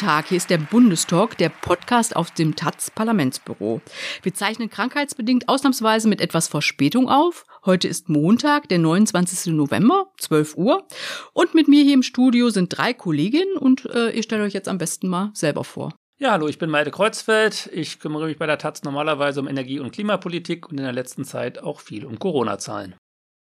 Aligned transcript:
Tag, 0.00 0.28
hier 0.28 0.38
ist 0.38 0.48
der 0.48 0.56
Bundestalk, 0.56 1.36
der 1.36 1.50
Podcast 1.50 2.16
aus 2.16 2.32
dem 2.32 2.56
taz 2.56 2.90
Parlamentsbüro. 2.90 3.82
Wir 4.22 4.32
zeichnen 4.32 4.70
krankheitsbedingt 4.70 5.46
ausnahmsweise 5.46 6.08
mit 6.08 6.22
etwas 6.22 6.48
Verspätung 6.48 7.10
auf. 7.10 7.44
Heute 7.66 7.86
ist 7.86 8.08
Montag, 8.08 8.66
der 8.70 8.78
29. 8.78 9.52
November, 9.52 10.06
12 10.18 10.56
Uhr. 10.56 10.86
Und 11.34 11.54
mit 11.54 11.68
mir 11.68 11.84
hier 11.84 11.92
im 11.92 12.02
Studio 12.02 12.48
sind 12.48 12.68
drei 12.70 12.94
Kolleginnen 12.94 13.58
und 13.58 13.84
äh, 13.94 14.10
ich 14.12 14.24
stelle 14.24 14.44
euch 14.44 14.54
jetzt 14.54 14.68
am 14.68 14.78
besten 14.78 15.06
mal 15.06 15.32
selber 15.34 15.64
vor. 15.64 15.94
Ja, 16.18 16.30
hallo, 16.30 16.48
ich 16.48 16.58
bin 16.58 16.70
Malte 16.70 16.90
Kreuzfeld. 16.90 17.68
Ich 17.70 18.00
kümmere 18.00 18.24
mich 18.24 18.38
bei 18.38 18.46
der 18.46 18.56
Taz 18.56 18.82
normalerweise 18.82 19.40
um 19.40 19.48
Energie- 19.48 19.80
und 19.80 19.92
Klimapolitik 19.92 20.70
und 20.70 20.78
in 20.78 20.84
der 20.84 20.94
letzten 20.94 21.26
Zeit 21.26 21.62
auch 21.62 21.80
viel 21.80 22.06
um 22.06 22.18
Corona-Zahlen. 22.18 22.94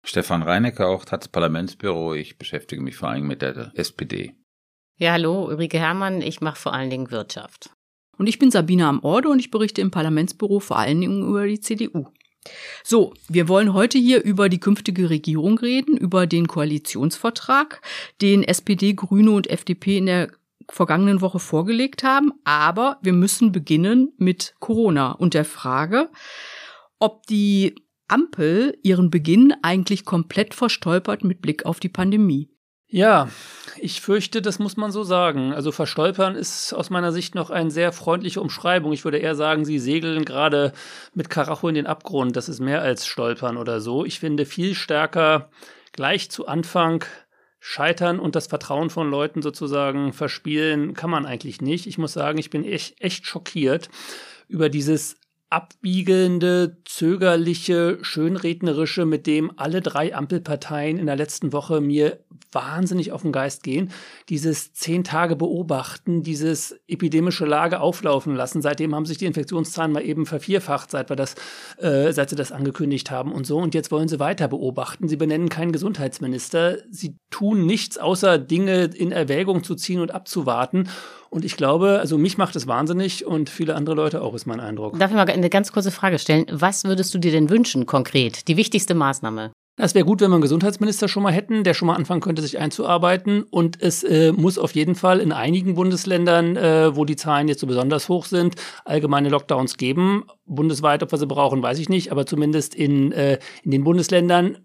Stefan 0.05 0.43
Reinecke, 0.43 0.85
auch 0.85 1.05
Taz 1.05 1.27
Parlamentsbüro. 1.27 2.13
Ich 2.13 2.37
beschäftige 2.37 2.83
mich 2.83 2.97
vor 2.97 3.09
allem 3.09 3.25
mit 3.25 3.41
der 3.41 3.71
SPD. 3.73 4.35
Ja, 4.97 5.11
hallo, 5.11 5.47
Ulrike 5.47 5.77
Herrmann, 5.77 6.21
ich 6.21 6.39
mache 6.39 6.55
vor 6.55 6.73
allen 6.73 6.89
Dingen 6.89 7.11
Wirtschaft. 7.11 7.69
Und 8.17 8.27
ich 8.27 8.39
bin 8.39 8.49
Sabina 8.49 8.87
am 8.87 9.03
Orde 9.03 9.27
und 9.27 9.39
ich 9.39 9.51
berichte 9.51 9.81
im 9.81 9.91
Parlamentsbüro 9.91 10.61
vor 10.61 10.79
allen 10.79 11.01
Dingen 11.01 11.27
über 11.27 11.45
die 11.45 11.59
CDU. 11.59 12.07
So, 12.81 13.13
wir 13.27 13.49
wollen 13.49 13.73
heute 13.73 13.97
hier 13.97 14.23
über 14.23 14.47
die 14.47 14.59
künftige 14.61 15.09
Regierung 15.09 15.57
reden, 15.57 15.97
über 15.97 16.27
den 16.27 16.47
Koalitionsvertrag, 16.47 17.81
den 18.21 18.41
SPD, 18.43 18.93
Grüne 18.93 19.31
und 19.31 19.49
FDP 19.49 19.97
in 19.97 20.05
der 20.05 20.31
vergangenen 20.69 21.19
Woche 21.19 21.39
vorgelegt 21.39 22.03
haben. 22.03 22.31
Aber 22.45 22.97
wir 23.01 23.13
müssen 23.13 23.51
beginnen 23.51 24.13
mit 24.17 24.55
Corona 24.59 25.11
und 25.11 25.33
der 25.33 25.43
Frage, 25.43 26.09
ob 26.99 27.27
die 27.27 27.75
Ampel 28.07 28.77
ihren 28.81 29.09
Beginn 29.09 29.53
eigentlich 29.61 30.05
komplett 30.05 30.53
verstolpert 30.53 31.25
mit 31.25 31.41
Blick 31.41 31.65
auf 31.65 31.81
die 31.81 31.89
Pandemie. 31.89 32.54
Ja, 32.87 33.29
ich 33.77 33.99
fürchte, 33.99 34.41
das 34.41 34.59
muss 34.59 34.77
man 34.77 34.91
so 34.91 35.03
sagen. 35.03 35.53
Also 35.53 35.71
verstolpern 35.71 36.35
ist 36.35 36.73
aus 36.73 36.89
meiner 36.89 37.11
Sicht 37.11 37.35
noch 37.35 37.49
eine 37.49 37.71
sehr 37.71 37.91
freundliche 37.91 38.41
Umschreibung. 38.41 38.93
Ich 38.93 39.03
würde 39.03 39.17
eher 39.17 39.35
sagen, 39.35 39.65
sie 39.65 39.79
segeln 39.79 40.23
gerade 40.23 40.71
mit 41.13 41.29
Karacho 41.29 41.67
in 41.67 41.75
den 41.75 41.87
Abgrund. 41.87 42.35
Das 42.35 42.47
ist 42.47 42.59
mehr 42.59 42.81
als 42.81 43.07
stolpern 43.07 43.57
oder 43.57 43.81
so. 43.81 44.05
Ich 44.05 44.19
finde 44.19 44.45
viel 44.45 44.75
stärker 44.75 45.49
gleich 45.93 46.29
zu 46.29 46.47
Anfang 46.47 47.03
scheitern 47.59 48.19
und 48.19 48.35
das 48.35 48.45
Vertrauen 48.45 48.91
von 48.91 49.09
Leuten 49.09 49.41
sozusagen 49.41 50.13
verspielen 50.13 50.93
kann 50.93 51.09
man 51.09 51.25
eigentlich 51.25 51.61
nicht. 51.61 51.87
Ich 51.87 51.97
muss 51.97 52.13
sagen, 52.13 52.37
ich 52.37 52.51
bin 52.51 52.63
echt, 52.63 53.01
echt 53.01 53.25
schockiert 53.25 53.89
über 54.47 54.69
dieses 54.69 55.17
abwiegelnde, 55.49 56.77
zögerliche, 56.85 57.99
schönrednerische, 58.01 59.05
mit 59.05 59.27
dem 59.27 59.51
alle 59.57 59.81
drei 59.81 60.15
Ampelparteien 60.15 60.97
in 60.97 61.05
der 61.05 61.15
letzten 61.15 61.53
Woche 61.53 61.81
mir 61.81 62.19
wahnsinnig 62.51 63.11
auf 63.11 63.21
den 63.21 63.31
Geist 63.31 63.63
gehen. 63.63 63.91
Dieses 64.29 64.73
zehn 64.73 65.03
Tage 65.03 65.35
beobachten, 65.35 66.23
dieses 66.23 66.79
epidemische 66.87 67.45
Lage 67.45 67.79
auflaufen 67.79 68.35
lassen. 68.35 68.61
Seitdem 68.61 68.95
haben 68.95 69.05
sich 69.05 69.17
die 69.17 69.25
Infektionszahlen 69.25 69.91
mal 69.91 70.03
eben 70.03 70.25
vervierfacht, 70.25 70.89
seit 70.89 71.09
wir 71.09 71.15
das, 71.15 71.35
äh, 71.77 72.11
seit 72.11 72.29
sie 72.29 72.35
das 72.35 72.51
angekündigt 72.51 73.11
haben 73.11 73.31
und 73.31 73.45
so. 73.45 73.57
Und 73.57 73.75
jetzt 73.75 73.91
wollen 73.91 74.07
sie 74.07 74.19
weiter 74.19 74.47
beobachten. 74.47 75.07
Sie 75.07 75.17
benennen 75.17 75.49
keinen 75.49 75.73
Gesundheitsminister. 75.73 76.77
Sie 76.89 77.17
tun 77.29 77.65
nichts, 77.65 77.97
außer 77.97 78.39
Dinge 78.39 78.85
in 78.85 79.11
Erwägung 79.11 79.63
zu 79.63 79.75
ziehen 79.75 79.99
und 79.99 80.11
abzuwarten. 80.11 80.89
Und 81.35 81.43
ich 81.43 81.57
glaube, 81.57 81.99
also 81.99 82.17
mich 82.17 82.37
macht 82.37 82.55
es 82.55 82.65
wahnsinnig 82.65 83.25
und 83.25 83.49
viele 83.49 83.75
andere 83.75 83.93
Leute 83.93 84.21
auch, 84.21 84.33
ist 84.35 84.45
mein 84.45 84.61
Eindruck. 84.61 84.97
Darf 84.97 85.11
ich 85.11 85.17
mal 85.17 85.27
eine 85.27 85.49
ganz 85.49 85.73
kurze 85.73 85.91
Frage 85.91 86.17
stellen? 86.17 86.45
Was 86.49 86.85
würdest 86.85 87.13
du 87.13 87.17
dir 87.17 87.33
denn 87.33 87.49
wünschen, 87.49 87.85
konkret? 87.85 88.47
Die 88.47 88.55
wichtigste 88.55 88.95
Maßnahme? 88.95 89.51
Es 89.75 89.93
wäre 89.93 90.05
gut, 90.05 90.21
wenn 90.21 90.29
wir 90.29 90.35
einen 90.35 90.43
Gesundheitsminister 90.43 91.09
schon 91.09 91.23
mal 91.23 91.33
hätten, 91.33 91.65
der 91.65 91.73
schon 91.73 91.87
mal 91.87 91.95
anfangen 91.95 92.21
könnte, 92.21 92.41
sich 92.41 92.57
einzuarbeiten. 92.57 93.43
Und 93.43 93.81
es 93.81 94.01
äh, 94.03 94.31
muss 94.31 94.57
auf 94.57 94.75
jeden 94.75 94.95
Fall 94.95 95.19
in 95.19 95.33
einigen 95.33 95.75
Bundesländern, 95.75 96.55
äh, 96.55 96.95
wo 96.95 97.03
die 97.03 97.17
Zahlen 97.17 97.49
jetzt 97.49 97.59
so 97.59 97.67
besonders 97.67 98.07
hoch 98.07 98.23
sind, 98.23 98.55
allgemeine 98.85 99.27
Lockdowns 99.27 99.75
geben. 99.75 100.23
Bundesweit, 100.45 101.03
ob 101.03 101.11
wir 101.11 101.17
sie 101.17 101.27
brauchen, 101.27 101.61
weiß 101.61 101.79
ich 101.79 101.89
nicht, 101.89 102.13
aber 102.13 102.25
zumindest 102.25 102.73
in, 102.75 103.11
äh, 103.11 103.39
in 103.61 103.71
den 103.71 103.83
Bundesländern 103.83 104.59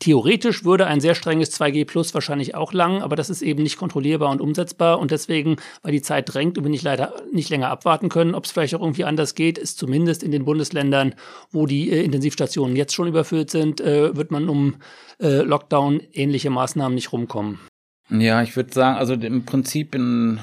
Theoretisch 0.00 0.64
würde 0.64 0.86
ein 0.86 1.00
sehr 1.00 1.14
strenges 1.14 1.52
2G 1.60 1.84
Plus 1.84 2.14
wahrscheinlich 2.14 2.54
auch 2.54 2.72
lang, 2.72 3.02
aber 3.02 3.16
das 3.16 3.28
ist 3.28 3.42
eben 3.42 3.62
nicht 3.62 3.76
kontrollierbar 3.76 4.30
und 4.30 4.40
umsetzbar 4.40 4.98
und 4.98 5.10
deswegen, 5.10 5.56
weil 5.82 5.92
die 5.92 6.00
Zeit 6.00 6.32
drängt 6.32 6.56
und 6.56 6.64
wir 6.64 6.70
nicht 6.70 6.82
leider 6.82 7.12
nicht 7.30 7.50
länger 7.50 7.68
abwarten 7.68 8.08
können, 8.08 8.34
ob 8.34 8.46
es 8.46 8.50
vielleicht 8.50 8.74
auch 8.74 8.80
irgendwie 8.80 9.04
anders 9.04 9.34
geht, 9.34 9.58
ist 9.58 9.76
zumindest 9.76 10.22
in 10.22 10.32
den 10.32 10.46
Bundesländern, 10.46 11.14
wo 11.50 11.66
die 11.66 11.90
äh, 11.90 12.02
Intensivstationen 12.02 12.76
jetzt 12.76 12.94
schon 12.94 13.08
überfüllt 13.08 13.50
sind, 13.50 13.82
äh, 13.82 14.16
wird 14.16 14.30
man 14.30 14.48
um 14.48 14.76
äh, 15.20 15.42
Lockdown 15.42 16.00
ähnliche 16.14 16.48
Maßnahmen 16.48 16.94
nicht 16.94 17.12
rumkommen. 17.12 17.60
Ja, 18.08 18.42
ich 18.42 18.56
würde 18.56 18.72
sagen, 18.72 18.96
also 18.96 19.12
im 19.12 19.44
Prinzip 19.44 19.94
in, 19.94 20.40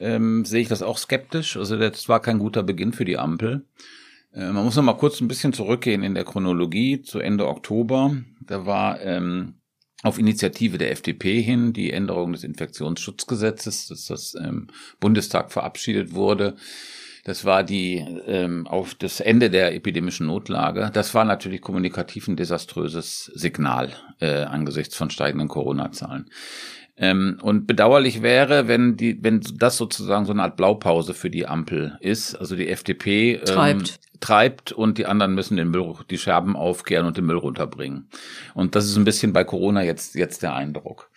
ähm, 0.00 0.44
sehe 0.44 0.62
ich 0.62 0.68
das 0.68 0.80
auch 0.80 0.96
skeptisch. 0.96 1.56
Also 1.56 1.76
das 1.76 2.08
war 2.08 2.20
kein 2.20 2.38
guter 2.38 2.62
Beginn 2.62 2.92
für 2.92 3.04
die 3.04 3.18
Ampel. 3.18 3.64
Äh, 4.34 4.52
man 4.52 4.64
muss 4.64 4.76
noch 4.76 4.82
mal 4.82 4.96
kurz 4.96 5.20
ein 5.20 5.28
bisschen 5.28 5.52
zurückgehen 5.52 6.02
in 6.02 6.14
der 6.14 6.24
Chronologie 6.24 7.02
zu 7.02 7.18
Ende 7.18 7.48
Oktober. 7.48 8.16
Da 8.40 8.66
war 8.66 9.00
ähm, 9.00 9.54
auf 10.02 10.18
Initiative 10.18 10.78
der 10.78 10.90
FDP 10.90 11.40
hin 11.40 11.72
die 11.72 11.92
Änderung 11.92 12.32
des 12.32 12.44
Infektionsschutzgesetzes, 12.44 13.88
dass 13.88 14.06
das 14.06 14.34
ähm, 14.34 14.68
Bundestag 15.00 15.52
verabschiedet 15.52 16.14
wurde. 16.14 16.56
Das 17.24 17.44
war 17.44 17.62
die 17.62 17.98
ähm, 18.26 18.66
auf 18.66 18.96
das 18.96 19.20
Ende 19.20 19.48
der 19.48 19.76
epidemischen 19.76 20.26
Notlage. 20.26 20.90
Das 20.92 21.14
war 21.14 21.24
natürlich 21.24 21.60
kommunikativ 21.60 22.26
ein 22.26 22.34
desaströses 22.34 23.26
Signal 23.34 23.92
äh, 24.18 24.42
angesichts 24.42 24.96
von 24.96 25.08
steigenden 25.08 25.46
Corona-Zahlen. 25.46 26.28
Ähm, 26.96 27.38
und 27.42 27.66
bedauerlich 27.66 28.22
wäre, 28.22 28.68
wenn 28.68 28.96
die, 28.96 29.22
wenn 29.22 29.40
das 29.54 29.76
sozusagen 29.76 30.26
so 30.26 30.32
eine 30.32 30.42
Art 30.42 30.56
Blaupause 30.56 31.14
für 31.14 31.30
die 31.30 31.46
Ampel 31.46 31.96
ist. 32.00 32.34
Also 32.34 32.54
die 32.54 32.68
FDP 32.68 33.36
ähm, 33.36 33.44
treibt. 33.44 34.00
treibt 34.20 34.72
und 34.72 34.98
die 34.98 35.06
anderen 35.06 35.34
müssen 35.34 35.56
den 35.56 35.70
Müll, 35.70 35.94
die 36.10 36.18
Scherben 36.18 36.54
aufkehren 36.54 37.06
und 37.06 37.16
den 37.16 37.26
Müll 37.26 37.38
runterbringen. 37.38 38.08
Und 38.54 38.74
das 38.74 38.84
ist 38.84 38.96
ein 38.96 39.04
bisschen 39.04 39.32
bei 39.32 39.44
Corona 39.44 39.82
jetzt 39.82 40.14
jetzt 40.14 40.42
der 40.42 40.54
Eindruck. 40.54 41.10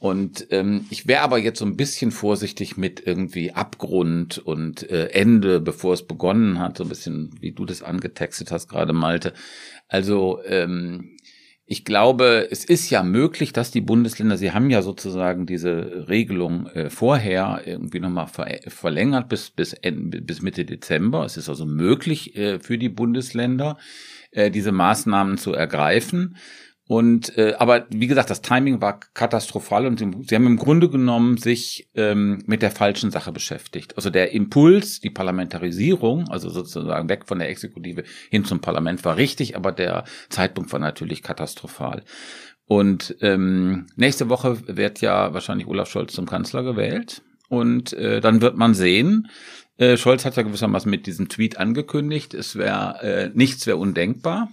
Und 0.00 0.46
ähm, 0.48 0.86
ich 0.88 1.06
wäre 1.06 1.20
aber 1.20 1.36
jetzt 1.36 1.58
so 1.58 1.66
ein 1.66 1.76
bisschen 1.76 2.10
vorsichtig 2.10 2.78
mit 2.78 3.06
irgendwie 3.06 3.52
Abgrund 3.52 4.38
und 4.38 4.88
äh, 4.88 5.08
Ende, 5.08 5.60
bevor 5.60 5.92
es 5.92 6.06
begonnen 6.06 6.58
hat, 6.58 6.78
so 6.78 6.84
ein 6.84 6.88
bisschen, 6.88 7.34
wie 7.40 7.52
du 7.52 7.66
das 7.66 7.82
angetextet 7.82 8.50
hast 8.50 8.68
gerade, 8.68 8.94
Malte. 8.94 9.34
Also 9.88 10.40
ähm, 10.46 11.18
ich 11.72 11.84
glaube, 11.84 12.48
es 12.50 12.64
ist 12.64 12.90
ja 12.90 13.04
möglich, 13.04 13.52
dass 13.52 13.70
die 13.70 13.80
Bundesländer, 13.80 14.36
sie 14.36 14.50
haben 14.50 14.70
ja 14.70 14.82
sozusagen 14.82 15.46
diese 15.46 16.08
Regelung 16.08 16.66
äh, 16.66 16.90
vorher 16.90 17.62
irgendwie 17.64 18.00
nochmal 18.00 18.26
ver 18.26 18.58
verlängert 18.66 19.28
bis, 19.28 19.50
bis, 19.50 19.76
bis 19.80 20.42
Mitte 20.42 20.64
Dezember. 20.64 21.24
Es 21.24 21.36
ist 21.36 21.48
also 21.48 21.66
möglich 21.66 22.34
äh, 22.34 22.58
für 22.58 22.76
die 22.76 22.88
Bundesländer, 22.88 23.78
äh, 24.32 24.50
diese 24.50 24.72
Maßnahmen 24.72 25.38
zu 25.38 25.52
ergreifen. 25.52 26.34
Und 26.90 27.38
äh, 27.38 27.54
aber 27.56 27.86
wie 27.90 28.08
gesagt, 28.08 28.30
das 28.30 28.42
Timing 28.42 28.80
war 28.80 28.98
katastrophal 29.14 29.86
und 29.86 30.00
sie, 30.00 30.34
haben 30.34 30.46
im 30.48 30.56
Grunde 30.56 30.90
genommen 30.90 31.36
sich 31.36 31.88
ähm, 31.94 32.42
mit 32.46 32.62
der 32.62 32.72
falschen 32.72 33.12
Sache 33.12 33.30
beschäftigt. 33.30 33.96
Also 33.96 34.10
der 34.10 34.32
Impuls, 34.32 34.98
die 34.98 35.10
Parlamentarisierung, 35.10 36.28
also 36.30 36.50
sozusagen 36.50 37.08
weg 37.08 37.28
von 37.28 37.38
der 37.38 37.48
Exekutive 37.48 38.02
hin 38.28 38.44
zum 38.44 38.58
Parlament, 38.58 39.04
war 39.04 39.16
richtig, 39.16 39.54
aber 39.54 39.70
der 39.70 40.02
Zeitpunkt 40.30 40.72
war 40.72 40.80
natürlich 40.80 41.22
katastrophal. 41.22 42.02
Und 42.64 43.14
ähm, 43.20 43.86
nächste 43.94 44.28
Woche 44.28 44.58
wird 44.66 45.00
ja 45.00 45.32
wahrscheinlich 45.32 45.68
Olaf 45.68 45.88
Scholz 45.88 46.12
zum 46.12 46.26
Kanzler 46.26 46.64
gewählt. 46.64 47.22
Und 47.48 47.92
äh, 47.92 48.20
dann 48.20 48.40
wird 48.40 48.56
man 48.56 48.74
sehen, 48.74 49.28
äh, 49.76 49.96
Scholz 49.96 50.24
hat 50.24 50.34
ja 50.34 50.42
gewissermaßen 50.42 50.90
mit 50.90 51.06
diesem 51.06 51.28
Tweet 51.28 51.56
angekündigt, 51.56 52.34
es 52.34 52.56
wäre 52.56 53.00
äh, 53.00 53.30
nichts 53.32 53.64
wäre 53.68 53.76
undenkbar. 53.76 54.48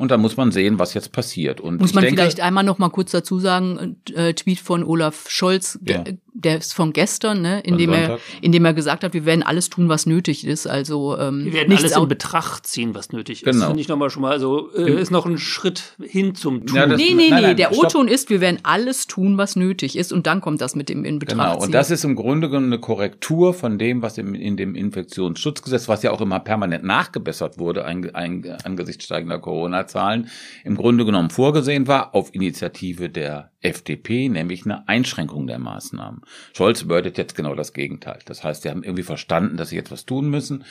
Und 0.00 0.10
dann 0.10 0.22
muss 0.22 0.38
man 0.38 0.50
sehen, 0.50 0.78
was 0.78 0.94
jetzt 0.94 1.12
passiert. 1.12 1.60
Und 1.60 1.78
muss 1.78 1.92
man 1.92 2.02
denke, 2.02 2.22
vielleicht 2.22 2.40
einmal 2.40 2.64
noch 2.64 2.78
mal 2.78 2.88
kurz 2.88 3.10
dazu 3.10 3.38
sagen, 3.38 3.96
äh, 4.14 4.32
Tweet 4.32 4.58
von 4.58 4.82
Olaf 4.82 5.28
Scholz, 5.28 5.78
Ja. 5.86 6.04
Der 6.32 6.58
ist 6.58 6.74
von 6.74 6.92
gestern, 6.92 7.42
ne, 7.42 7.60
in 7.60 7.70
Von 7.70 7.78
dem 7.78 7.92
er, 7.92 8.06
Sonntag. 8.06 8.20
in 8.40 8.52
dem 8.52 8.64
er 8.64 8.74
gesagt 8.74 9.04
hat, 9.04 9.12
wir 9.14 9.24
werden 9.24 9.42
alles 9.42 9.68
tun, 9.70 9.88
was 9.88 10.06
nötig 10.06 10.46
ist. 10.46 10.66
Also 10.66 11.18
ähm, 11.18 11.44
Wir 11.46 11.52
werden 11.54 11.76
alles 11.76 11.96
in 11.96 12.08
Betracht 12.08 12.66
ziehen, 12.66 12.94
was 12.94 13.12
nötig 13.12 13.42
ist. 13.42 13.52
Genau. 13.52 13.66
Finde 13.66 13.80
ich 13.80 13.88
nochmal 13.88 14.10
schon 14.10 14.22
mal. 14.22 14.30
Also 14.32 14.70
äh, 14.74 15.00
ist 15.00 15.10
noch 15.10 15.26
ein 15.26 15.38
Schritt 15.38 15.96
hin 16.02 16.34
zum 16.34 16.66
Tun. 16.66 16.76
Ja, 16.76 16.86
das- 16.86 16.98
Nee, 17.00 17.14
nee, 17.14 17.30
Nein, 17.30 17.40
nee, 17.40 17.46
nein, 17.48 17.56
der. 17.56 17.76
O-Ton 17.76 18.08
ist, 18.08 18.30
wir 18.30 18.40
werden 18.40 18.58
alles 18.62 19.06
tun, 19.06 19.38
was 19.38 19.56
nötig 19.56 19.96
ist 19.96 20.12
und 20.12 20.26
dann 20.26 20.40
kommt 20.40 20.60
das 20.60 20.74
mit 20.74 20.88
dem 20.88 21.04
in 21.04 21.18
Betracht 21.18 21.38
Genau, 21.38 21.54
ziehen. 21.58 21.66
und 21.66 21.72
das 21.74 21.90
ist 21.90 22.04
im 22.04 22.14
Grunde 22.16 22.48
genommen 22.48 22.66
eine 22.72 22.80
Korrektur 22.80 23.54
von 23.54 23.78
dem, 23.78 24.02
was 24.02 24.18
im, 24.18 24.34
in 24.34 24.56
dem 24.56 24.74
Infektionsschutzgesetz, 24.74 25.88
was 25.88 26.02
ja 26.02 26.10
auch 26.12 26.20
immer 26.20 26.40
permanent 26.40 26.84
nachgebessert 26.84 27.58
wurde 27.58 27.84
ein, 27.84 28.14
ein, 28.14 28.56
angesichts 28.64 29.04
steigender 29.04 29.38
Corona-Zahlen, 29.38 30.28
im 30.64 30.76
Grunde 30.76 31.04
genommen 31.04 31.30
vorgesehen 31.30 31.86
war 31.86 32.14
auf 32.14 32.34
Initiative 32.34 33.08
der 33.10 33.50
FDP, 33.62 34.28
nämlich 34.28 34.64
eine 34.64 34.88
Einschränkung 34.88 35.46
der 35.46 35.58
Maßnahmen. 35.58 36.19
Scholz 36.52 36.82
bedeutet 36.82 37.18
jetzt 37.18 37.34
genau 37.34 37.54
das 37.54 37.72
Gegenteil. 37.72 38.18
Das 38.24 38.44
heißt, 38.44 38.62
sie 38.62 38.70
haben 38.70 38.82
irgendwie 38.82 39.02
verstanden, 39.02 39.56
dass 39.56 39.70
sie 39.70 39.76
jetzt 39.76 39.90
was 39.90 40.06
tun 40.06 40.30
müssen 40.30 40.64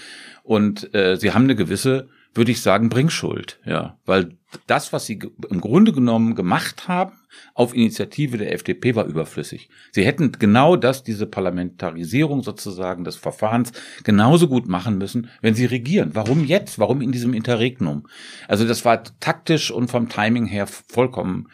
und 0.44 0.94
äh, 0.94 1.18
sie 1.18 1.32
haben 1.32 1.44
eine 1.44 1.56
gewisse, 1.56 2.10
würde 2.34 2.52
ich 2.52 2.62
sagen, 2.62 2.90
Bringschuld, 2.90 3.60
ja, 3.66 3.98
weil 4.06 4.38
das, 4.68 4.94
was 4.94 5.06
sie 5.06 5.20
im 5.50 5.62
Grunde 5.62 5.94
genommen 5.94 6.36
gemacht 6.36 6.88
haben, 6.88 7.14
auf 7.54 7.76
Initiative 7.76 8.38
der 8.38 8.54
FDP 8.54 8.96
war 8.96 9.06
überflüssig. 9.06 9.70
Sie 9.92 10.06
hätten 10.06 10.32
genau 10.34 10.76
das, 10.76 11.04
diese 11.04 11.28
Parlamentarisierung 11.28 12.42
sozusagen 12.42 13.04
des 13.04 13.16
Verfahrens 13.16 13.72
genauso 14.04 14.48
gut 14.48 14.68
machen 14.68 14.98
müssen, 14.98 15.30
wenn 15.42 15.56
sie 15.56 15.66
regieren. 15.66 16.12
Warum 16.14 16.44
jetzt? 16.44 16.80
Warum 16.80 17.02
in 17.02 17.12
diesem 17.12 17.34
Interregnum? 17.34 18.08
Also 18.48 18.66
das 18.66 18.86
war 18.86 19.04
taktisch 19.20 19.72
und 19.72 19.90
vom 19.90 20.10
Timing 20.10 20.46
her 20.46 20.68
vollkommen 20.68 21.50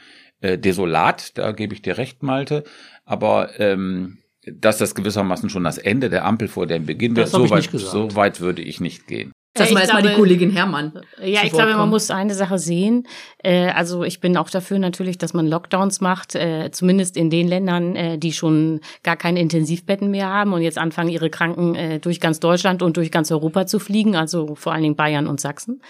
äh, 0.46 0.58
desolat, 0.60 1.38
da 1.38 1.52
gebe 1.52 1.74
ich 1.74 1.82
dir 1.82 1.98
recht, 1.98 2.24
Malte. 2.24 2.64
Aber 3.04 3.60
ähm, 3.60 4.20
dass 4.46 4.78
das 4.78 4.94
gewissermaßen 4.94 5.50
schon 5.50 5.64
das 5.64 5.78
Ende 5.78 6.10
der 6.10 6.26
Ampel 6.26 6.48
vor 6.48 6.68
dem 6.68 6.86
Beginn 6.86 7.16
Das 7.16 7.34
wäre, 7.34 7.44
hab 7.44 7.50
so 7.50 7.56
weit, 7.56 7.82
so 7.82 8.16
weit 8.16 8.42
würde 8.42 8.62
ich 8.62 8.80
nicht 8.80 9.08
gehen. 9.08 9.32
Lass 9.58 9.70
Ich 9.70 9.74
mal 9.74 9.82
jetzt 9.82 9.94
mal 9.94 10.02
die 10.02 10.14
Kollegin 10.14 10.52
Herrmann. 10.52 10.92
Ja, 11.24 11.40
zu 11.40 11.46
ich 11.46 11.54
glaube, 11.54 11.70
man 11.70 11.80
kommen. 11.80 11.92
muss 11.92 12.12
eine 12.12 12.34
Sache 12.34 12.60
sehen. 12.60 13.08
Äh, 13.38 13.70
also 13.70 14.04
ich 14.04 14.20
bin 14.20 14.36
auch 14.36 14.50
dafür 14.50 14.80
natürlich, 14.80 15.18
dass 15.18 15.34
man 15.34 15.48
Lockdowns 15.48 16.02
macht, 16.02 16.36
äh, 16.36 16.72
zumindest 16.72 17.16
in 17.16 17.30
den 17.30 17.48
Ländern, 17.48 17.96
äh, 17.96 18.18
die 18.18 18.34
schon 18.34 18.82
gar 19.04 19.16
keine 19.16 19.40
Intensivbetten 19.40 20.12
mehr 20.12 20.28
haben 20.28 20.52
und 20.52 20.62
jetzt 20.62 20.78
anfangen, 20.78 21.10
ihre 21.10 21.30
Kranken 21.30 21.76
äh, 21.76 22.00
durch 22.00 22.20
ganz 22.20 22.42
Deutschland 22.42 22.82
und 22.82 22.98
durch 22.98 23.12
ganz 23.12 23.32
Europa 23.32 23.66
zu 23.66 23.80
fliegen, 23.80 24.18
also 24.18 24.56
vor 24.56 24.74
allen 24.74 24.84
Dingen 24.84 24.98
Bayern 24.98 25.26
und 25.26 25.40
Sachsen. 25.40 25.82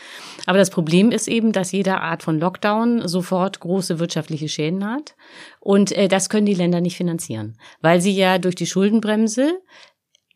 Aber 0.46 0.60
das 0.60 0.70
Problem 0.70 1.12
ist 1.12 1.28
eben, 1.28 1.52
dass 1.52 1.72
jede 1.72 2.02
Art 2.02 2.22
von 2.22 2.40
Lockdown 2.40 3.08
sofort 3.08 3.60
große 3.60 3.98
wirtschaftliche 3.98 4.48
Schäden 4.48 4.86
hat. 4.86 5.16
Und 5.60 5.92
äh, 5.92 6.08
das 6.08 6.30
können 6.30 6.46
die 6.46 6.54
Länder 6.54 6.82
nicht 6.82 6.98
finanzieren, 6.98 7.58
weil 7.82 8.00
sie 8.00 8.12
ja 8.12 8.38
durch 8.38 8.56
die 8.56 8.68
Schuldenbremse 8.68 9.60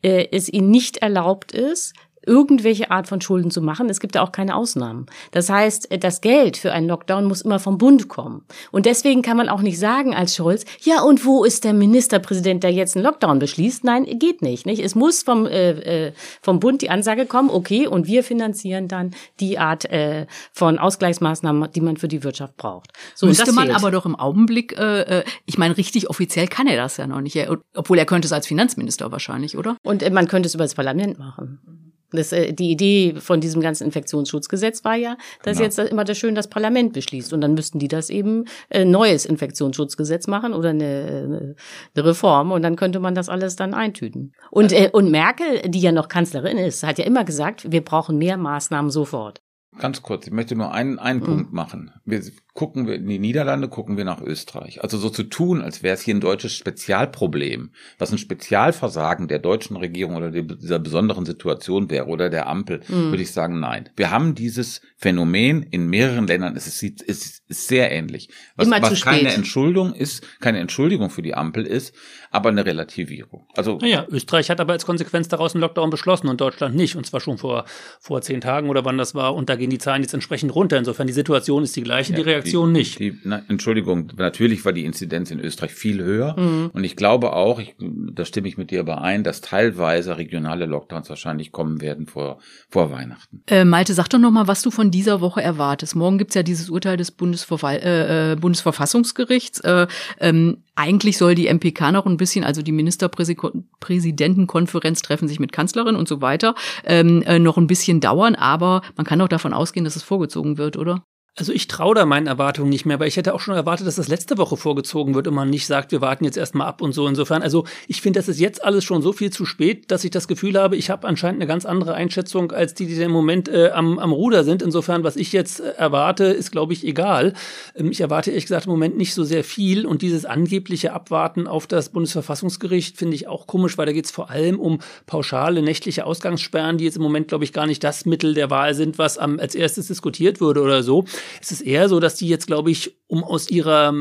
äh, 0.02 0.26
es 0.32 0.48
ihnen 0.48 0.70
nicht 0.70 0.98
erlaubt 0.98 1.52
ist, 1.52 1.94
irgendwelche 2.26 2.90
Art 2.90 3.08
von 3.08 3.20
Schulden 3.20 3.50
zu 3.50 3.62
machen. 3.62 3.88
Es 3.88 4.00
gibt 4.00 4.14
da 4.14 4.22
auch 4.22 4.32
keine 4.32 4.54
Ausnahmen. 4.54 5.06
Das 5.30 5.48
heißt, 5.48 5.90
äh, 5.90 5.98
das 5.98 6.20
Geld 6.20 6.56
für 6.56 6.72
einen 6.72 6.88
Lockdown 6.88 7.24
muss 7.24 7.42
immer 7.42 7.58
vom 7.58 7.78
Bund 7.78 8.08
kommen. 8.08 8.44
Und 8.70 8.86
deswegen 8.86 9.22
kann 9.22 9.36
man 9.36 9.48
auch 9.48 9.62
nicht 9.62 9.78
sagen 9.78 10.14
als 10.14 10.36
Scholz, 10.36 10.64
ja, 10.82 11.02
und 11.02 11.24
wo 11.24 11.44
ist 11.44 11.64
der 11.64 11.72
Ministerpräsident, 11.72 12.62
der 12.62 12.72
jetzt 12.72 12.96
einen 12.96 13.04
Lockdown 13.04 13.38
beschließt? 13.38 13.84
Nein, 13.84 14.06
geht 14.18 14.42
nicht. 14.42 14.66
nicht? 14.66 14.82
Es 14.82 14.94
muss 14.94 15.22
vom, 15.22 15.46
äh, 15.46 15.70
äh, 16.08 16.12
vom 16.42 16.60
Bund 16.60 16.82
die 16.82 16.90
Ansage 16.90 17.26
kommen, 17.26 17.50
okay, 17.50 17.86
und 17.86 18.06
wir 18.06 18.22
finanzieren 18.22 18.88
dann 18.88 19.14
die 19.40 19.58
Art 19.58 19.86
äh, 19.86 20.26
von 20.52 20.78
Ausgleichsmaßnahmen, 20.78 21.72
die 21.72 21.80
man 21.80 21.96
für 21.96 22.08
die 22.08 22.22
Wirtschaft 22.22 22.56
braucht. 22.56 22.90
So, 23.14 23.26
Müsste 23.26 23.52
man 23.52 23.66
fehlt. 23.66 23.76
aber 23.76 23.90
doch 23.90 24.06
im 24.06 24.16
Augenblick, 24.16 24.78
äh, 24.78 25.20
äh, 25.20 25.24
ich 25.46 25.58
meine, 25.58 25.76
richtig 25.76 26.10
offiziell 26.10 26.48
kann 26.48 26.66
er 26.66 26.76
das 26.76 26.96
ja 26.96 27.06
noch 27.06 27.20
nicht. 27.20 27.38
Obwohl 27.74 27.98
er 27.98 28.06
könnte 28.06 28.26
es 28.26 28.32
als 28.32 28.46
Finanzminister 28.46 29.10
wahrscheinlich, 29.10 29.56
oder? 29.56 29.76
Und 29.82 30.08
man 30.12 30.28
könnte 30.28 30.46
es 30.46 30.54
über 30.54 30.64
das 30.64 30.74
Parlament 30.74 31.18
machen. 31.18 31.89
Das, 32.12 32.32
äh, 32.32 32.52
die 32.52 32.70
Idee 32.70 33.14
von 33.18 33.40
diesem 33.40 33.60
ganzen 33.60 33.84
Infektionsschutzgesetz 33.84 34.84
war 34.84 34.96
ja, 34.96 35.16
dass 35.42 35.58
Genau. 35.58 35.64
jetzt 35.64 35.78
immer 35.78 36.04
das 36.04 36.18
schön 36.18 36.34
das 36.34 36.48
Parlament 36.48 36.92
beschließt. 36.92 37.32
Und 37.32 37.40
dann 37.40 37.54
müssten 37.54 37.78
die 37.78 37.88
das 37.88 38.10
eben 38.10 38.44
äh, 38.70 38.84
neues 38.84 39.24
Infektionsschutzgesetz 39.26 40.26
machen 40.26 40.52
oder 40.52 40.70
eine, 40.70 40.84
eine, 40.84 41.54
eine 41.94 42.04
Reform. 42.04 42.52
Und 42.52 42.62
dann 42.62 42.76
könnte 42.76 43.00
man 43.00 43.14
das 43.14 43.28
alles 43.28 43.56
dann 43.56 43.74
eintüten. 43.74 44.32
Und, 44.50 44.72
äh, 44.72 44.90
und 44.92 45.10
Merkel, 45.10 45.62
die 45.68 45.80
ja 45.80 45.92
noch 45.92 46.08
Kanzlerin 46.08 46.58
ist, 46.58 46.82
hat 46.82 46.98
ja 46.98 47.04
immer 47.04 47.24
gesagt, 47.24 47.70
wir 47.70 47.84
brauchen 47.84 48.18
mehr 48.18 48.36
Maßnahmen 48.36 48.90
sofort. 48.90 49.40
Ganz 49.78 50.02
kurz, 50.02 50.26
ich 50.26 50.32
möchte 50.32 50.56
nur 50.56 50.72
einen, 50.74 50.98
einen 50.98 51.20
Punkt 51.20 51.52
machen. 51.52 51.92
Wir 52.04 52.20
gucken 52.54 52.86
wir 52.88 52.96
in 52.96 53.06
die 53.08 53.20
Niederlande, 53.20 53.68
gucken 53.68 53.96
wir 53.96 54.04
nach 54.04 54.20
Österreich. 54.20 54.82
Also 54.82 54.98
so 54.98 55.08
zu 55.10 55.22
tun, 55.22 55.62
als 55.62 55.82
wäre 55.84 55.94
es 55.94 56.02
hier 56.02 56.14
ein 56.14 56.20
deutsches 56.20 56.54
Spezialproblem, 56.54 57.70
was 57.96 58.10
ein 58.12 58.18
Spezialversagen 58.18 59.28
der 59.28 59.38
deutschen 59.38 59.76
Regierung 59.76 60.16
oder 60.16 60.30
die- 60.32 60.46
dieser 60.46 60.80
besonderen 60.80 61.24
Situation 61.24 61.88
wäre 61.88 62.06
oder 62.06 62.28
der 62.30 62.48
Ampel, 62.48 62.80
würde 62.88 63.22
ich 63.22 63.30
sagen, 63.32 63.60
nein. 63.60 63.88
Wir 63.96 64.10
haben 64.10 64.34
dieses 64.34 64.80
Phänomen 64.96 65.62
in 65.62 65.86
mehreren 65.88 66.26
Ländern. 66.26 66.56
Es 66.56 66.66
ist, 66.66 67.02
es 67.08 67.40
ist 67.46 67.68
sehr 67.68 67.90
ähnlich. 67.92 68.28
Was, 68.56 68.66
was 68.82 68.90
keine. 69.04 69.18
Entschuldigung 69.36 69.94
ist, 69.94 70.26
keine 70.40 70.58
Entschuldigung 70.58 71.10
für 71.10 71.22
die 71.22 71.34
Ampel 71.34 71.64
ist, 71.64 71.94
aber 72.30 72.50
eine 72.50 72.64
Relativierung. 72.64 73.46
Also 73.56 73.78
Naja, 73.80 74.06
Österreich 74.08 74.50
hat 74.50 74.60
aber 74.60 74.72
als 74.72 74.86
Konsequenz 74.86 75.28
daraus 75.28 75.54
einen 75.54 75.62
Lockdown 75.62 75.90
beschlossen 75.90 76.28
und 76.28 76.40
Deutschland 76.40 76.76
nicht. 76.76 76.94
Und 76.94 77.04
zwar 77.04 77.20
schon 77.20 77.38
vor, 77.38 77.64
vor 78.00 78.22
zehn 78.22 78.40
Tagen 78.40 78.68
oder 78.68 78.84
wann 78.84 78.98
das 78.98 79.14
war. 79.16 79.34
Und 79.34 79.48
da 79.48 79.56
gehen 79.56 79.70
die 79.70 79.78
Zahlen 79.78 80.02
jetzt 80.02 80.14
entsprechend 80.14 80.54
runter. 80.54 80.78
Insofern 80.78 81.08
die 81.08 81.12
Situation 81.12 81.64
ist 81.64 81.74
die 81.74 81.82
gleiche, 81.82 82.12
die 82.12 82.22
Reaktion 82.22 82.72
die, 82.72 82.80
nicht. 82.80 82.98
Die, 83.00 83.18
na, 83.24 83.42
Entschuldigung, 83.48 84.12
natürlich 84.16 84.64
war 84.64 84.72
die 84.72 84.84
Inzidenz 84.84 85.32
in 85.32 85.40
Österreich 85.40 85.72
viel 85.72 86.02
höher. 86.02 86.38
Mhm. 86.38 86.70
Und 86.72 86.84
ich 86.84 86.94
glaube 86.94 87.32
auch, 87.32 87.58
ich, 87.58 87.74
da 87.78 88.24
stimme 88.24 88.46
ich 88.46 88.56
mit 88.56 88.70
dir 88.70 88.80
überein, 88.80 89.24
dass 89.24 89.40
teilweise 89.40 90.16
regionale 90.16 90.66
Lockdowns 90.66 91.08
wahrscheinlich 91.10 91.50
kommen 91.50 91.80
werden 91.80 92.06
vor, 92.06 92.38
vor 92.68 92.92
Weihnachten. 92.92 93.42
Äh, 93.48 93.64
Malte, 93.64 93.92
sag 93.92 94.08
doch 94.08 94.18
noch 94.18 94.30
mal, 94.30 94.46
was 94.46 94.62
du 94.62 94.70
von 94.70 94.92
dieser 94.92 95.20
Woche 95.20 95.42
erwartest. 95.42 95.96
Morgen 95.96 96.18
gibt's 96.18 96.36
ja 96.36 96.44
dieses 96.44 96.70
Urteil 96.70 96.96
des 96.96 97.10
Bundesverfall 97.10 97.76
äh, 97.78 98.32
äh, 98.32 98.36
Bundesverfassungsgerichts. 98.36 99.60
Äh, 99.60 99.88
ähm, 100.20 100.58
eigentlich 100.80 101.18
soll 101.18 101.34
die 101.34 101.46
MPK 101.46 101.92
noch 101.92 102.06
ein 102.06 102.16
bisschen, 102.16 102.42
also 102.42 102.62
die 102.62 102.72
Ministerpräsidentenkonferenz 102.72 105.02
treffen 105.02 105.28
sich 105.28 105.38
mit 105.38 105.52
Kanzlerin 105.52 105.94
und 105.94 106.08
so 106.08 106.22
weiter, 106.22 106.54
ähm, 106.84 107.20
äh, 107.22 107.38
noch 107.38 107.58
ein 107.58 107.66
bisschen 107.66 108.00
dauern, 108.00 108.34
aber 108.34 108.80
man 108.96 109.04
kann 109.04 109.18
doch 109.18 109.28
davon 109.28 109.52
ausgehen, 109.52 109.84
dass 109.84 109.96
es 109.96 110.02
vorgezogen 110.02 110.56
wird, 110.56 110.78
oder? 110.78 111.04
Also 111.36 111.52
ich 111.52 111.68
traue 111.68 111.94
da 111.94 112.04
meinen 112.04 112.26
Erwartungen 112.26 112.68
nicht 112.68 112.84
mehr, 112.84 112.98
weil 112.98 113.08
ich 113.08 113.16
hätte 113.16 113.32
auch 113.32 113.40
schon 113.40 113.54
erwartet, 113.54 113.86
dass 113.86 113.94
das 113.94 114.08
letzte 114.08 114.36
Woche 114.36 114.56
vorgezogen 114.56 115.14
wird 115.14 115.28
und 115.28 115.34
man 115.34 115.48
nicht 115.48 115.66
sagt, 115.66 115.92
wir 115.92 116.00
warten 116.00 116.24
jetzt 116.24 116.36
erstmal 116.36 116.66
ab 116.66 116.82
und 116.82 116.92
so. 116.92 117.06
Insofern, 117.06 117.40
also 117.40 117.64
ich 117.86 118.02
finde, 118.02 118.18
das 118.18 118.28
ist 118.28 118.40
jetzt 118.40 118.62
alles 118.62 118.84
schon 118.84 119.00
so 119.00 119.12
viel 119.12 119.30
zu 119.30 119.46
spät, 119.46 119.90
dass 119.90 120.04
ich 120.04 120.10
das 120.10 120.28
Gefühl 120.28 120.58
habe, 120.58 120.76
ich 120.76 120.90
habe 120.90 121.06
anscheinend 121.06 121.40
eine 121.40 121.46
ganz 121.46 121.64
andere 121.64 121.94
Einschätzung 121.94 122.52
als 122.52 122.74
die, 122.74 122.86
die 122.86 123.00
im 123.00 123.12
Moment 123.12 123.48
äh, 123.48 123.70
am, 123.70 123.98
am 123.98 124.12
Ruder 124.12 124.42
sind. 124.44 124.60
Insofern, 124.60 125.04
was 125.04 125.16
ich 125.16 125.32
jetzt 125.32 125.60
äh, 125.60 125.70
erwarte, 125.76 126.24
ist, 126.24 126.50
glaube 126.50 126.72
ich, 126.72 126.84
egal. 126.84 127.32
Ähm, 127.76 127.90
ich 127.90 128.00
erwarte 128.00 128.30
ehrlich 128.32 128.44
gesagt 128.44 128.66
im 128.66 128.72
Moment 128.72 128.98
nicht 128.98 129.14
so 129.14 129.22
sehr 129.24 129.44
viel 129.44 129.86
und 129.86 130.02
dieses 130.02 130.24
angebliche 130.24 130.92
Abwarten 130.92 131.46
auf 131.46 131.66
das 131.66 131.90
Bundesverfassungsgericht 131.90 132.98
finde 132.98 133.14
ich 133.14 133.28
auch 133.28 133.46
komisch, 133.46 133.78
weil 133.78 133.86
da 133.86 133.92
geht 133.92 134.04
es 134.04 134.10
vor 134.10 134.30
allem 134.30 134.58
um 134.58 134.80
pauschale 135.06 135.62
nächtliche 135.62 136.04
Ausgangssperren, 136.04 136.76
die 136.76 136.84
jetzt 136.84 136.96
im 136.96 137.02
Moment, 137.02 137.28
glaube 137.28 137.44
ich, 137.44 137.52
gar 137.52 137.66
nicht 137.66 137.82
das 137.84 138.04
Mittel 138.04 138.34
der 138.34 138.50
Wahl 138.50 138.74
sind, 138.74 138.98
was 138.98 139.16
am, 139.16 139.38
als 139.38 139.54
erstes 139.54 139.86
diskutiert 139.86 140.40
würde 140.40 140.60
oder 140.60 140.82
so. 140.82 141.04
Es 141.40 141.52
ist 141.52 141.60
eher 141.60 141.88
so, 141.88 142.00
dass 142.00 142.16
die 142.16 142.28
jetzt, 142.28 142.46
glaube 142.46 142.70
ich, 142.70 142.98
um 143.06 143.24
aus 143.24 143.50
ihrer 143.50 143.92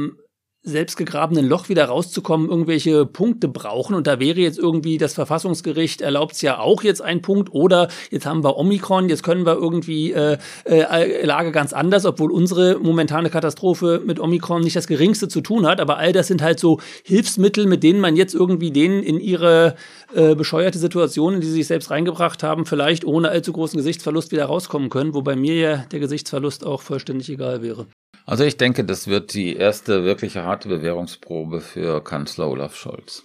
selbstgegrabenen 0.62 1.48
Loch 1.48 1.70
wieder 1.70 1.86
rauszukommen, 1.86 2.50
irgendwelche 2.50 3.06
Punkte 3.06 3.48
brauchen. 3.48 3.96
Und 3.96 4.08
da 4.08 4.20
wäre 4.20 4.40
jetzt 4.40 4.60
irgendwie 4.60 4.98
das 4.98 5.14
Verfassungsgericht 5.14 6.02
erlaubt 6.02 6.34
es 6.34 6.42
ja 6.42 6.60
auch 6.60 6.84
jetzt 6.84 7.02
ein 7.02 7.22
Punkt. 7.22 7.54
Oder 7.54 7.88
jetzt 8.12 8.26
haben 8.26 8.44
wir 8.44 8.58
Omikron, 8.58 9.08
jetzt 9.08 9.24
können 9.24 9.46
wir 9.46 9.54
irgendwie 9.54 10.12
äh, 10.12 10.38
äh, 10.66 11.26
Lage 11.26 11.52
ganz 11.52 11.72
anders, 11.72 12.06
obwohl 12.06 12.32
unsere 12.32 12.78
momentane 12.78 13.30
Katastrophe 13.30 14.02
mit 14.06 14.20
Omikron 14.20 14.62
nicht 14.62 14.76
das 14.76 14.88
geringste 14.88 15.30
zu 15.30 15.40
tun 15.40 15.66
hat. 15.66 15.80
Aber 15.80 15.98
all 15.98 16.12
das 16.12 16.28
sind 16.28 16.42
halt 16.42 16.60
so 16.60 16.80
Hilfsmittel, 17.04 17.66
mit 17.66 17.82
denen 17.82 18.02
man 18.02 18.18
jetzt 18.18 18.36
irgendwie 18.36 18.72
denen 18.72 19.02
in 19.02 19.20
ihre 19.20 19.76
äh, 20.14 20.36
bescheuerte 20.36 20.78
Situation, 20.78 21.36
in 21.36 21.42
die 21.42 21.48
sie 21.48 21.54
sich 21.54 21.68
selbst 21.68 21.90
reingebracht 21.90 22.44
haben, 22.44 22.66
vielleicht 22.66 23.06
ohne 23.06 23.30
allzu 23.30 23.54
großen 23.54 23.78
Gesichtsverlust 23.78 24.34
wieder 24.34 24.46
rauskommen 24.46 24.90
können. 24.90 25.14
Wobei 25.14 25.38
mir 25.38 25.56
ja 25.56 25.78
der 25.92 26.00
Gesichtsverlust 26.00 26.66
auch 26.66 26.82
vollständig 26.82 27.30
egal 27.30 27.62
wäre. 27.62 27.88
Also 28.26 28.44
ich 28.44 28.58
denke, 28.58 28.84
das 28.84 29.08
wird 29.08 29.34
die 29.34 29.56
erste 29.56 30.04
wirkliche 30.04 30.44
harte 30.44 30.70
Bewährungsprobe 30.70 31.62
für 31.62 32.04
Kanzler 32.04 32.50
Olaf 32.50 32.76
Scholz. 32.76 33.24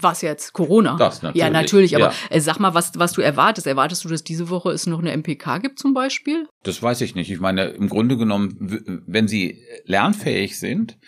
Was 0.00 0.22
jetzt? 0.22 0.52
Corona? 0.52 0.96
Das 0.96 1.22
natürlich, 1.22 1.42
Ja, 1.42 1.50
natürlich. 1.50 1.96
Aber 1.96 2.06
ja. 2.06 2.14
äh, 2.30 2.40
sag 2.40 2.60
mal, 2.60 2.72
was, 2.72 2.92
was 2.96 3.12
du 3.12 3.20
erwartest. 3.20 3.66
Erwartest 3.66 4.04
du, 4.04 4.08
dass 4.08 4.22
diese 4.22 4.48
Woche 4.48 4.70
es 4.70 4.86
noch 4.86 5.00
eine 5.00 5.16
MPK 5.16 5.58
gibt 5.58 5.80
zum 5.80 5.92
Beispiel? 5.92 6.46
Das 6.62 6.80
weiß 6.80 7.00
ich 7.00 7.16
nicht. 7.16 7.30
Ich 7.30 7.40
meine, 7.40 7.64
im 7.66 7.88
Grunde 7.88 8.16
genommen, 8.16 9.02
wenn 9.06 9.26
sie 9.26 9.64
lernfähig 9.86 10.58
sind, 10.58 10.98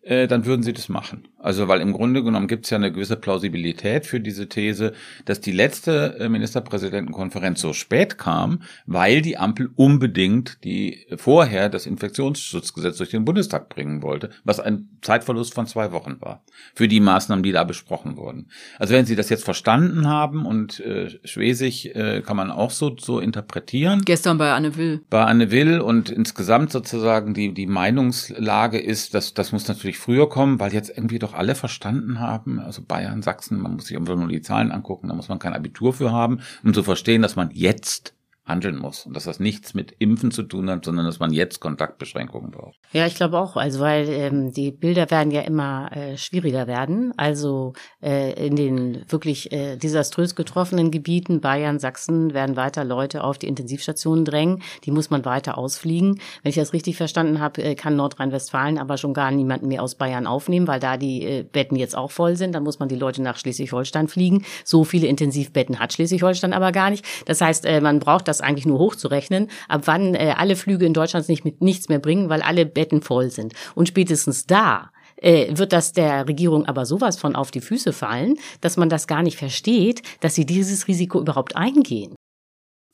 äh, 0.00 0.26
dann 0.26 0.46
würden 0.46 0.62
sie 0.62 0.72
das 0.72 0.88
machen. 0.88 1.28
Also, 1.40 1.68
weil 1.68 1.80
im 1.80 1.92
Grunde 1.92 2.24
genommen 2.24 2.48
gibt 2.48 2.64
es 2.64 2.70
ja 2.70 2.78
eine 2.78 2.90
gewisse 2.90 3.14
Plausibilität 3.14 4.06
für 4.06 4.18
diese 4.18 4.48
These, 4.48 4.92
dass 5.24 5.40
die 5.40 5.52
letzte 5.52 6.16
äh, 6.18 6.28
Ministerpräsidentenkonferenz 6.28 7.60
so 7.60 7.72
spät 7.72 8.18
kam, 8.18 8.62
weil 8.86 9.22
die 9.22 9.38
Ampel 9.38 9.70
unbedingt 9.76 10.64
die 10.64 11.06
vorher 11.16 11.68
das 11.68 11.86
Infektionsschutzgesetz 11.86 12.96
durch 12.96 13.10
den 13.10 13.24
Bundestag 13.24 13.68
bringen 13.68 14.02
wollte, 14.02 14.30
was 14.42 14.58
ein 14.58 14.88
Zeitverlust 15.00 15.54
von 15.54 15.68
zwei 15.68 15.92
Wochen 15.92 16.16
war 16.20 16.42
für 16.74 16.88
die 16.88 16.98
Maßnahmen, 16.98 17.44
die 17.44 17.52
da 17.52 17.62
besprochen 17.62 18.16
wurden. 18.16 18.48
Also, 18.80 18.94
wenn 18.94 19.06
Sie 19.06 19.14
das 19.14 19.30
jetzt 19.30 19.44
verstanden 19.44 20.08
haben 20.08 20.44
und 20.44 20.80
äh, 20.80 21.18
Schwesig 21.24 21.94
äh, 21.94 22.20
kann 22.22 22.36
man 22.36 22.50
auch 22.50 22.72
so 22.72 22.96
so 22.98 23.20
interpretieren. 23.20 24.02
Gestern 24.04 24.38
bei 24.38 24.52
Anne 24.52 24.76
Will. 24.76 25.02
Bei 25.08 25.24
Anne 25.24 25.52
Will 25.52 25.80
und 25.80 26.10
insgesamt 26.10 26.72
sozusagen 26.72 27.32
die 27.32 27.54
die 27.54 27.66
Meinungslage 27.66 28.80
ist, 28.80 29.14
dass 29.14 29.34
das 29.34 29.52
muss 29.52 29.68
natürlich 29.68 29.98
früher 29.98 30.28
kommen, 30.28 30.58
weil 30.58 30.72
jetzt 30.72 30.90
irgendwie 30.90 31.20
doch 31.20 31.27
doch 31.28 31.38
alle 31.38 31.54
verstanden 31.54 32.20
haben, 32.20 32.58
also 32.60 32.82
Bayern, 32.82 33.22
Sachsen, 33.22 33.60
man 33.60 33.74
muss 33.74 33.86
sich 33.86 33.96
einfach 33.96 34.16
nur 34.16 34.28
die 34.28 34.40
Zahlen 34.40 34.72
angucken, 34.72 35.08
da 35.08 35.14
muss 35.14 35.28
man 35.28 35.38
kein 35.38 35.54
Abitur 35.54 35.92
für 35.92 36.10
haben, 36.10 36.40
um 36.64 36.74
zu 36.74 36.82
verstehen, 36.82 37.22
dass 37.22 37.36
man 37.36 37.50
jetzt 37.52 38.14
handeln 38.48 38.76
muss 38.76 39.06
und 39.06 39.14
dass 39.14 39.24
das 39.24 39.40
nichts 39.40 39.74
mit 39.74 39.94
Impfen 39.98 40.30
zu 40.30 40.42
tun 40.42 40.70
hat, 40.70 40.84
sondern 40.84 41.06
dass 41.06 41.18
man 41.18 41.32
jetzt 41.32 41.60
Kontaktbeschränkungen 41.60 42.50
braucht. 42.50 42.78
Ja, 42.92 43.06
ich 43.06 43.14
glaube 43.14 43.38
auch, 43.38 43.56
also 43.56 43.80
weil 43.80 44.08
ähm, 44.08 44.52
die 44.52 44.70
Bilder 44.70 45.10
werden 45.10 45.30
ja 45.30 45.42
immer 45.42 45.90
äh, 45.92 46.16
schwieriger 46.16 46.66
werden. 46.66 47.12
Also 47.16 47.74
äh, 48.02 48.46
in 48.46 48.56
den 48.56 49.04
wirklich 49.08 49.52
äh, 49.52 49.76
desaströs 49.76 50.34
getroffenen 50.34 50.90
Gebieten, 50.90 51.40
Bayern, 51.40 51.78
Sachsen, 51.78 52.34
werden 52.34 52.56
weiter 52.56 52.84
Leute 52.84 53.24
auf 53.24 53.38
die 53.38 53.46
Intensivstationen 53.46 54.24
drängen. 54.24 54.62
Die 54.84 54.90
muss 54.90 55.10
man 55.10 55.24
weiter 55.24 55.58
ausfliegen. 55.58 56.20
Wenn 56.42 56.50
ich 56.50 56.56
das 56.56 56.72
richtig 56.72 56.96
verstanden 56.96 57.40
habe, 57.40 57.62
äh, 57.62 57.74
kann 57.74 57.96
Nordrhein-Westfalen 57.96 58.78
aber 58.78 58.96
schon 58.96 59.14
gar 59.14 59.30
niemanden 59.30 59.68
mehr 59.68 59.82
aus 59.82 59.94
Bayern 59.94 60.26
aufnehmen, 60.26 60.66
weil 60.66 60.80
da 60.80 60.96
die 60.96 61.22
äh, 61.22 61.42
Betten 61.42 61.76
jetzt 61.76 61.96
auch 61.96 62.10
voll 62.10 62.36
sind. 62.36 62.54
Dann 62.54 62.62
muss 62.62 62.78
man 62.78 62.88
die 62.88 62.96
Leute 62.96 63.22
nach 63.22 63.36
Schleswig-Holstein 63.36 64.08
fliegen. 64.08 64.44
So 64.64 64.84
viele 64.84 65.06
Intensivbetten 65.06 65.78
hat 65.78 65.92
Schleswig-Holstein 65.92 66.52
aber 66.52 66.72
gar 66.72 66.90
nicht. 66.90 67.04
Das 67.26 67.40
heißt, 67.40 67.66
äh, 67.66 67.80
man 67.80 67.98
braucht 67.98 68.28
das 68.28 68.37
das 68.38 68.46
eigentlich 68.46 68.66
nur 68.66 68.78
hochzurechnen, 68.78 69.48
ab 69.68 69.82
wann 69.84 70.14
äh, 70.14 70.34
alle 70.36 70.56
Flüge 70.56 70.86
in 70.86 70.94
Deutschland 70.94 71.28
nicht 71.28 71.44
mit 71.44 71.60
nichts 71.60 71.88
mehr 71.88 71.98
bringen, 71.98 72.28
weil 72.28 72.42
alle 72.42 72.66
Betten 72.66 73.02
voll 73.02 73.30
sind. 73.30 73.54
Und 73.74 73.88
spätestens 73.88 74.46
da 74.46 74.90
äh, 75.16 75.56
wird 75.56 75.72
das 75.72 75.92
der 75.92 76.28
Regierung 76.28 76.66
aber 76.66 76.86
sowas 76.86 77.18
von 77.18 77.34
auf 77.34 77.50
die 77.50 77.60
Füße 77.60 77.92
fallen, 77.92 78.36
dass 78.60 78.76
man 78.76 78.88
das 78.88 79.06
gar 79.06 79.22
nicht 79.22 79.36
versteht, 79.36 80.02
dass 80.20 80.34
sie 80.34 80.46
dieses 80.46 80.88
Risiko 80.88 81.20
überhaupt 81.20 81.56
eingehen. 81.56 82.14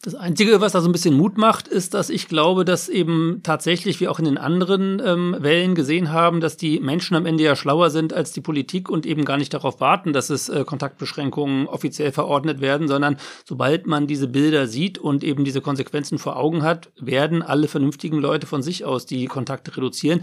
Das 0.02 0.14
Einzige, 0.14 0.60
was 0.60 0.72
da 0.72 0.82
so 0.82 0.88
ein 0.88 0.92
bisschen 0.92 1.16
Mut 1.16 1.38
macht, 1.38 1.66
ist, 1.66 1.94
dass 1.94 2.10
ich 2.10 2.28
glaube, 2.28 2.66
dass 2.66 2.90
eben 2.90 3.40
tatsächlich, 3.42 4.00
wie 4.00 4.08
auch 4.08 4.18
in 4.18 4.26
den 4.26 4.36
anderen 4.36 5.00
ähm, 5.02 5.34
Wellen 5.38 5.74
gesehen 5.74 6.12
haben, 6.12 6.40
dass 6.42 6.58
die 6.58 6.78
Menschen 6.78 7.16
am 7.16 7.24
Ende 7.24 7.44
ja 7.44 7.56
schlauer 7.56 7.88
sind 7.88 8.12
als 8.12 8.32
die 8.32 8.42
Politik 8.42 8.90
und 8.90 9.06
eben 9.06 9.24
gar 9.24 9.38
nicht 9.38 9.54
darauf 9.54 9.80
warten, 9.80 10.12
dass 10.12 10.28
es 10.28 10.50
äh, 10.50 10.64
Kontaktbeschränkungen 10.64 11.66
offiziell 11.68 12.12
verordnet 12.12 12.60
werden, 12.60 12.86
sondern 12.86 13.16
sobald 13.46 13.86
man 13.86 14.06
diese 14.06 14.28
Bilder 14.28 14.66
sieht 14.66 14.98
und 14.98 15.24
eben 15.24 15.42
diese 15.42 15.62
Konsequenzen 15.62 16.18
vor 16.18 16.36
Augen 16.36 16.62
hat, 16.62 16.92
werden 17.00 17.40
alle 17.40 17.66
vernünftigen 17.66 18.18
Leute 18.18 18.46
von 18.46 18.62
sich 18.62 18.84
aus 18.84 19.06
die 19.06 19.24
Kontakte 19.24 19.74
reduzieren. 19.74 20.20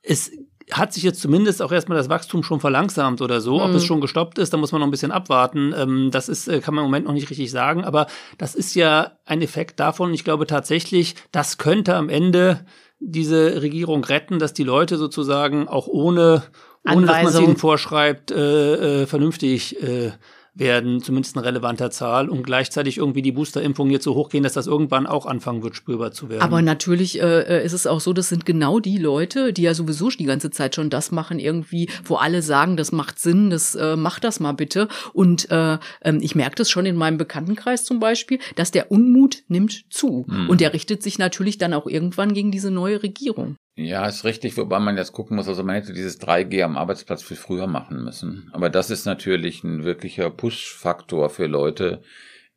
Es 0.00 0.30
hat 0.72 0.92
sich 0.92 1.02
jetzt 1.02 1.20
zumindest 1.20 1.60
auch 1.60 1.72
erstmal 1.72 1.98
das 1.98 2.08
Wachstum 2.08 2.42
schon 2.42 2.60
verlangsamt 2.60 3.20
oder 3.20 3.40
so. 3.40 3.62
Ob 3.62 3.70
es 3.70 3.82
mhm. 3.82 3.86
schon 3.86 4.00
gestoppt 4.00 4.38
ist, 4.38 4.52
da 4.52 4.56
muss 4.56 4.72
man 4.72 4.80
noch 4.80 4.88
ein 4.88 4.90
bisschen 4.90 5.12
abwarten. 5.12 5.74
Ähm, 5.76 6.10
das 6.10 6.28
ist, 6.28 6.48
äh, 6.48 6.60
kann 6.60 6.74
man 6.74 6.84
im 6.84 6.90
Moment 6.90 7.06
noch 7.06 7.12
nicht 7.12 7.30
richtig 7.30 7.50
sagen, 7.50 7.84
aber 7.84 8.06
das 8.38 8.54
ist 8.54 8.74
ja 8.74 9.12
ein 9.26 9.42
Effekt 9.42 9.78
davon. 9.80 10.14
Ich 10.14 10.24
glaube 10.24 10.46
tatsächlich, 10.46 11.16
das 11.32 11.58
könnte 11.58 11.94
am 11.96 12.08
Ende 12.08 12.64
diese 12.98 13.60
Regierung 13.60 14.04
retten, 14.04 14.38
dass 14.38 14.54
die 14.54 14.64
Leute 14.64 14.96
sozusagen 14.96 15.68
auch 15.68 15.86
ohne, 15.86 16.42
ohne 16.90 17.06
dass 17.06 17.22
man 17.22 17.32
es 17.32 17.40
ihnen 17.40 17.56
vorschreibt, 17.56 18.30
äh, 18.30 19.02
äh, 19.02 19.06
vernünftig 19.06 19.82
äh, 19.82 20.12
werden, 20.54 21.02
zumindest 21.02 21.36
in 21.36 21.42
relevanter 21.42 21.90
Zahl, 21.90 22.28
und 22.28 22.44
gleichzeitig 22.44 22.98
irgendwie 22.98 23.22
die 23.22 23.32
Boosterimpfungen 23.32 23.92
jetzt 23.92 24.04
so 24.04 24.14
hochgehen, 24.14 24.44
dass 24.44 24.52
das 24.52 24.66
irgendwann 24.66 25.06
auch 25.06 25.26
anfangen 25.26 25.62
wird, 25.62 25.74
spürbar 25.74 26.12
zu 26.12 26.28
werden. 26.28 26.42
Aber 26.42 26.62
natürlich 26.62 27.20
äh, 27.20 27.40
äh, 27.40 27.64
ist 27.64 27.72
es 27.72 27.86
auch 27.86 28.00
so, 28.00 28.12
das 28.12 28.28
sind 28.28 28.46
genau 28.46 28.78
die 28.78 28.98
Leute, 28.98 29.52
die 29.52 29.62
ja 29.62 29.74
sowieso 29.74 30.08
die 30.10 30.24
ganze 30.24 30.50
Zeit 30.50 30.74
schon 30.74 30.90
das 30.90 31.10
machen, 31.10 31.38
irgendwie, 31.38 31.88
wo 32.04 32.16
alle 32.16 32.42
sagen, 32.42 32.76
das 32.76 32.92
macht 32.92 33.18
Sinn, 33.18 33.50
das 33.50 33.74
äh, 33.74 33.96
macht 33.96 34.22
das 34.22 34.38
mal 34.38 34.52
bitte. 34.52 34.88
Und 35.12 35.50
äh, 35.50 35.78
ähm, 36.02 36.20
ich 36.20 36.34
merke 36.34 36.56
das 36.56 36.70
schon 36.70 36.86
in 36.86 36.96
meinem 36.96 37.18
Bekanntenkreis 37.18 37.84
zum 37.84 37.98
Beispiel, 37.98 38.38
dass 38.54 38.70
der 38.70 38.92
Unmut 38.92 39.42
nimmt 39.48 39.92
zu. 39.92 40.24
Mhm. 40.28 40.48
Und 40.48 40.60
der 40.60 40.72
richtet 40.72 41.02
sich 41.02 41.18
natürlich 41.18 41.58
dann 41.58 41.74
auch 41.74 41.86
irgendwann 41.86 42.34
gegen 42.34 42.50
diese 42.50 42.70
neue 42.70 43.02
Regierung. 43.02 43.56
Ja, 43.76 44.06
ist 44.06 44.24
richtig, 44.24 44.56
wobei 44.56 44.78
man 44.78 44.96
jetzt 44.96 45.12
gucken 45.12 45.36
muss, 45.36 45.48
also 45.48 45.64
man 45.64 45.74
hätte 45.74 45.92
dieses 45.92 46.20
3G 46.20 46.62
am 46.62 46.76
Arbeitsplatz 46.76 47.24
viel 47.24 47.36
früher 47.36 47.66
machen 47.66 48.04
müssen. 48.04 48.48
Aber 48.52 48.70
das 48.70 48.88
ist 48.90 49.04
natürlich 49.04 49.64
ein 49.64 49.82
wirklicher 49.82 50.30
Push-Faktor 50.30 51.28
für 51.28 51.46
Leute, 51.46 52.00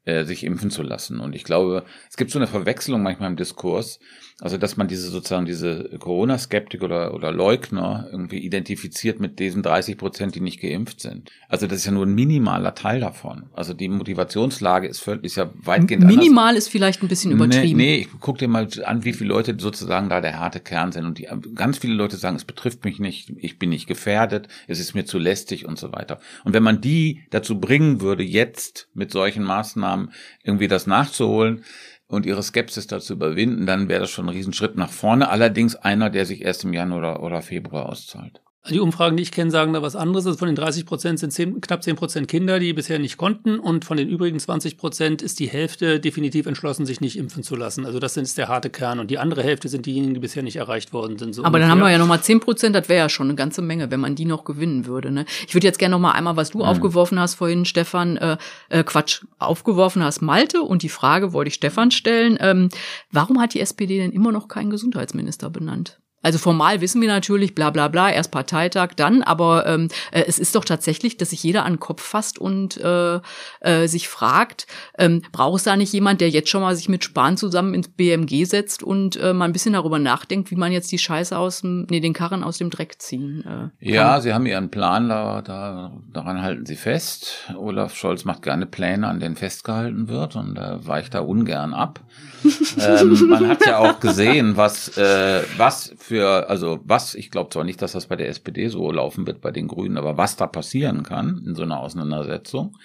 äh, 0.06 0.26
sich 0.26 0.44
impfen 0.44 0.70
zu 0.70 0.84
lassen. 0.84 1.20
Und 1.20 1.34
ich 1.34 1.44
glaube, 1.44 1.86
es 2.08 2.18
gibt 2.18 2.30
so 2.30 2.38
eine 2.38 2.48
Verwechslung 2.48 3.02
manchmal 3.02 3.32
im 3.32 3.36
Diskurs. 3.36 4.00
Also, 4.40 4.58
dass 4.60 4.78
man 4.78 4.88
diese 4.88 5.10
sozusagen 5.10 5.48
diese 5.48 5.98
Corona-Skeptik 5.98 6.84
oder, 6.84 7.16
oder 7.16 7.32
Leugner 7.32 8.08
irgendwie 8.12 8.38
identifiziert 8.38 9.20
mit 9.20 9.40
diesen 9.40 9.64
30 9.64 9.98
Prozent, 9.98 10.36
die 10.36 10.42
nicht 10.42 10.62
geimpft 10.62 11.02
sind. 11.02 11.32
Also, 11.50 11.66
das 11.66 11.80
ist 11.80 11.86
ja 11.88 11.92
nur 11.92 12.06
ein 12.06 12.14
minimaler 12.14 12.76
Teil 12.76 13.00
davon. 13.00 13.50
Also, 13.54 13.74
die 13.74 13.90
Motivationslage 13.90 14.88
ist 14.88 15.00
völlig, 15.00 15.24
ist 15.24 15.38
ja 15.38 15.50
weitgehend 15.56 16.06
Minimal 16.06 16.50
anders. 16.50 16.66
ist 16.66 16.72
vielleicht 16.72 17.02
ein 17.02 17.08
bisschen 17.08 17.32
übertrieben. 17.32 17.78
Nee, 17.78 17.96
nee 17.96 17.96
ich 18.02 18.10
guck 18.20 18.38
dir 18.38 18.48
mal 18.48 18.68
an, 18.86 19.04
wie 19.04 19.14
viele 19.14 19.30
Leute 19.30 19.56
sozusagen 19.58 20.08
da 20.08 20.22
der 20.22 20.40
harte 20.40 20.60
Kern 20.60 20.92
sind. 20.92 21.06
Und 21.06 21.18
die, 21.18 21.28
ganz 21.56 21.80
viele 21.80 21.96
Leute 21.96 22.18
sagen, 22.18 22.36
es 22.36 22.46
betrifft 22.46 22.86
mich 22.86 23.00
nicht, 23.00 23.34
ich 23.38 23.58
bin 23.58 23.72
nicht 23.72 23.88
gefährdet, 23.88 24.50
es 24.68 24.80
ist 24.80 24.94
mir 24.94 25.06
zu 25.06 25.18
lästig 25.18 25.66
und 25.66 25.80
so 25.80 25.94
weiter. 25.94 26.20
Und 26.44 26.54
wenn 26.54 26.64
man 26.64 26.80
die 26.80 27.24
dazu 27.32 27.60
bringen 27.60 28.02
würde, 28.02 28.22
jetzt 28.22 28.88
mit 28.94 29.12
solchen 29.12 29.44
Maßnahmen 29.44 30.12
irgendwie 30.44 30.68
das 30.68 30.86
nachzuholen, 30.86 31.64
und 32.08 32.26
ihre 32.26 32.44
Skepsis 32.44 32.88
dazu 32.88 33.14
überwinden, 33.14 33.66
dann 33.66 33.90
wäre 33.90 34.02
das 34.02 34.10
schon 34.10 34.26
ein 34.26 34.36
Riesenschritt 34.36 34.76
nach 34.76 34.90
vorne. 34.90 35.30
Allerdings 35.30 35.76
einer, 35.76 36.10
der 36.10 36.26
sich 36.26 36.42
erst 36.42 36.64
im 36.64 36.74
Januar 36.74 37.22
oder, 37.22 37.42
Februar 37.42 37.88
auszahlt. 37.88 38.42
Die 38.70 38.80
Umfragen, 38.80 39.18
die 39.18 39.24
ich 39.24 39.32
kenne, 39.32 39.52
sagen 39.52 39.74
da 39.74 39.82
was 39.82 39.96
anderes. 39.96 40.26
Also 40.26 40.38
von 40.38 40.48
den 40.48 40.56
30 40.56 40.86
Prozent 40.86 41.20
sind 41.20 41.32
10, 41.32 41.62
knapp 41.62 41.84
10 41.84 41.96
Prozent 41.96 42.28
Kinder, 42.28 42.60
die 42.60 42.74
bisher 42.74 43.00
nicht 43.00 43.18
konnten. 43.18 43.60
Und 43.60 43.86
von 43.86 43.98
den 43.98 44.10
übrigen 44.10 44.40
20 44.40 44.78
Prozent 44.78 45.22
ist 45.22 45.40
die 45.40 45.48
Hälfte 45.48 46.00
definitiv 46.00 46.46
entschlossen, 46.46 46.86
sich 46.86 47.02
nicht 47.02 47.18
impfen 47.18 47.44
zu 47.44 47.56
lassen. 47.56 47.86
Also 47.86 48.00
das 48.00 48.18
ist 48.18 48.38
der 48.38 48.48
harte 48.48 48.70
Kern. 48.70 49.00
Und 49.00 49.12
die 49.12 49.18
andere 49.18 49.44
Hälfte 49.44 49.70
sind 49.70 49.86
diejenigen, 49.86 50.14
die 50.14 50.20
bisher 50.20 50.44
nicht 50.44 50.58
erreicht 50.58 50.94
worden 50.94 51.18
sind. 51.18 51.34
So 51.34 51.42
Aber 51.42 51.48
ungefähr. 51.48 51.62
dann 51.62 51.72
haben 51.72 51.80
wir 51.80 51.92
ja 51.92 51.98
nochmal 51.98 52.22
10 52.22 52.40
Prozent. 52.40 52.76
Das 52.76 52.90
wäre 52.90 53.00
ja 53.00 53.10
schon 53.10 53.28
eine 53.28 53.36
ganze 53.36 53.62
Menge, 53.62 53.92
wenn 53.92 54.00
man 54.00 54.16
die 54.16 54.26
noch 54.26 54.44
gewinnen 54.44 54.86
würde. 54.86 55.12
Ne? 55.12 55.26
Ich 55.48 55.54
würde 55.54 55.68
jetzt 55.68 55.80
gerne 55.80 55.94
nochmal 55.94 56.14
einmal, 56.14 56.36
was 56.36 56.52
du 56.52 56.60
mhm. 56.60 56.66
aufgeworfen 56.66 57.20
hast 57.20 57.36
vorhin, 57.36 57.66
Stefan, 57.66 58.18
äh, 58.18 58.38
äh, 58.70 58.84
Quatsch, 58.84 59.24
aufgeworfen 59.40 60.04
hast, 60.04 60.22
Malte. 60.22 60.62
Und 60.62 60.84
die 60.84 60.90
Frage 60.90 61.34
wollte 61.34 61.50
ich 61.50 61.56
Stefan 61.56 61.92
stellen. 61.92 62.38
Ähm, 62.40 62.70
warum 63.12 63.40
hat 63.40 63.54
die 63.54 63.62
SPD 63.62 63.98
denn 63.98 64.12
immer 64.12 64.32
noch 64.32 64.48
keinen 64.48 64.70
Gesundheitsminister 64.70 65.50
benannt? 65.50 66.00
Also 66.28 66.40
formal 66.40 66.82
wissen 66.82 67.00
wir 67.00 67.08
natürlich, 67.08 67.56
bla 67.56 67.70
bla 67.70 67.88
bla, 67.88 68.12
erst 68.12 68.32
Parteitag, 68.32 68.90
dann, 68.98 69.24
aber 69.24 69.66
ähm, 69.66 69.88
äh, 70.12 70.26
es 70.28 70.40
ist 70.40 70.56
doch 70.58 70.66
tatsächlich, 70.66 71.16
dass 71.16 71.30
sich 71.30 71.42
jeder 71.42 71.64
an 71.64 71.76
den 71.76 71.80
Kopf 71.80 72.04
fasst 72.04 72.38
und 72.38 72.76
äh, 72.82 73.22
äh, 73.62 73.88
sich 73.88 74.10
fragt, 74.10 74.68
ähm, 74.98 75.22
braucht 75.32 75.60
es 75.60 75.64
da 75.64 75.78
nicht 75.78 75.94
jemand, 75.94 76.20
der 76.20 76.30
jetzt 76.30 76.50
schon 76.50 76.64
mal 76.64 76.76
sich 76.76 76.90
mit 76.90 77.06
Spahn 77.06 77.38
zusammen 77.38 77.74
ins 77.74 77.88
BMG 77.88 78.44
setzt 78.44 78.84
und 78.84 79.16
äh, 79.16 79.32
mal 79.32 79.46
ein 79.46 79.54
bisschen 79.54 79.72
darüber 79.72 80.00
nachdenkt, 80.00 80.52
wie 80.52 80.58
man 80.58 80.74
jetzt 80.74 80.92
die 80.92 80.98
Scheiße 80.98 81.38
aus 81.38 81.62
dem, 81.62 81.88
nee, 81.90 82.02
den 82.02 82.12
Karren 82.12 82.44
aus 82.44 82.58
dem 82.58 82.72
Dreck 82.72 83.02
ziehen 83.02 83.46
äh, 83.80 83.90
Ja, 83.90 84.20
Sie 84.20 84.34
haben 84.34 84.46
Ihren 84.46 84.70
Plan, 84.70 85.08
da, 85.08 85.42
da, 85.42 85.94
daran 86.12 86.42
halten 86.42 86.66
Sie 86.66 86.76
fest. 86.76 87.54
Olaf 87.56 87.96
Scholz 87.96 88.26
macht 88.26 88.42
gerne 88.42 88.66
Pläne, 88.66 89.08
an 89.08 89.22
denen 89.22 89.38
festgehalten 89.38 90.10
wird 90.10 90.36
und 90.36 90.58
äh, 90.58 90.86
weicht 90.86 91.14
da 91.14 91.22
ungern 91.22 91.74
ab. 91.74 92.02
ähm, 92.80 93.30
man 93.30 93.48
hat 93.48 93.66
ja 93.66 93.78
auch 93.78 94.02
gesehen, 94.02 94.58
was, 94.58 94.98
äh, 94.98 95.42
was 95.56 95.94
für, 95.98 96.17
also 96.26 96.80
was, 96.84 97.16
ich 97.16 97.32
glaube 97.32 97.50
zwar 97.50 97.64
nicht, 97.64 97.82
dass 97.82 97.94
das 97.94 98.08
bei 98.08 98.16
der 98.16 98.30
SPD 98.30 98.68
so 98.68 98.92
laufen 98.92 99.28
wird, 99.28 99.42
bei 99.42 99.52
den 99.52 99.68
Grünen, 99.68 99.98
aber 99.98 100.18
was 100.18 100.36
da 100.36 100.48
passieren 100.48 101.04
kann 101.04 101.44
in 101.46 101.56
so 101.56 101.64
einer 101.64 101.80
Auseinandersetzung. 101.80 102.78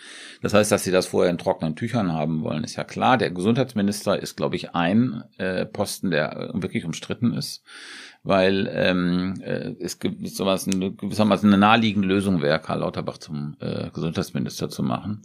Das 0.42 0.54
heißt, 0.54 0.72
dass 0.72 0.84
sie 0.84 0.90
das 0.90 1.06
vorher 1.06 1.30
in 1.30 1.38
trockenen 1.38 1.76
Tüchern 1.76 2.12
haben 2.12 2.42
wollen, 2.42 2.64
ist 2.64 2.76
ja 2.76 2.84
klar. 2.84 3.18
Der 3.18 3.30
Gesundheitsminister 3.30 4.18
ist, 4.20 4.36
glaube 4.36 4.56
ich, 4.56 4.74
ein 4.74 5.24
äh, 5.38 5.66
Posten, 5.66 6.10
der 6.10 6.50
wirklich 6.54 6.84
umstritten 6.84 7.34
ist 7.34 7.62
weil 8.24 8.70
ähm, 8.72 9.34
äh, 9.42 9.74
es 9.80 9.98
gibt 9.98 10.26
sowas 10.28 10.68
eine, 10.68 10.92
gewissermaßen 10.92 11.48
eine 11.48 11.58
naheliegende 11.58 12.08
Lösung 12.08 12.40
wäre, 12.40 12.60
Karl 12.60 12.80
Lauterbach 12.80 13.18
zum 13.18 13.56
äh, 13.60 13.90
Gesundheitsminister 13.90 14.68
zu 14.68 14.82
machen, 14.82 15.22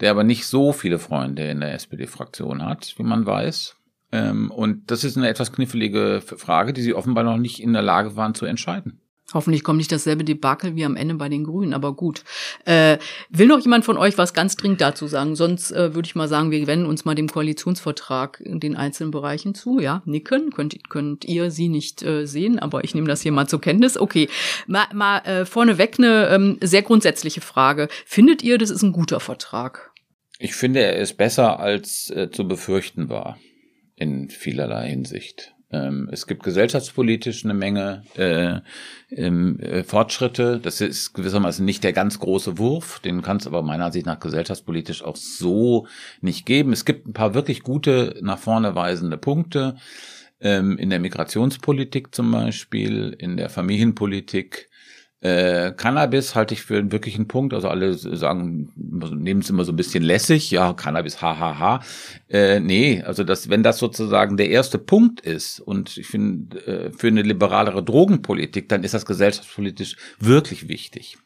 der 0.00 0.10
aber 0.10 0.24
nicht 0.24 0.46
so 0.46 0.72
viele 0.72 0.98
Freunde 0.98 1.48
in 1.48 1.60
der 1.60 1.74
SPD-Fraktion 1.74 2.64
hat, 2.64 2.94
wie 2.96 3.02
man 3.02 3.26
weiß. 3.26 3.76
Ähm, 4.10 4.50
und 4.50 4.90
das 4.90 5.04
ist 5.04 5.16
eine 5.16 5.28
etwas 5.28 5.52
knifflige 5.52 6.22
Frage, 6.22 6.72
die 6.72 6.82
sie 6.82 6.94
offenbar 6.94 7.24
noch 7.24 7.36
nicht 7.36 7.60
in 7.60 7.72
der 7.72 7.82
Lage 7.82 8.16
waren 8.16 8.34
zu 8.34 8.46
entscheiden. 8.46 9.00
Hoffentlich 9.34 9.62
kommt 9.62 9.76
nicht 9.76 9.92
dasselbe 9.92 10.24
Debakel 10.24 10.74
wie 10.74 10.86
am 10.86 10.96
Ende 10.96 11.14
bei 11.14 11.28
den 11.28 11.44
Grünen, 11.44 11.74
aber 11.74 11.92
gut. 11.92 12.24
Äh, 12.64 12.96
will 13.28 13.46
noch 13.46 13.60
jemand 13.60 13.84
von 13.84 13.98
euch 13.98 14.16
was 14.16 14.32
ganz 14.32 14.56
dringend 14.56 14.80
dazu 14.80 15.06
sagen? 15.06 15.36
Sonst 15.36 15.70
äh, 15.70 15.94
würde 15.94 16.06
ich 16.06 16.14
mal 16.14 16.28
sagen, 16.28 16.50
wir 16.50 16.66
wenden 16.66 16.86
uns 16.86 17.04
mal 17.04 17.14
dem 17.14 17.28
Koalitionsvertrag 17.28 18.40
in 18.40 18.58
den 18.58 18.74
einzelnen 18.74 19.10
Bereichen 19.10 19.54
zu. 19.54 19.80
Ja, 19.80 20.00
nicken, 20.06 20.50
könnt, 20.50 20.88
könnt 20.88 21.26
ihr 21.26 21.50
sie 21.50 21.68
nicht 21.68 22.02
äh, 22.02 22.24
sehen, 22.24 22.58
aber 22.58 22.84
ich 22.84 22.94
nehme 22.94 23.06
das 23.06 23.20
hier 23.20 23.32
mal 23.32 23.46
zur 23.46 23.60
Kenntnis. 23.60 23.98
Okay, 23.98 24.30
mal, 24.66 24.86
mal 24.94 25.18
äh, 25.18 25.44
vorneweg 25.44 25.98
eine 25.98 26.28
ähm, 26.28 26.56
sehr 26.62 26.82
grundsätzliche 26.82 27.42
Frage. 27.42 27.88
Findet 28.06 28.42
ihr, 28.42 28.56
das 28.56 28.70
ist 28.70 28.82
ein 28.82 28.92
guter 28.92 29.20
Vertrag? 29.20 29.90
Ich 30.38 30.54
finde, 30.54 30.80
er 30.80 30.96
ist 30.96 31.18
besser, 31.18 31.60
als 31.60 32.08
äh, 32.10 32.30
zu 32.30 32.48
befürchten 32.48 33.10
war, 33.10 33.36
in 33.98 34.28
vielerlei 34.28 34.88
Hinsicht. 34.88 35.54
Ähm, 35.70 36.08
es 36.10 36.26
gibt 36.26 36.42
gesellschaftspolitisch 36.42 37.44
eine 37.44 37.52
Menge 37.52 38.02
äh, 38.16 38.60
ähm, 39.10 39.60
äh, 39.60 39.82
Fortschritte. 39.84 40.58
Das 40.60 40.80
ist 40.80 41.12
gewissermaßen 41.12 41.64
nicht 41.64 41.84
der 41.84 41.92
ganz 41.92 42.18
große 42.18 42.58
Wurf. 42.58 43.00
Den 43.00 43.20
kann 43.20 43.36
es 43.36 43.46
aber 43.46 43.62
meiner 43.62 43.86
Ansicht 43.86 44.06
nach 44.06 44.18
gesellschaftspolitisch 44.18 45.02
auch 45.02 45.16
so 45.16 45.86
nicht 46.22 46.46
geben. 46.46 46.72
Es 46.72 46.86
gibt 46.86 47.06
ein 47.06 47.12
paar 47.12 47.34
wirklich 47.34 47.62
gute, 47.62 48.16
nach 48.22 48.38
vorne 48.38 48.74
weisende 48.74 49.18
Punkte. 49.18 49.76
Ähm, 50.40 50.78
in 50.78 50.88
der 50.88 51.00
Migrationspolitik 51.00 52.14
zum 52.14 52.30
Beispiel, 52.30 53.14
in 53.18 53.36
der 53.36 53.50
Familienpolitik, 53.50 54.67
äh, 55.20 55.72
Cannabis 55.72 56.36
halte 56.36 56.54
ich 56.54 56.62
für 56.62 56.78
einen 56.78 56.92
wirklichen 56.92 57.26
Punkt. 57.26 57.52
Also 57.52 57.68
alle 57.68 57.94
sagen, 57.94 58.70
nehmen 58.76 59.40
es 59.40 59.50
immer 59.50 59.64
so 59.64 59.72
ein 59.72 59.76
bisschen 59.76 60.04
lässig. 60.04 60.50
Ja, 60.50 60.72
Cannabis, 60.74 61.20
hahaha. 61.20 61.58
Ha, 61.58 61.80
ha. 61.80 61.84
Äh, 62.28 62.60
nee, 62.60 63.02
also 63.02 63.24
das, 63.24 63.48
wenn 63.48 63.62
das 63.62 63.78
sozusagen 63.78 64.36
der 64.36 64.50
erste 64.50 64.78
Punkt 64.78 65.20
ist 65.20 65.60
und 65.60 65.96
ich 65.96 66.06
finde, 66.06 66.58
äh, 66.66 66.92
für 66.92 67.08
eine 67.08 67.22
liberalere 67.22 67.82
Drogenpolitik, 67.82 68.68
dann 68.68 68.84
ist 68.84 68.94
das 68.94 69.06
gesellschaftspolitisch 69.06 69.96
wirklich 70.20 70.68
wichtig. 70.68 71.18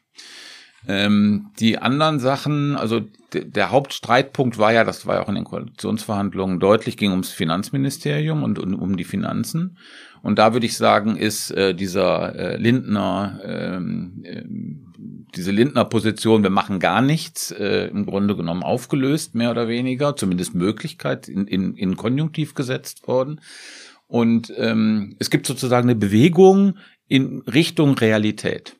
Ähm, 0.87 1.51
die 1.59 1.77
anderen 1.77 2.19
Sachen, 2.19 2.75
also 2.75 3.01
der 3.33 3.71
Hauptstreitpunkt 3.71 4.57
war 4.57 4.73
ja, 4.73 4.83
das 4.83 5.05
war 5.05 5.15
ja 5.15 5.23
auch 5.23 5.29
in 5.29 5.35
den 5.35 5.45
Koalitionsverhandlungen 5.45 6.59
deutlich, 6.59 6.97
ging 6.97 7.11
ums 7.11 7.29
Finanzministerium 7.29 8.43
und, 8.43 8.59
und 8.59 8.73
um 8.73 8.97
die 8.97 9.05
Finanzen. 9.05 9.77
Und 10.23 10.39
da 10.39 10.53
würde 10.53 10.65
ich 10.65 10.77
sagen, 10.77 11.17
ist 11.17 11.51
äh, 11.51 11.75
dieser 11.75 12.33
äh, 12.33 12.57
Lindner, 12.57 13.41
ähm, 13.43 14.21
äh, 14.23 14.43
diese 15.35 15.51
Lindner-Position, 15.51 16.43
wir 16.43 16.49
machen 16.49 16.79
gar 16.79 17.01
nichts, 17.01 17.51
äh, 17.51 17.87
im 17.87 18.05
Grunde 18.05 18.37
genommen 18.37 18.63
aufgelöst, 18.63 19.35
mehr 19.35 19.51
oder 19.51 19.67
weniger, 19.67 20.15
zumindest 20.15 20.55
Möglichkeit 20.55 21.27
in, 21.27 21.45
in, 21.45 21.75
in 21.75 21.97
Konjunktiv 21.97 22.53
gesetzt 22.53 23.05
worden. 23.05 23.41
Und 24.07 24.53
ähm, 24.57 25.17
es 25.19 25.29
gibt 25.29 25.45
sozusagen 25.45 25.89
eine 25.89 25.99
Bewegung 25.99 26.77
in 27.09 27.41
Richtung 27.41 27.97
Realität 27.97 28.77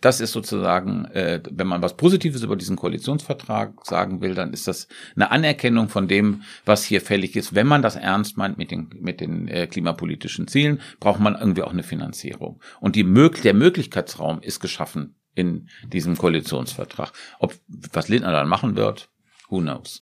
das 0.00 0.20
ist 0.20 0.32
sozusagen, 0.32 1.04
äh, 1.06 1.42
wenn 1.50 1.66
man 1.66 1.82
was 1.82 1.96
Positives 1.96 2.42
über 2.42 2.56
diesen 2.56 2.76
Koalitionsvertrag 2.76 3.84
sagen 3.84 4.20
will, 4.20 4.34
dann 4.34 4.52
ist 4.52 4.66
das 4.66 4.88
eine 5.14 5.30
Anerkennung 5.30 5.88
von 5.88 6.08
dem, 6.08 6.42
was 6.64 6.84
hier 6.84 7.00
fällig 7.00 7.36
ist. 7.36 7.54
Wenn 7.54 7.66
man 7.66 7.82
das 7.82 7.96
ernst 7.96 8.36
meint 8.36 8.58
mit 8.58 8.70
den, 8.70 8.90
mit 9.00 9.20
den 9.20 9.48
äh, 9.48 9.66
klimapolitischen 9.66 10.48
Zielen, 10.48 10.80
braucht 10.98 11.20
man 11.20 11.34
irgendwie 11.34 11.62
auch 11.62 11.72
eine 11.72 11.82
Finanzierung. 11.82 12.60
Und 12.80 12.96
die 12.96 13.04
der 13.04 13.54
Möglichkeitsraum 13.54 14.40
ist 14.40 14.60
geschaffen 14.60 15.16
in 15.34 15.68
diesem 15.86 16.16
Koalitionsvertrag. 16.16 17.12
Ob 17.38 17.54
was 17.92 18.08
Lindner 18.08 18.32
dann 18.32 18.48
machen 18.48 18.76
wird, 18.76 19.10
who 19.48 19.60
knows. 19.60 20.02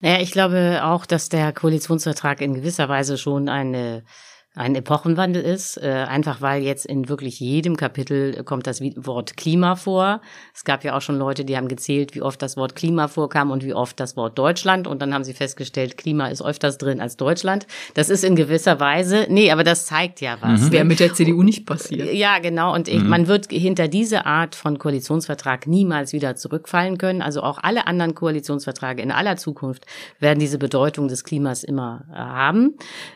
Naja, 0.00 0.20
ich 0.20 0.32
glaube 0.32 0.80
auch, 0.82 1.06
dass 1.06 1.28
der 1.28 1.52
Koalitionsvertrag 1.52 2.40
in 2.40 2.54
gewisser 2.54 2.88
Weise 2.88 3.18
schon 3.18 3.48
eine 3.48 4.04
ein 4.54 4.74
Epochenwandel 4.74 5.42
ist, 5.42 5.78
äh, 5.78 5.88
einfach 5.88 6.42
weil 6.42 6.62
jetzt 6.62 6.84
in 6.84 7.08
wirklich 7.08 7.40
jedem 7.40 7.78
Kapitel 7.78 8.44
kommt 8.44 8.66
das 8.66 8.82
Wort 8.82 9.38
Klima 9.38 9.76
vor. 9.76 10.20
Es 10.54 10.64
gab 10.64 10.84
ja 10.84 10.94
auch 10.94 11.00
schon 11.00 11.18
Leute, 11.18 11.46
die 11.46 11.56
haben 11.56 11.68
gezählt, 11.68 12.14
wie 12.14 12.20
oft 12.20 12.42
das 12.42 12.58
Wort 12.58 12.76
Klima 12.76 13.08
vorkam 13.08 13.50
und 13.50 13.64
wie 13.64 13.72
oft 13.72 13.98
das 13.98 14.14
Wort 14.14 14.38
Deutschland 14.38 14.86
und 14.86 15.00
dann 15.00 15.14
haben 15.14 15.24
sie 15.24 15.32
festgestellt, 15.32 15.96
Klima 15.96 16.26
ist 16.26 16.44
öfters 16.44 16.76
drin 16.76 17.00
als 17.00 17.16
Deutschland. 17.16 17.66
Das 17.94 18.10
ist 18.10 18.24
in 18.24 18.36
gewisser 18.36 18.78
Weise, 18.78 19.26
nee, 19.30 19.50
aber 19.50 19.64
das 19.64 19.86
zeigt 19.86 20.20
ja 20.20 20.36
was. 20.42 20.60
Mhm. 20.60 20.72
Wäre 20.72 20.84
mit 20.84 21.00
der 21.00 21.14
CDU 21.14 21.42
nicht 21.42 21.64
passiert. 21.64 22.12
Ja, 22.12 22.38
genau 22.38 22.74
und 22.74 22.88
ich, 22.88 23.02
mhm. 23.02 23.08
man 23.08 23.28
wird 23.28 23.50
hinter 23.50 23.88
diese 23.88 24.26
Art 24.26 24.54
von 24.54 24.78
Koalitionsvertrag 24.78 25.66
niemals 25.66 26.12
wieder 26.12 26.36
zurückfallen 26.36 26.98
können. 26.98 27.22
Also 27.22 27.42
auch 27.42 27.58
alle 27.62 27.86
anderen 27.86 28.14
Koalitionsverträge 28.14 29.00
in 29.00 29.12
aller 29.12 29.38
Zukunft 29.38 29.86
werden 30.18 30.40
diese 30.40 30.58
Bedeutung 30.58 31.08
des 31.08 31.24
Klimas 31.24 31.64
immer 31.64 32.04
äh, 32.10 32.16
haben. 32.16 32.74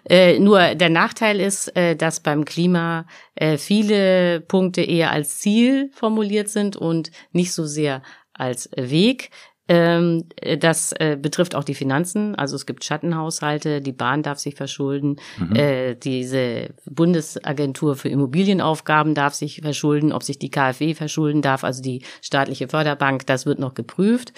Äh, 0.08 0.38
nur 0.38 0.74
der 0.74 0.88
Nachteil 0.88 1.25
Nachteil 1.26 1.40
ist, 1.40 1.76
äh, 1.76 1.96
dass 1.96 2.20
beim 2.20 2.44
Klima 2.44 3.06
äh, 3.34 3.58
viele 3.58 4.40
Punkte 4.40 4.82
eher 4.82 5.10
als 5.10 5.38
Ziel 5.38 5.90
formuliert 5.92 6.48
sind 6.48 6.76
und 6.76 7.10
nicht 7.32 7.52
so 7.52 7.64
sehr 7.64 8.02
als 8.32 8.70
Weg. 8.76 9.30
Ähm, 9.68 10.26
das 10.60 10.92
äh, 10.92 11.18
betrifft 11.20 11.56
auch 11.56 11.64
die 11.64 11.74
Finanzen. 11.74 12.36
Also 12.36 12.54
es 12.54 12.66
gibt 12.66 12.84
Schattenhaushalte, 12.84 13.80
die 13.80 13.92
Bahn 13.92 14.22
darf 14.22 14.38
sich 14.38 14.54
verschulden, 14.54 15.16
mhm. 15.38 15.96
diese 16.04 16.74
Bundesagentur 16.88 17.96
für 17.96 18.08
Immobilienaufgaben 18.08 19.14
darf 19.14 19.34
sich 19.34 19.62
verschulden, 19.62 20.12
ob 20.12 20.22
sich 20.22 20.38
die 20.38 20.50
KfW 20.50 20.94
verschulden 20.94 21.42
darf, 21.42 21.64
also 21.64 21.82
die 21.82 22.04
staatliche 22.22 22.68
Förderbank, 22.68 23.26
das 23.26 23.44
wird 23.44 23.58
noch 23.58 23.74
geprüft. 23.74 24.32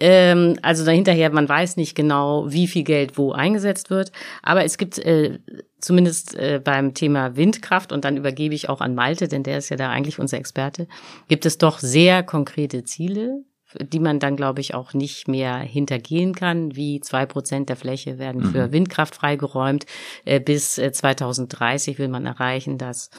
Ähm, 0.00 0.58
also 0.62 0.84
dahinterher, 0.84 1.30
man 1.30 1.48
weiß 1.48 1.76
nicht 1.76 1.94
genau, 1.94 2.50
wie 2.50 2.66
viel 2.66 2.84
Geld 2.84 3.16
wo 3.18 3.32
eingesetzt 3.32 3.90
wird. 3.90 4.12
Aber 4.42 4.64
es 4.64 4.78
gibt 4.78 4.98
äh, 4.98 5.38
zumindest 5.80 6.34
äh, 6.34 6.60
beim 6.62 6.94
Thema 6.94 7.36
Windkraft, 7.36 7.92
und 7.92 8.04
dann 8.04 8.16
übergebe 8.16 8.54
ich 8.54 8.68
auch 8.68 8.80
an 8.80 8.94
Malte, 8.94 9.28
denn 9.28 9.42
der 9.42 9.58
ist 9.58 9.68
ja 9.68 9.76
da 9.76 9.90
eigentlich 9.90 10.18
unser 10.18 10.38
Experte, 10.38 10.88
gibt 11.28 11.46
es 11.46 11.58
doch 11.58 11.78
sehr 11.78 12.22
konkrete 12.22 12.84
Ziele, 12.84 13.44
die 13.80 14.00
man 14.00 14.20
dann, 14.20 14.36
glaube 14.36 14.60
ich, 14.60 14.74
auch 14.74 14.94
nicht 14.94 15.28
mehr 15.28 15.58
hintergehen 15.58 16.34
kann, 16.34 16.76
wie 16.76 17.00
zwei 17.00 17.26
Prozent 17.26 17.68
der 17.68 17.76
Fläche 17.76 18.18
werden 18.18 18.42
für 18.42 18.68
mhm. 18.68 18.72
Windkraft 18.72 19.14
freigeräumt. 19.14 19.86
Äh, 20.24 20.40
bis 20.40 20.74
2030 20.74 21.94
äh, 21.94 21.98
will 21.98 22.08
man 22.08 22.26
erreichen, 22.26 22.78
dass 22.78 23.10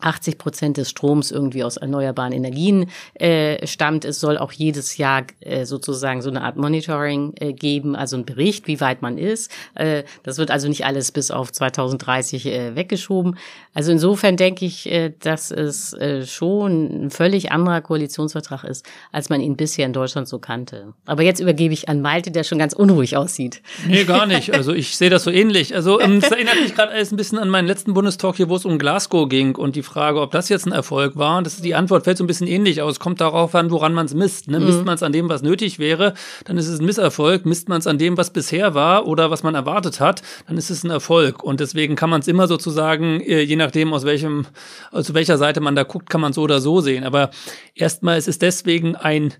80 0.00 0.38
Prozent 0.38 0.76
des 0.76 0.90
Stroms 0.90 1.30
irgendwie 1.30 1.64
aus 1.64 1.76
erneuerbaren 1.76 2.32
Energien 2.32 2.90
äh, 3.14 3.66
stammt. 3.66 4.04
Es 4.04 4.20
soll 4.20 4.38
auch 4.38 4.52
jedes 4.52 4.96
Jahr 4.96 5.24
äh, 5.40 5.64
sozusagen 5.64 6.22
so 6.22 6.30
eine 6.30 6.42
Art 6.42 6.56
Monitoring 6.56 7.34
äh, 7.40 7.52
geben, 7.52 7.96
also 7.96 8.16
ein 8.16 8.24
Bericht, 8.24 8.66
wie 8.66 8.80
weit 8.80 9.02
man 9.02 9.18
ist. 9.18 9.50
Äh, 9.74 10.04
das 10.22 10.38
wird 10.38 10.50
also 10.50 10.68
nicht 10.68 10.84
alles 10.84 11.12
bis 11.12 11.30
auf 11.30 11.52
2030 11.52 12.46
äh, 12.46 12.76
weggeschoben. 12.76 13.36
Also 13.74 13.92
insofern 13.92 14.36
denke 14.36 14.64
ich, 14.64 14.90
äh, 14.90 15.12
dass 15.20 15.50
es 15.50 15.92
äh, 15.94 16.26
schon 16.26 17.06
ein 17.06 17.10
völlig 17.10 17.52
anderer 17.52 17.80
Koalitionsvertrag 17.80 18.64
ist, 18.64 18.86
als 19.12 19.28
man 19.28 19.40
ihn 19.40 19.56
bisher 19.56 19.86
in 19.86 19.92
Deutschland 19.92 20.28
so 20.28 20.38
kannte. 20.38 20.94
Aber 21.06 21.22
jetzt 21.22 21.40
übergebe 21.40 21.74
ich 21.74 21.88
an 21.88 22.00
Malte, 22.00 22.30
der 22.30 22.44
schon 22.44 22.58
ganz 22.58 22.72
unruhig 22.72 23.16
aussieht. 23.16 23.62
Nee, 23.86 24.04
gar 24.04 24.26
nicht. 24.26 24.54
Also 24.54 24.72
ich 24.72 24.96
sehe 24.96 25.10
das 25.10 25.24
so 25.24 25.30
ähnlich. 25.30 25.74
Also 25.74 26.00
ähm, 26.00 26.20
das 26.20 26.30
erinnert 26.38 26.60
mich 26.60 26.74
gerade 26.74 26.92
alles 26.92 27.12
ein 27.12 27.16
bisschen 27.16 27.38
an 27.38 27.48
meinen 27.50 27.66
letzten 27.66 27.94
Bundestalk 27.94 28.36
hier, 28.36 28.48
wo 28.48 28.56
es 28.56 28.64
um 28.64 28.78
Glasgow 28.78 29.28
ging 29.28 29.56
und 29.56 29.76
die 29.76 29.82
Frage, 29.88 30.20
ob 30.20 30.30
das 30.30 30.48
jetzt 30.48 30.66
ein 30.66 30.72
Erfolg 30.72 31.16
war. 31.16 31.42
Das 31.42 31.54
ist, 31.54 31.64
die 31.64 31.74
Antwort 31.74 32.04
fällt 32.04 32.18
so 32.18 32.24
ein 32.24 32.26
bisschen 32.26 32.46
ähnlich 32.46 32.82
aus. 32.82 33.00
Kommt 33.00 33.20
darauf 33.20 33.54
an, 33.54 33.70
woran 33.70 33.94
man 33.94 34.06
es 34.06 34.14
misst. 34.14 34.48
Ne? 34.48 34.60
Misst 34.60 34.80
mhm. 34.80 34.84
man 34.84 34.94
es 34.94 35.02
an 35.02 35.12
dem, 35.12 35.28
was 35.28 35.42
nötig 35.42 35.78
wäre, 35.78 36.14
dann 36.44 36.58
ist 36.58 36.68
es 36.68 36.78
ein 36.78 36.86
Misserfolg. 36.86 37.46
Misst 37.46 37.68
man 37.68 37.78
es 37.78 37.86
an 37.86 37.98
dem, 37.98 38.16
was 38.16 38.32
bisher 38.32 38.74
war 38.74 39.06
oder 39.06 39.30
was 39.30 39.42
man 39.42 39.54
erwartet 39.54 40.00
hat, 40.00 40.22
dann 40.46 40.56
ist 40.56 40.70
es 40.70 40.84
ein 40.84 40.90
Erfolg. 40.90 41.42
Und 41.42 41.60
deswegen 41.60 41.96
kann 41.96 42.10
man 42.10 42.20
es 42.20 42.28
immer 42.28 42.46
sozusagen, 42.46 43.20
äh, 43.20 43.40
je 43.40 43.56
nachdem, 43.56 43.92
aus 43.92 44.04
welchem, 44.04 44.46
aus 44.92 45.14
welcher 45.14 45.38
Seite 45.38 45.60
man 45.60 45.74
da 45.74 45.82
guckt, 45.82 46.10
kann 46.10 46.20
man 46.20 46.32
so 46.32 46.42
oder 46.42 46.60
so 46.60 46.80
sehen. 46.80 47.04
Aber 47.04 47.30
erstmal 47.74 48.18
ist 48.18 48.28
es 48.28 48.38
deswegen 48.38 48.94
ein 48.94 49.34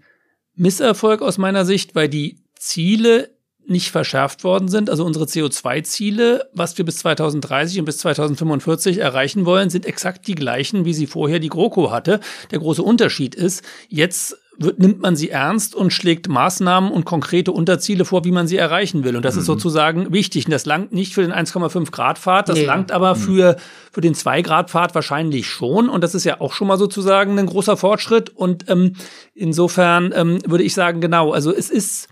Misserfolg 0.55 1.23
aus 1.23 1.39
meiner 1.39 1.65
Sicht, 1.65 1.95
weil 1.95 2.09
die 2.09 2.41
Ziele 2.57 3.38
nicht 3.69 3.91
verschärft 3.91 4.45
worden 4.45 4.69
sind. 4.69 4.91
Also 4.91 5.05
unsere 5.05 5.27
CO2-Ziele, 5.27 6.49
was 6.53 6.77
wir 6.79 6.85
bis 6.85 6.99
2030 6.99 7.81
und 7.81 7.85
bis 7.85 7.99
2045 7.99 8.99
erreichen 8.99 9.45
wollen, 9.45 9.71
sind 9.71 9.87
exakt 9.87 10.27
die 10.27 10.35
gleichen, 10.35 10.85
wie 10.85 10.95
sie 10.95 11.07
vorher 11.07 11.39
die 11.39 11.49
GroKo 11.49 11.91
hatte. 11.91 12.21
Der 12.51 12.59
große 12.59 12.83
Unterschied 12.83 13.35
ist, 13.35 13.63
jetzt 13.89 14.37
wird, 14.59 14.79
nimmt 14.79 15.01
man 15.01 15.17
sie 15.17 15.31
ernst 15.31 15.75
und 15.75 15.93
schlägt 15.93 16.29
Maßnahmen 16.29 16.91
und 16.91 17.05
konkrete 17.05 17.53
Unterziele 17.53 18.05
vor, 18.05 18.25
wie 18.25 18.33
man 18.33 18.49
sie 18.49 18.57
erreichen 18.57 19.05
will. 19.05 19.17
Und 19.17 19.25
das 19.25 19.35
mhm. 19.35 19.41
ist 19.41 19.47
sozusagen 19.47 20.13
wichtig. 20.13 20.47
Und 20.47 20.53
das 20.53 20.67
langt 20.67 20.93
nicht 20.93 21.15
für 21.15 21.23
den 21.23 21.33
1,5 21.33 21.91
Grad 21.91 22.19
Pfad, 22.19 22.49
das 22.49 22.59
nee. 22.59 22.65
langt 22.65 22.91
aber 22.91 23.15
mhm. 23.15 23.21
für, 23.21 23.57
für 23.93 24.01
den 24.01 24.15
2 24.15 24.43
Grad 24.43 24.71
Pfad 24.71 24.95
wahrscheinlich 24.95 25.47
schon. 25.47 25.89
Und 25.89 26.03
das 26.03 26.15
ist 26.15 26.25
ja 26.25 26.41
auch 26.41 26.53
schon 26.53 26.69
mal 26.69 26.79
sozusagen 26.79 27.39
ein 27.39 27.47
großer 27.47 27.77
Fortschritt. 27.77 28.31
Und 28.31 28.69
ähm, 28.69 28.95
insofern 29.35 30.13
ähm, 30.15 30.39
würde 30.45 30.65
ich 30.65 30.75
sagen, 30.75 31.01
genau, 31.01 31.33
also 31.33 31.55
es 31.55 31.71
ist 31.71 32.09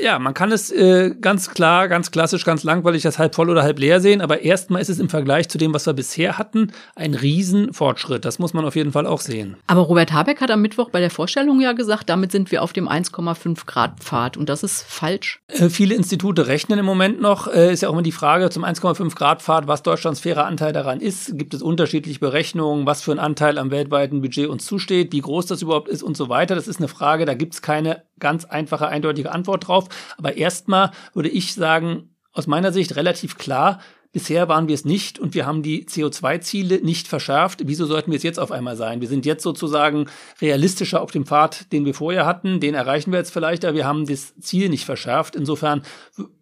ja, 0.00 0.18
man 0.18 0.34
kann 0.34 0.52
es 0.52 0.70
äh, 0.70 1.14
ganz 1.20 1.50
klar, 1.50 1.88
ganz 1.88 2.10
klassisch, 2.10 2.44
ganz 2.44 2.64
langweilig 2.64 3.02
das 3.02 3.18
halb 3.18 3.34
voll 3.34 3.50
oder 3.50 3.62
halb 3.62 3.78
leer 3.78 4.00
sehen, 4.00 4.20
aber 4.20 4.42
erstmal 4.42 4.82
ist 4.82 4.88
es 4.88 4.98
im 4.98 5.08
Vergleich 5.08 5.48
zu 5.48 5.58
dem, 5.58 5.74
was 5.74 5.86
wir 5.86 5.92
bisher 5.92 6.38
hatten, 6.38 6.72
ein 6.94 7.14
Riesenfortschritt. 7.14 8.24
Das 8.24 8.38
muss 8.38 8.54
man 8.54 8.64
auf 8.64 8.76
jeden 8.76 8.92
Fall 8.92 9.06
auch 9.06 9.20
sehen. 9.20 9.56
Aber 9.66 9.82
Robert 9.82 10.12
Habeck 10.12 10.40
hat 10.40 10.50
am 10.50 10.62
Mittwoch 10.62 10.90
bei 10.90 11.00
der 11.00 11.10
Vorstellung 11.10 11.60
ja 11.60 11.72
gesagt, 11.72 12.08
damit 12.08 12.32
sind 12.32 12.50
wir 12.50 12.62
auf 12.62 12.72
dem 12.72 12.88
1,5 12.88 13.66
Grad 13.66 14.00
Pfad 14.00 14.36
und 14.36 14.48
das 14.48 14.62
ist 14.62 14.82
falsch. 14.82 15.40
Äh, 15.48 15.68
viele 15.68 15.94
Institute 15.94 16.46
rechnen 16.46 16.78
im 16.78 16.86
Moment 16.86 17.20
noch. 17.20 17.46
Äh, 17.48 17.72
ist 17.72 17.82
ja 17.82 17.88
auch 17.88 17.92
immer 17.92 18.02
die 18.02 18.12
Frage 18.12 18.50
zum 18.50 18.64
1,5 18.64 19.14
Grad 19.14 19.42
Pfad, 19.42 19.66
was 19.66 19.82
Deutschlands 19.82 20.20
fairer 20.20 20.46
Anteil 20.46 20.72
daran 20.72 21.00
ist. 21.00 21.38
Gibt 21.38 21.54
es 21.54 21.62
unterschiedliche 21.62 22.20
Berechnungen, 22.20 22.86
was 22.86 23.02
für 23.02 23.12
ein 23.12 23.18
Anteil 23.18 23.58
am 23.58 23.70
weltweiten 23.70 24.20
Budget 24.20 24.48
uns 24.48 24.66
zusteht, 24.66 25.12
wie 25.12 25.20
groß 25.20 25.46
das 25.46 25.62
überhaupt 25.62 25.88
ist 25.88 26.02
und 26.02 26.16
so 26.16 26.28
weiter. 26.28 26.54
Das 26.54 26.68
ist 26.68 26.78
eine 26.78 26.88
Frage, 26.88 27.24
da 27.24 27.34
gibt 27.34 27.54
es 27.54 27.62
keine 27.62 28.07
ganz 28.18 28.44
einfache, 28.44 28.88
eindeutige 28.88 29.32
Antwort 29.32 29.68
drauf. 29.68 29.88
Aber 30.16 30.36
erstmal 30.36 30.90
würde 31.14 31.28
ich 31.28 31.54
sagen, 31.54 32.14
aus 32.32 32.46
meiner 32.46 32.72
Sicht 32.72 32.96
relativ 32.96 33.38
klar, 33.38 33.80
Bisher 34.10 34.48
waren 34.48 34.68
wir 34.68 34.74
es 34.74 34.86
nicht 34.86 35.18
und 35.18 35.34
wir 35.34 35.44
haben 35.44 35.62
die 35.62 35.84
CO2-Ziele 35.84 36.80
nicht 36.80 37.08
verschärft. 37.08 37.60
Wieso 37.66 37.84
sollten 37.84 38.10
wir 38.10 38.16
es 38.16 38.22
jetzt 38.22 38.40
auf 38.40 38.50
einmal 38.50 38.74
sein? 38.74 39.02
Wir 39.02 39.08
sind 39.08 39.26
jetzt 39.26 39.42
sozusagen 39.42 40.06
realistischer 40.40 41.02
auf 41.02 41.10
dem 41.10 41.26
Pfad, 41.26 41.70
den 41.72 41.84
wir 41.84 41.92
vorher 41.92 42.24
hatten. 42.24 42.58
Den 42.58 42.72
erreichen 42.72 43.12
wir 43.12 43.18
jetzt 43.18 43.34
vielleicht, 43.34 43.66
aber 43.66 43.74
wir 43.74 43.86
haben 43.86 44.06
das 44.06 44.34
Ziel 44.40 44.70
nicht 44.70 44.86
verschärft. 44.86 45.36
Insofern 45.36 45.82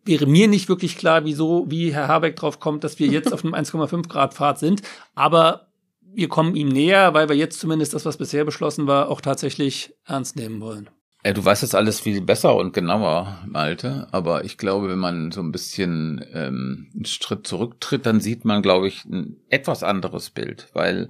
wäre 0.05 0.27
mir 0.27 0.47
nicht 0.47 0.69
wirklich 0.69 0.97
klar, 0.97 1.25
wieso, 1.25 1.67
wie 1.69 1.93
Herr 1.93 2.07
Habeck 2.07 2.37
drauf 2.37 2.61
kommt, 2.61 2.85
dass 2.85 3.01
wir 3.01 3.09
jetzt 3.09 3.33
auf 3.33 3.45
einem 3.45 3.55
1,5 3.55 4.09
Grad 4.09 4.35
Pfad 4.35 4.61
sind. 4.61 4.83
Aber 5.17 5.67
wir 6.01 6.29
kommen 6.29 6.55
ihm 6.55 6.69
näher, 6.69 7.15
weil 7.15 7.29
wir 7.29 7.37
jetzt 7.37 7.59
zumindest 7.59 7.95
das, 7.95 8.05
was 8.05 8.17
bisher 8.17 8.45
beschlossen 8.45 8.87
war, 8.87 9.11
auch 9.11 9.21
tatsächlich 9.21 9.93
ernst 10.05 10.37
nehmen 10.37 10.61
wollen. 10.61 10.89
Ja, 11.27 11.33
du 11.33 11.45
weißt 11.45 11.65
das 11.65 11.75
alles 11.75 11.99
viel 11.99 12.21
besser 12.21 12.55
und 12.55 12.73
genauer, 12.73 13.41
Malte, 13.49 14.07
aber 14.12 14.45
ich 14.45 14.59
glaube, 14.59 14.89
wenn 14.89 15.01
man 15.01 15.33
so 15.33 15.41
ein 15.41 15.51
bisschen 15.51 16.25
ähm, 16.33 16.87
einen 16.95 17.05
Schritt 17.05 17.49
zurücktritt, 17.49 18.07
dann 18.07 18.21
sieht 18.21 18.45
man, 18.45 18.62
glaube 18.62 18.87
ich, 18.87 19.05
ein 19.07 19.37
etwas 19.49 19.83
anderes 19.83 20.31
Bild, 20.31 20.69
weil 20.73 21.09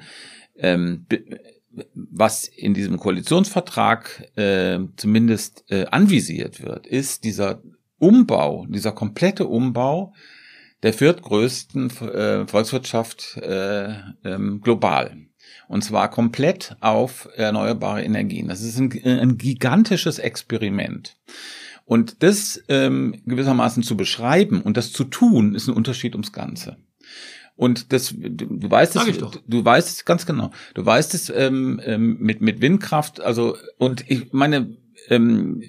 ähm, 0.56 1.04
was 1.92 2.48
in 2.48 2.72
diesem 2.72 2.96
Koalitionsvertrag 2.96 4.30
äh, 4.36 4.78
zumindest 4.96 5.66
äh, 5.68 5.84
anvisiert 5.90 6.62
wird, 6.62 6.86
ist 6.86 7.24
dieser 7.24 7.60
Umbau, 7.98 8.64
dieser 8.70 8.92
komplette 8.92 9.44
Umbau 9.44 10.14
der 10.82 10.94
viertgrößten 10.94 11.90
äh, 11.90 12.46
Volkswirtschaft 12.46 13.36
äh, 13.36 13.92
ähm, 14.24 14.62
global. 14.62 15.25
Und 15.68 15.82
zwar 15.82 16.10
komplett 16.10 16.76
auf 16.80 17.28
erneuerbare 17.34 18.02
Energien. 18.02 18.48
Das 18.48 18.62
ist 18.62 18.78
ein, 18.78 18.92
ein 19.04 19.38
gigantisches 19.38 20.18
Experiment. 20.18 21.16
Und 21.84 22.22
das 22.22 22.62
ähm, 22.68 23.20
gewissermaßen 23.26 23.82
zu 23.82 23.96
beschreiben 23.96 24.60
und 24.60 24.76
das 24.76 24.92
zu 24.92 25.04
tun, 25.04 25.54
ist 25.54 25.68
ein 25.68 25.74
Unterschied 25.74 26.14
ums 26.14 26.32
Ganze. 26.32 26.76
Und 27.54 27.92
das, 27.92 28.14
du, 28.16 28.28
du 28.28 28.70
weißt 28.70 28.96
es, 28.96 29.18
du, 29.18 29.30
du 29.46 29.64
weißt 29.64 29.88
es 29.88 30.04
ganz 30.04 30.26
genau. 30.26 30.50
Du 30.74 30.84
weißt 30.84 31.14
es 31.14 31.30
ähm, 31.30 31.80
ähm, 31.84 32.18
mit 32.20 32.42
mit 32.42 32.60
Windkraft. 32.60 33.20
Also 33.20 33.56
und 33.78 34.04
ich 34.10 34.32
meine, 34.32 34.76
ähm, 35.08 35.62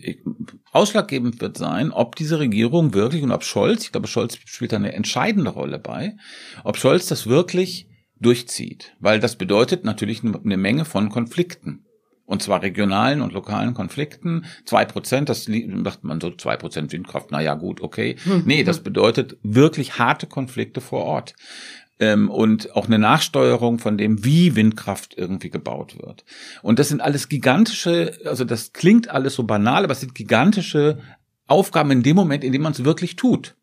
ausschlaggebend 0.72 1.40
wird 1.40 1.58
sein, 1.58 1.92
ob 1.92 2.16
diese 2.16 2.40
Regierung 2.40 2.94
wirklich 2.94 3.24
und 3.24 3.32
ob 3.32 3.44
Scholz, 3.44 3.86
ich 3.86 3.92
glaube, 3.92 4.08
Scholz 4.08 4.38
spielt 4.46 4.74
da 4.74 4.78
eine 4.78 4.94
entscheidende 4.94 5.52
Rolle 5.52 5.80
bei, 5.80 6.18
ob 6.64 6.78
Scholz 6.78 7.08
das 7.08 7.28
wirklich 7.28 7.88
durchzieht. 8.20 8.96
Weil 9.00 9.20
das 9.20 9.36
bedeutet 9.36 9.84
natürlich 9.84 10.24
eine 10.24 10.58
Menge 10.58 10.86
von 10.86 11.10
Konflikten. 11.10 11.84
Und 12.26 12.44
zwar 12.44 12.62
regionalen 12.62 13.22
und 13.22 13.32
lokalen 13.32 13.74
Konflikten. 13.74 14.46
Zwei 14.66 14.84
Prozent, 14.84 15.30
das 15.30 15.46
sagt 15.46 16.04
man 16.04 16.20
so, 16.20 16.32
zwei 16.32 16.58
Prozent 16.58 16.92
Windkraft, 16.92 17.32
na 17.32 17.42
ja, 17.42 17.54
gut, 17.54 17.80
okay. 17.80 18.18
Hm. 18.24 18.44
Nee, 18.46 18.66
das 18.66 18.82
bedeutet 18.82 19.38
wirklich 19.44 19.98
harte 19.98 20.28
Konflikte 20.28 20.82
vor 20.82 21.04
Ort. 21.04 21.36
Ähm, 22.00 22.30
und 22.30 22.76
auch 22.76 22.88
eine 22.88 23.00
Nachsteuerung 23.00 23.80
von 23.80 23.98
dem, 23.98 24.26
wie 24.26 24.58
Windkraft 24.58 25.18
irgendwie 25.18 25.50
gebaut 25.50 25.98
wird. 26.00 26.26
Und 26.62 26.80
das 26.80 26.90
sind 26.90 27.02
alles 27.02 27.30
gigantische, 27.30 28.20
also 28.26 28.44
das 28.44 28.74
klingt 28.74 29.10
alles 29.10 29.36
so 29.36 29.44
banal, 29.44 29.86
aber 29.86 29.94
es 29.94 30.02
sind 30.02 30.14
gigantische 30.14 31.00
Aufgaben 31.48 31.92
in 31.92 32.04
dem 32.04 32.18
Moment, 32.18 32.44
in 32.44 32.52
dem 32.52 32.62
man 32.62 32.74
es 32.74 32.84
wirklich 32.84 33.16
tut. 33.16 33.56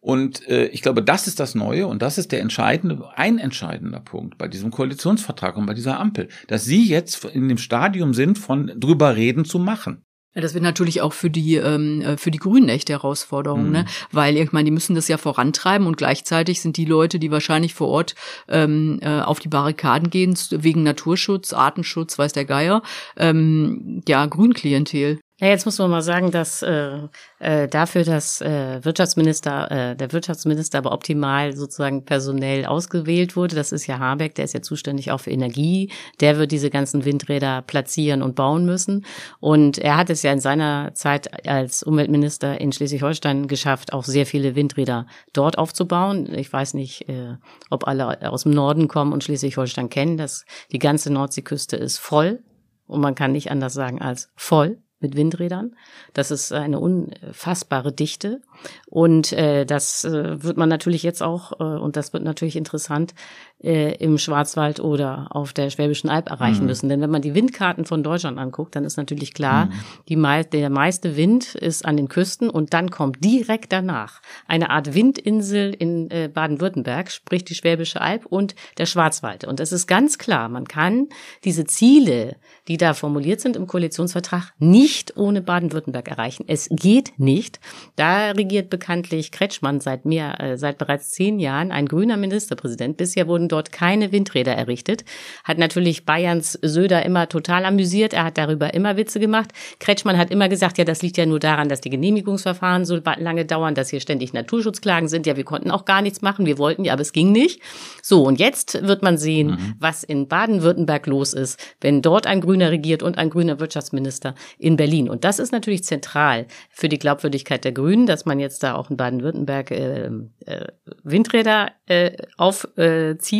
Und 0.00 0.46
äh, 0.48 0.66
ich 0.66 0.80
glaube, 0.80 1.02
das 1.02 1.26
ist 1.26 1.40
das 1.40 1.54
Neue 1.54 1.86
und 1.86 2.00
das 2.00 2.16
ist 2.16 2.32
der 2.32 2.40
entscheidende, 2.40 3.10
ein 3.16 3.38
entscheidender 3.38 4.00
Punkt 4.00 4.38
bei 4.38 4.48
diesem 4.48 4.70
Koalitionsvertrag 4.70 5.56
und 5.56 5.66
bei 5.66 5.74
dieser 5.74 6.00
Ampel, 6.00 6.28
dass 6.48 6.64
Sie 6.64 6.86
jetzt 6.86 7.24
in 7.26 7.48
dem 7.48 7.58
Stadium 7.58 8.14
sind, 8.14 8.38
von 8.38 8.72
drüber 8.76 9.16
reden 9.16 9.44
zu 9.44 9.58
machen. 9.58 10.02
Ja, 10.34 10.42
das 10.42 10.54
wird 10.54 10.62
natürlich 10.62 11.00
auch 11.00 11.12
für 11.12 11.28
die 11.28 11.56
ähm, 11.56 12.02
äh, 12.02 12.16
für 12.16 12.30
die 12.30 12.38
Grünen 12.38 12.68
echte 12.68 12.92
Herausforderung, 12.92 13.66
mhm. 13.66 13.72
ne? 13.72 13.84
Weil 14.12 14.36
ich 14.36 14.52
meine, 14.52 14.66
die 14.66 14.70
müssen 14.70 14.94
das 14.94 15.08
ja 15.08 15.18
vorantreiben 15.18 15.88
und 15.88 15.96
gleichzeitig 15.96 16.60
sind 16.60 16.76
die 16.76 16.84
Leute, 16.84 17.18
die 17.18 17.32
wahrscheinlich 17.32 17.74
vor 17.74 17.88
Ort 17.88 18.14
ähm, 18.48 19.00
äh, 19.02 19.20
auf 19.20 19.40
die 19.40 19.48
Barrikaden 19.48 20.08
gehen 20.08 20.38
wegen 20.50 20.84
Naturschutz, 20.84 21.52
Artenschutz, 21.52 22.16
weiß 22.16 22.32
der 22.32 22.44
Geier, 22.44 22.82
ähm, 23.16 24.02
ja 24.06 24.24
Grünklientel. 24.26 25.18
Ja, 25.42 25.48
jetzt 25.48 25.64
muss 25.64 25.78
man 25.78 25.90
mal 25.90 26.02
sagen, 26.02 26.30
dass 26.30 26.60
äh, 26.60 26.98
äh, 27.38 27.66
dafür, 27.66 28.04
dass 28.04 28.42
äh, 28.42 28.84
Wirtschaftsminister, 28.84 29.70
äh, 29.70 29.96
der 29.96 30.12
Wirtschaftsminister 30.12 30.76
aber 30.76 30.92
optimal 30.92 31.56
sozusagen 31.56 32.04
personell 32.04 32.66
ausgewählt 32.66 33.36
wurde, 33.36 33.56
das 33.56 33.72
ist 33.72 33.86
ja 33.86 33.98
Habeck, 33.98 34.34
der 34.34 34.44
ist 34.44 34.52
ja 34.52 34.60
zuständig 34.60 35.10
auch 35.12 35.20
für 35.20 35.30
Energie, 35.30 35.90
der 36.20 36.36
wird 36.36 36.52
diese 36.52 36.68
ganzen 36.68 37.06
Windräder 37.06 37.62
platzieren 37.62 38.20
und 38.20 38.34
bauen 38.34 38.66
müssen. 38.66 39.06
Und 39.40 39.78
er 39.78 39.96
hat 39.96 40.10
es 40.10 40.22
ja 40.22 40.30
in 40.30 40.40
seiner 40.40 40.92
Zeit 40.92 41.48
als 41.48 41.82
Umweltminister 41.82 42.60
in 42.60 42.70
Schleswig-Holstein 42.70 43.48
geschafft, 43.48 43.94
auch 43.94 44.04
sehr 44.04 44.26
viele 44.26 44.56
Windräder 44.56 45.06
dort 45.32 45.56
aufzubauen. 45.56 46.34
Ich 46.34 46.52
weiß 46.52 46.74
nicht, 46.74 47.08
äh, 47.08 47.36
ob 47.70 47.88
alle 47.88 48.30
aus 48.30 48.42
dem 48.42 48.52
Norden 48.52 48.88
kommen 48.88 49.14
und 49.14 49.24
Schleswig-Holstein 49.24 49.88
kennen. 49.88 50.18
dass 50.18 50.44
die 50.70 50.78
ganze 50.78 51.10
Nordseeküste 51.10 51.76
ist 51.76 51.96
voll 51.96 52.42
und 52.86 53.00
man 53.00 53.14
kann 53.14 53.32
nicht 53.32 53.50
anders 53.50 53.72
sagen 53.72 54.02
als 54.02 54.28
voll 54.36 54.82
mit 55.00 55.16
Windrädern. 55.16 55.76
Das 56.14 56.30
ist 56.30 56.52
eine 56.52 56.78
unfassbare 56.78 57.92
Dichte. 57.92 58.40
Und 58.86 59.32
äh, 59.32 59.64
das 59.64 60.04
äh, 60.04 60.42
wird 60.42 60.56
man 60.56 60.68
natürlich 60.68 61.02
jetzt 61.02 61.22
auch, 61.22 61.52
äh, 61.60 61.64
und 61.64 61.96
das 61.96 62.12
wird 62.12 62.22
natürlich 62.22 62.56
interessant, 62.56 63.14
äh, 63.62 63.94
im 63.96 64.18
Schwarzwald 64.18 64.80
oder 64.80 65.28
auf 65.30 65.52
der 65.52 65.70
Schwäbischen 65.70 66.08
Alb 66.08 66.30
erreichen 66.30 66.62
mhm. 66.62 66.66
müssen. 66.66 66.88
Denn 66.88 67.00
wenn 67.00 67.10
man 67.10 67.22
die 67.22 67.34
Windkarten 67.34 67.84
von 67.84 68.02
Deutschland 68.02 68.38
anguckt, 68.38 68.74
dann 68.74 68.84
ist 68.84 68.96
natürlich 68.96 69.34
klar, 69.34 69.66
mhm. 69.66 69.72
die 70.08 70.16
mei 70.16 70.44
der 70.44 70.70
meiste 70.70 71.16
Wind 71.16 71.54
ist 71.54 71.84
an 71.84 71.96
den 71.96 72.08
Küsten 72.08 72.48
und 72.48 72.72
dann 72.72 72.90
kommt 72.90 73.22
direkt 73.22 73.72
danach 73.72 74.20
eine 74.46 74.70
Art 74.70 74.94
Windinsel 74.94 75.74
in 75.74 76.10
äh, 76.10 76.30
Baden-Württemberg, 76.32 77.10
sprich 77.10 77.44
die 77.44 77.54
Schwäbische 77.54 78.00
Alb 78.00 78.26
und 78.26 78.54
der 78.78 78.86
Schwarzwald. 78.86 79.44
Und 79.44 79.60
es 79.60 79.72
ist 79.72 79.86
ganz 79.86 80.18
klar, 80.18 80.48
man 80.48 80.66
kann 80.66 81.08
diese 81.44 81.64
Ziele, 81.64 82.36
die 82.68 82.78
da 82.78 82.94
formuliert 82.94 83.40
sind 83.40 83.56
im 83.56 83.66
Koalitionsvertrag, 83.66 84.54
nicht 84.58 85.16
ohne 85.16 85.42
Baden-Württemberg 85.42 86.08
erreichen. 86.08 86.44
Es 86.46 86.68
geht 86.70 87.18
nicht. 87.18 87.60
Da 87.96 88.30
regiert 88.30 88.70
bekanntlich 88.70 89.32
Kretschmann 89.32 89.80
seit 89.80 90.06
mehr, 90.06 90.40
äh, 90.40 90.56
seit 90.56 90.78
bereits 90.78 91.10
zehn 91.10 91.38
Jahren, 91.38 91.72
ein 91.72 91.86
grüner 91.86 92.16
Ministerpräsident. 92.16 92.96
Bisher 92.96 93.28
wurden 93.28 93.49
dort 93.52 93.72
keine 93.72 94.12
Windräder 94.12 94.52
errichtet. 94.52 95.04
Hat 95.44 95.58
natürlich 95.58 96.04
Bayerns 96.04 96.58
Söder 96.62 97.04
immer 97.04 97.28
total 97.28 97.64
amüsiert. 97.64 98.12
Er 98.12 98.24
hat 98.24 98.38
darüber 98.38 98.74
immer 98.74 98.96
Witze 98.96 99.20
gemacht. 99.20 99.50
Kretschmann 99.78 100.18
hat 100.18 100.30
immer 100.30 100.48
gesagt, 100.48 100.78
ja, 100.78 100.84
das 100.84 101.02
liegt 101.02 101.16
ja 101.16 101.26
nur 101.26 101.40
daran, 101.40 101.68
dass 101.68 101.80
die 101.80 101.90
Genehmigungsverfahren 101.90 102.84
so 102.84 103.00
lange 103.18 103.44
dauern, 103.44 103.74
dass 103.74 103.90
hier 103.90 104.00
ständig 104.00 104.32
Naturschutzklagen 104.32 105.08
sind. 105.08 105.26
Ja, 105.26 105.36
wir 105.36 105.44
konnten 105.44 105.70
auch 105.70 105.84
gar 105.84 106.02
nichts 106.02 106.22
machen. 106.22 106.46
Wir 106.46 106.58
wollten 106.58 106.84
ja, 106.84 106.92
aber 106.92 107.02
es 107.02 107.12
ging 107.12 107.32
nicht. 107.32 107.60
So, 108.02 108.24
und 108.24 108.38
jetzt 108.38 108.86
wird 108.86 109.02
man 109.02 109.18
sehen, 109.18 109.52
mhm. 109.52 109.74
was 109.78 110.04
in 110.04 110.28
Baden-Württemberg 110.28 111.06
los 111.06 111.32
ist, 111.32 111.58
wenn 111.80 112.02
dort 112.02 112.26
ein 112.26 112.40
Grüner 112.40 112.70
regiert 112.70 113.02
und 113.02 113.18
ein 113.18 113.30
grüner 113.30 113.60
Wirtschaftsminister 113.60 114.34
in 114.58 114.76
Berlin. 114.76 115.08
Und 115.08 115.24
das 115.24 115.38
ist 115.38 115.52
natürlich 115.52 115.84
zentral 115.84 116.46
für 116.70 116.88
die 116.88 116.98
Glaubwürdigkeit 116.98 117.64
der 117.64 117.72
Grünen, 117.72 118.06
dass 118.06 118.24
man 118.24 118.40
jetzt 118.40 118.62
da 118.62 118.74
auch 118.74 118.90
in 118.90 118.96
Baden-Württemberg 118.96 119.70
äh, 119.70 120.10
äh, 120.46 120.66
Windräder 121.02 121.72
äh, 121.86 122.12
aufzieht. 122.36 123.39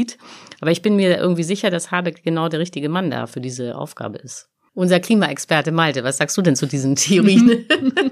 Aber 0.60 0.70
ich 0.70 0.82
bin 0.82 0.96
mir 0.96 1.18
irgendwie 1.18 1.42
sicher, 1.42 1.70
dass 1.70 1.90
Habeck 1.90 2.22
genau 2.22 2.48
der 2.48 2.60
richtige 2.60 2.88
Mann 2.88 3.10
da 3.10 3.26
für 3.26 3.40
diese 3.40 3.76
Aufgabe 3.76 4.18
ist. 4.18 4.48
Unser 4.72 5.00
Klimaexperte 5.00 5.72
Malte, 5.72 6.04
was 6.04 6.18
sagst 6.18 6.36
du 6.36 6.42
denn 6.42 6.54
zu 6.54 6.66
diesen 6.66 6.94
Theorien? 6.94 7.50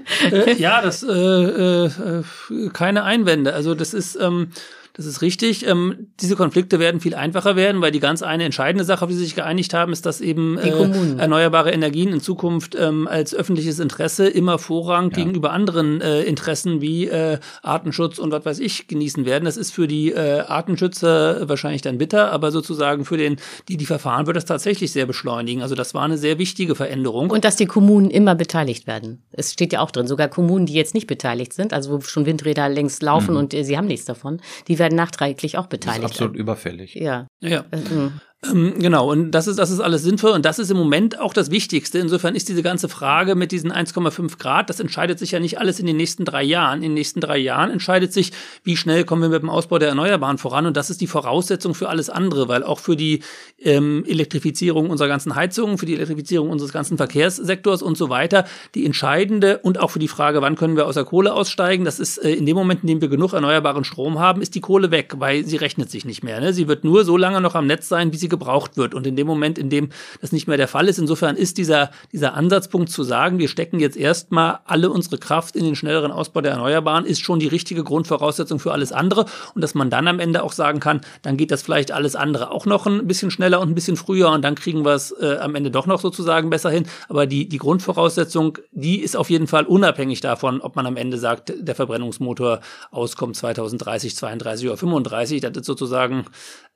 äh, 0.31 0.53
ja, 0.55 0.81
das 0.81 1.03
äh, 1.03 1.11
äh, 1.11 2.23
keine 2.73 3.03
Einwände. 3.03 3.53
Also 3.53 3.75
das 3.75 3.93
ist 3.93 4.17
ähm, 4.19 4.49
Das 4.93 5.05
ist 5.05 5.21
richtig. 5.21 5.65
Ähm, 5.67 6.07
diese 6.19 6.35
Konflikte 6.35 6.79
werden 6.79 6.99
viel 6.99 7.15
einfacher 7.15 7.55
werden, 7.55 7.81
weil 7.81 7.91
die 7.91 7.99
ganz 7.99 8.21
eine 8.21 8.43
entscheidende 8.43 8.83
Sache, 8.83 9.05
auf 9.05 9.09
die 9.09 9.15
sie 9.15 9.23
sich 9.23 9.35
geeinigt 9.35 9.73
haben, 9.73 9.91
ist, 9.91 10.05
dass 10.05 10.21
eben 10.21 10.57
äh, 10.57 10.69
erneuerbare 11.17 11.71
Energien 11.71 12.11
in 12.11 12.21
Zukunft 12.21 12.75
ähm, 12.75 13.07
als 13.07 13.33
öffentliches 13.33 13.79
Interesse 13.79 14.27
immer 14.27 14.57
Vorrang 14.59 15.11
ja. 15.11 15.17
gegenüber 15.17 15.51
anderen 15.51 16.01
äh, 16.01 16.23
Interessen 16.23 16.81
wie 16.81 17.07
äh, 17.07 17.39
Artenschutz 17.61 18.19
und 18.19 18.31
was 18.31 18.45
weiß 18.45 18.59
ich 18.59 18.87
genießen 18.87 19.25
werden. 19.25 19.45
Das 19.45 19.57
ist 19.57 19.71
für 19.71 19.87
die 19.87 20.11
äh, 20.11 20.41
Artenschützer 20.41 21.47
wahrscheinlich 21.47 21.81
dann 21.81 21.97
bitter, 21.97 22.31
aber 22.31 22.51
sozusagen 22.51 23.05
für 23.05 23.17
den, 23.17 23.37
die 23.67 23.77
die 23.77 23.85
Verfahren 23.85 24.27
wird 24.27 24.37
das 24.37 24.45
tatsächlich 24.45 24.91
sehr 24.91 25.05
beschleunigen. 25.05 25.61
Also 25.61 25.75
das 25.75 25.93
war 25.93 26.03
eine 26.03 26.17
sehr 26.17 26.39
wichtige 26.39 26.75
Veränderung. 26.75 27.29
Und 27.29 27.45
dass 27.45 27.55
die 27.55 27.65
Kommunen 27.65 28.09
immer 28.09 28.35
beteiligt 28.35 28.87
werden. 28.87 29.21
Es 29.31 29.53
steht 29.53 29.73
ja 29.73 29.81
auch 29.81 29.91
drin, 29.91 30.07
sogar 30.07 30.27
Kommunen, 30.27 30.65
die 30.65 30.73
jetzt 30.73 30.93
nicht 30.93 31.07
beteiligt 31.07 31.53
sind, 31.53 31.73
also 31.73 31.91
wo 31.91 32.01
schon 32.01 32.25
Windräder 32.25 32.69
längst 32.69 33.03
laufen 33.03 33.31
mhm. 33.31 33.37
und 33.37 33.53
äh, 33.53 33.63
sie 33.63 33.77
haben 33.77 33.87
nichts 33.87 34.05
davon, 34.05 34.41
die 34.67 34.78
werden 34.79 34.95
nachträglich 34.95 35.57
auch 35.57 35.67
beteiligt. 35.67 36.03
Das 36.03 36.11
ist 36.11 36.17
absolut 36.17 36.35
überfällig. 36.35 36.95
Ja. 36.95 37.27
Ja. 37.41 37.65
Mhm. 37.71 38.21
Ähm, 38.45 38.75
genau, 38.79 39.11
und 39.11 39.31
das 39.31 39.47
ist, 39.47 39.59
das 39.59 39.69
ist 39.69 39.81
alles 39.81 40.03
sinnvoll 40.03 40.31
und 40.31 40.45
das 40.45 40.59
ist 40.59 40.71
im 40.71 40.77
Moment 40.77 41.19
auch 41.19 41.33
das 41.33 41.51
Wichtigste. 41.51 41.99
Insofern 41.99 42.35
ist 42.35 42.47
diese 42.47 42.63
ganze 42.63 42.87
Frage 42.87 43.35
mit 43.35 43.51
diesen 43.51 43.69
1,5 43.69 44.37
Grad, 44.37 44.69
das 44.69 44.79
entscheidet 44.79 45.19
sich 45.19 45.31
ja 45.31 45.41
nicht 45.41 45.59
alles 45.59 45.77
in 45.81 45.85
den 45.85 45.97
nächsten 45.97 46.23
drei 46.23 46.43
Jahren. 46.43 46.77
In 46.77 46.83
den 46.83 46.93
nächsten 46.93 47.19
drei 47.19 47.37
Jahren 47.37 47.69
entscheidet 47.69 48.13
sich, 48.13 48.31
wie 48.63 48.77
schnell 48.77 49.03
kommen 49.03 49.23
wir 49.23 49.29
mit 49.29 49.41
dem 49.41 49.49
Ausbau 49.49 49.77
der 49.77 49.89
Erneuerbaren 49.89 50.37
voran 50.37 50.65
und 50.65 50.77
das 50.77 50.89
ist 50.89 51.01
die 51.01 51.07
Voraussetzung 51.07 51.75
für 51.75 51.89
alles 51.89 52.09
andere, 52.09 52.47
weil 52.47 52.63
auch 52.63 52.79
für 52.79 52.95
die 52.95 53.23
ähm, 53.59 54.05
Elektrifizierung 54.07 54.89
unserer 54.89 55.09
ganzen 55.09 55.35
Heizungen, 55.35 55.77
für 55.77 55.85
die 55.85 55.95
Elektrifizierung 55.95 56.49
unseres 56.49 56.71
ganzen 56.71 56.95
Verkehrssektors 56.95 57.81
und 57.81 57.97
so 57.97 58.07
weiter, 58.07 58.45
die 58.73 58.85
entscheidende 58.85 59.57
und 59.57 59.81
auch 59.81 59.91
für 59.91 59.99
die 59.99 60.07
Frage, 60.07 60.41
wann 60.41 60.55
können 60.55 60.77
wir 60.77 60.87
aus 60.87 60.95
der 60.95 61.03
Kohle 61.03 61.33
aussteigen, 61.33 61.83
das 61.83 61.99
ist 61.99 62.17
äh, 62.19 62.35
in 62.35 62.45
dem 62.45 62.55
Moment, 62.55 62.83
in 62.83 62.87
dem 62.87 63.01
wir 63.01 63.09
genug 63.09 63.33
erneuerbaren 63.33 63.83
Strom 63.83 64.17
haben, 64.17 64.41
ist 64.41 64.55
die 64.55 64.61
Kohle 64.61 64.91
weg, 64.91 65.15
weil 65.17 65.43
sie 65.45 65.57
rechnet 65.57 65.91
sich 65.91 66.05
nicht 66.05 66.23
mehr. 66.23 66.39
Ne? 66.39 66.53
Sie 66.53 66.69
wird 66.69 66.85
nur 66.85 67.03
so 67.03 67.17
lange 67.17 67.41
noch 67.41 67.55
am 67.55 67.67
Netz 67.67 67.89
sein, 67.89 68.13
wie 68.13 68.17
sie 68.17 68.28
gebraucht 68.29 68.77
wird. 68.77 68.93
Und 68.93 69.07
in 69.07 69.15
dem 69.15 69.27
Moment, 69.27 69.57
in 69.57 69.69
dem 69.69 69.89
das 70.21 70.31
nicht 70.31 70.47
mehr 70.47 70.57
der 70.57 70.67
Fall 70.67 70.87
ist, 70.87 70.99
insofern 70.99 71.35
ist 71.35 71.57
dieser, 71.57 71.91
dieser 72.11 72.33
Ansatzpunkt 72.33 72.89
zu 72.89 73.03
sagen, 73.03 73.39
wir 73.39 73.47
stecken 73.47 73.79
jetzt 73.79 73.97
erstmal 73.97 74.59
alle 74.65 74.89
unsere 74.89 75.17
Kraft 75.17 75.55
in 75.55 75.63
den 75.63 75.75
schnelleren 75.75 76.11
Ausbau 76.11 76.41
der 76.41 76.51
Erneuerbaren, 76.51 77.05
ist 77.05 77.21
schon 77.21 77.39
die 77.39 77.47
richtige 77.47 77.83
Grundvoraussetzung 77.83 78.59
für 78.59 78.71
alles 78.71 78.91
andere. 78.91 79.25
Und 79.55 79.61
dass 79.61 79.75
man 79.75 79.89
dann 79.89 80.07
am 80.07 80.19
Ende 80.19 80.43
auch 80.43 80.53
sagen 80.53 80.79
kann, 80.79 81.01
dann 81.21 81.37
geht 81.37 81.51
das 81.51 81.61
vielleicht 81.61 81.91
alles 81.91 82.15
andere 82.15 82.51
auch 82.51 82.65
noch 82.65 82.85
ein 82.85 83.07
bisschen 83.07 83.31
schneller 83.31 83.59
und 83.59 83.69
ein 83.69 83.75
bisschen 83.75 83.97
früher 83.97 84.29
und 84.31 84.43
dann 84.43 84.55
kriegen 84.55 84.85
wir 84.85 84.93
es 84.93 85.11
äh, 85.11 85.37
am 85.39 85.55
Ende 85.55 85.71
doch 85.71 85.85
noch 85.85 85.99
sozusagen 85.99 86.49
besser 86.49 86.69
hin. 86.69 86.85
Aber 87.07 87.25
die, 87.25 87.47
die 87.47 87.57
Grundvoraussetzung, 87.57 88.57
die 88.71 88.99
ist 88.99 89.15
auf 89.15 89.29
jeden 89.29 89.47
Fall 89.47 89.65
unabhängig 89.65 90.21
davon, 90.21 90.61
ob 90.61 90.75
man 90.75 90.85
am 90.85 90.97
Ende 90.97 91.17
sagt, 91.17 91.53
der 91.57 91.75
Verbrennungsmotor 91.75 92.59
auskommt 92.91 93.35
2030, 93.35 94.15
32 94.15 94.67
oder 94.67 94.77
35. 94.77 95.41
Das 95.41 95.55
ist 95.55 95.65
sozusagen 95.65 96.25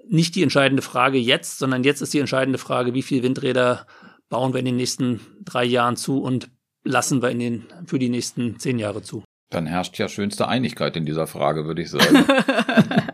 nicht 0.08 0.36
die 0.36 0.44
entscheidende 0.44 0.82
Frage 0.82 1.18
jetzt, 1.18 1.60
sondern 1.60 1.84
jetzt 1.84 2.02
ist 2.02 2.14
die 2.14 2.20
entscheidende 2.20 2.60
Frage, 2.60 2.94
wie 2.94 3.02
viele 3.02 3.24
Windräder 3.24 3.86
bauen 4.30 4.54
wir 4.54 4.60
in 4.60 4.66
den 4.66 4.76
nächsten 4.76 5.22
drei 5.44 5.64
Jahren 5.64 5.96
zu 5.96 6.22
und 6.22 6.50
lassen 6.84 7.22
wir 7.22 7.30
in 7.30 7.40
den, 7.40 7.66
für 7.86 8.00
die 8.00 8.10
nächsten 8.10 8.60
zehn 8.60 8.80
Jahre 8.80 9.02
zu. 9.02 9.24
Dann 9.50 9.68
herrscht 9.68 9.98
ja 10.00 10.10
schönste 10.10 10.48
Einigkeit 10.48 10.98
in 10.98 11.06
dieser 11.06 11.28
Frage, 11.28 11.66
würde 11.66 11.84
ich 11.84 11.92
sagen. 11.92 12.26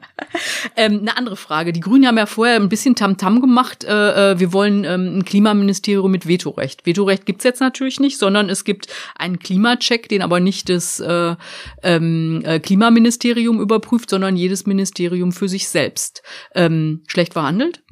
ähm, 0.75 0.99
eine 0.99 1.17
andere 1.17 1.35
Frage. 1.35 1.73
Die 1.73 1.79
Grünen 1.79 2.07
haben 2.07 2.17
ja 2.17 2.25
vorher 2.25 2.55
ein 2.55 2.69
bisschen 2.69 2.95
Tamtam 2.95 3.37
-Tam 3.37 3.41
gemacht. 3.41 3.83
Äh, 3.83 4.31
äh, 4.31 4.39
wir 4.39 4.53
wollen 4.53 4.83
ähm, 4.83 5.19
ein 5.19 5.25
Klimaministerium 5.25 6.11
mit 6.11 6.27
Vetorecht. 6.27 6.85
Vetorecht 6.85 7.25
gibt's 7.25 7.43
jetzt 7.43 7.61
natürlich 7.61 7.99
nicht, 7.99 8.17
sondern 8.17 8.49
es 8.49 8.63
gibt 8.63 8.87
einen 9.15 9.39
Klimacheck, 9.39 10.09
den 10.09 10.21
aber 10.21 10.39
nicht 10.39 10.69
das 10.69 10.99
äh, 10.99 11.35
ähm, 11.83 12.41
äh, 12.43 12.59
Klimaministerium 12.59 13.59
überprüft, 13.59 14.09
sondern 14.09 14.35
jedes 14.35 14.65
Ministerium 14.65 15.31
für 15.31 15.49
sich 15.49 15.69
selbst. 15.69 16.23
Ähm, 16.55 17.03
schlecht 17.07 17.33
verhandelt? 17.33 17.83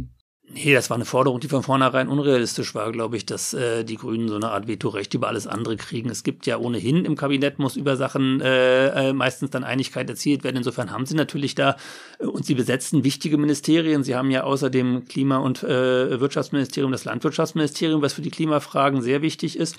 Nee, 0.50 0.74
das 0.74 0.90
war 0.90 0.96
eine 0.96 1.04
Forderung, 1.04 1.42
die 1.42 1.50
von 1.50 1.62
vornherein 1.62 2.08
unrealistisch 2.08 2.74
war, 2.74 2.90
glaube 2.94 3.18
ich, 3.18 3.26
dass 3.26 3.54
äh, 3.54 3.84
die 3.84 3.98
Grünen 3.98 4.30
so 4.30 4.38
eine 4.38 4.50
Art 4.50 4.66
Vetorecht 4.66 5.14
über 5.14 5.28
alles 5.28 5.46
andere 5.46 5.76
kriegen. 5.76 6.10
Es 6.10 6.24
gibt 6.24 6.46
ja 6.46 6.58
ohnehin 6.58 7.04
im 7.04 7.18
Kabinett 7.18 7.60
muss 7.60 7.76
über 7.76 7.98
Sachen 7.98 8.40
äh, 8.40 9.10
äh, 9.10 9.14
meistens 9.14 9.50
dann 9.50 9.66
Einigkeit 9.66 10.10
erzielt 10.10 10.46
werden. 10.46 10.56
Insofern 10.56 10.90
haben 10.90 11.06
sie 11.06 11.16
natürlich 11.16 11.54
da 11.54 11.76
äh, 12.20 12.26
und 12.26 12.46
sie 12.46 12.56
besetzen 12.56 13.04
wichtige 13.04 13.38
Ministerien. 13.38 14.06
Sie 14.06 14.16
haben 14.16 14.32
ja 14.32 14.44
außer 14.44 14.70
dem 14.70 15.06
Klima- 15.06 15.40
und 15.40 15.64
äh, 15.64 16.18
Wirtschaftsministerium 16.22 16.94
das 16.94 17.04
Landwirtschaftsministerium, 17.04 18.02
was 18.02 18.14
für 18.14 18.22
die 18.22 18.32
Klimafragen 18.32 19.02
sehr 19.02 19.22
wichtig 19.22 19.60
ist. 19.60 19.76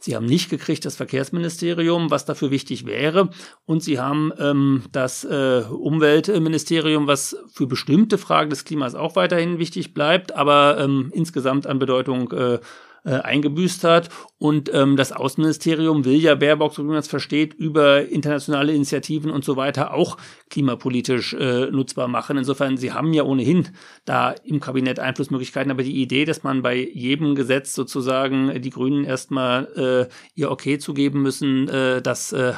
Sie 0.00 0.14
haben 0.14 0.26
nicht 0.26 0.48
gekriegt 0.48 0.84
das 0.84 0.96
Verkehrsministerium, 0.96 2.10
was 2.10 2.24
dafür 2.24 2.50
wichtig 2.50 2.86
wäre. 2.86 3.30
Und 3.66 3.82
sie 3.82 3.98
haben 3.98 4.32
ähm, 4.38 4.84
das 4.92 5.24
äh, 5.24 5.64
Umweltministerium, 5.68 7.06
was 7.06 7.36
für 7.52 7.66
bestimmte 7.66 8.16
Fragen 8.16 8.50
des 8.50 8.64
Klimas 8.64 8.94
auch 8.94 9.16
weiterhin 9.16 9.58
wichtig 9.58 9.94
bleibt, 9.94 10.32
aber 10.36 10.78
ähm, 10.78 11.10
insgesamt 11.12 11.66
an 11.66 11.78
Bedeutung 11.78 12.30
äh, 12.32 12.58
äh, 13.04 13.10
eingebüßt 13.10 13.84
hat. 13.84 14.08
Und 14.38 14.72
ähm, 14.72 14.96
das 14.96 15.12
Außenministerium 15.12 16.04
will 16.04 16.16
ja 16.16 16.34
Baerbock, 16.34 16.74
so 16.74 16.84
wie 16.84 16.88
man 16.88 16.98
es 16.98 17.08
versteht, 17.08 17.54
über 17.54 18.06
internationale 18.08 18.72
Initiativen 18.72 19.30
und 19.30 19.44
so 19.44 19.56
weiter 19.56 19.94
auch 19.94 20.16
klimapolitisch 20.50 21.34
äh, 21.34 21.70
nutzbar 21.70 22.08
machen. 22.08 22.36
Insofern, 22.36 22.76
sie 22.76 22.92
haben 22.92 23.12
ja 23.12 23.24
ohnehin 23.24 23.68
da 24.04 24.34
im 24.44 24.60
Kabinett 24.60 25.00
Einflussmöglichkeiten. 25.00 25.70
Aber 25.70 25.82
die 25.82 26.00
Idee, 26.00 26.24
dass 26.24 26.42
man 26.42 26.62
bei 26.62 26.76
jedem 26.76 27.34
Gesetz 27.34 27.74
sozusagen 27.74 28.60
die 28.60 28.70
Grünen 28.70 29.04
erstmal 29.04 30.08
äh, 30.08 30.14
ihr 30.34 30.50
Okay 30.50 30.78
zugeben 30.78 31.22
müssen, 31.22 31.68
äh, 31.68 32.00
das 32.00 32.32
äh, 32.32 32.52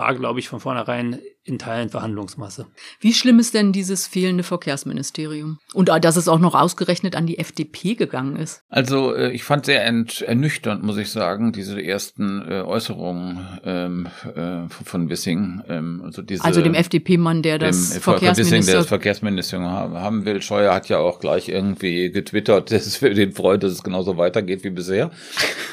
war, 0.00 0.14
glaube 0.14 0.40
ich, 0.40 0.48
von 0.48 0.60
vornherein 0.60 1.20
in 1.44 1.58
Teilen 1.58 1.88
Verhandlungsmasse. 1.88 2.66
Wie 3.00 3.12
schlimm 3.12 3.38
ist 3.38 3.54
denn 3.54 3.72
dieses 3.72 4.06
fehlende 4.06 4.42
Verkehrsministerium? 4.42 5.58
Und 5.74 5.88
dass 5.88 6.16
es 6.16 6.28
auch 6.28 6.38
noch 6.38 6.54
ausgerechnet 6.54 7.16
an 7.16 7.26
die 7.26 7.38
FDP 7.38 7.94
gegangen 7.94 8.36
ist? 8.36 8.62
Also 8.68 9.14
äh, 9.14 9.30
ich 9.32 9.44
fand 9.44 9.66
sehr 9.66 9.82
ernüchternd, 9.84 10.82
muss 10.82 10.96
ich 10.96 11.10
sagen, 11.10 11.52
diese 11.52 11.82
ersten 11.82 12.42
äh, 12.48 12.62
Äußerungen 12.62 13.60
ähm, 13.64 14.08
äh, 14.34 14.68
von 14.68 15.08
Wissing. 15.08 15.62
Ähm, 15.68 16.02
also, 16.04 16.22
diese, 16.22 16.44
also 16.44 16.62
dem 16.62 16.74
FDP-Mann, 16.74 17.42
der 17.42 17.58
das 17.58 17.98
Verkehrsministerium 17.98 18.60
Wissing, 18.60 18.66
der 18.66 18.80
das 18.80 18.86
Verkehrsministerium 18.86 19.68
haben 19.68 20.24
will. 20.24 20.40
Scheuer 20.42 20.74
hat 20.74 20.88
ja 20.88 20.98
auch 20.98 21.20
gleich 21.20 21.48
irgendwie 21.48 22.10
getwittert, 22.10 22.70
dass 22.72 22.86
es 22.86 22.96
für 22.96 23.12
den 23.12 23.32
freut, 23.32 23.62
dass 23.62 23.72
es 23.72 23.82
genauso 23.82 24.16
weitergeht 24.16 24.64
wie 24.64 24.70
bisher. 24.70 25.10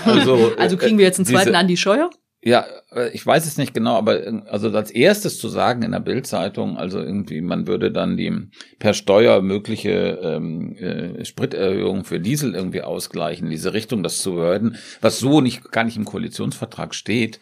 Also, 0.06 0.52
also 0.58 0.78
kriegen 0.78 1.00
wir 1.00 1.06
jetzt 1.06 1.18
einen 1.18 1.26
zweiten 1.26 1.48
diese, 1.48 1.58
Andi 1.58 1.76
Scheuer? 1.76 2.12
Ja, 2.44 2.66
äh, 2.92 3.10
ich 3.10 3.26
weiß 3.26 3.46
es 3.48 3.58
nicht 3.58 3.74
genau, 3.74 3.96
aber 3.98 4.26
äh, 4.26 4.42
also 4.48 4.70
als 4.70 4.92
erstes 4.92 5.40
zu 5.40 5.50
sagen 5.50 5.82
in 5.82 5.92
der 5.92 6.00
Bildzeitung, 6.00 6.78
also 6.78 7.00
irgendwie, 7.00 7.42
man 7.42 7.68
würde 7.68 7.92
dann 7.92 8.16
die 8.16 8.32
per 8.80 8.94
Steuer 8.94 9.42
mögliche 9.42 10.20
ähm, 10.22 10.76
äh, 10.76 11.26
Spriterhöhung 11.26 12.04
für 12.04 12.20
Diesel 12.20 12.54
irgendwie 12.54 12.84
ausgleichen, 12.84 13.50
diese 13.50 13.74
Richtung, 13.74 14.04
das 14.04 14.20
zu 14.20 14.38
werden, 14.38 14.78
was 15.02 15.20
so 15.20 15.42
nicht 15.42 15.72
gar 15.72 15.84
nicht 15.84 15.98
im 15.98 16.06
Koalitionsvertrag 16.06 16.94
steht. 16.94 17.40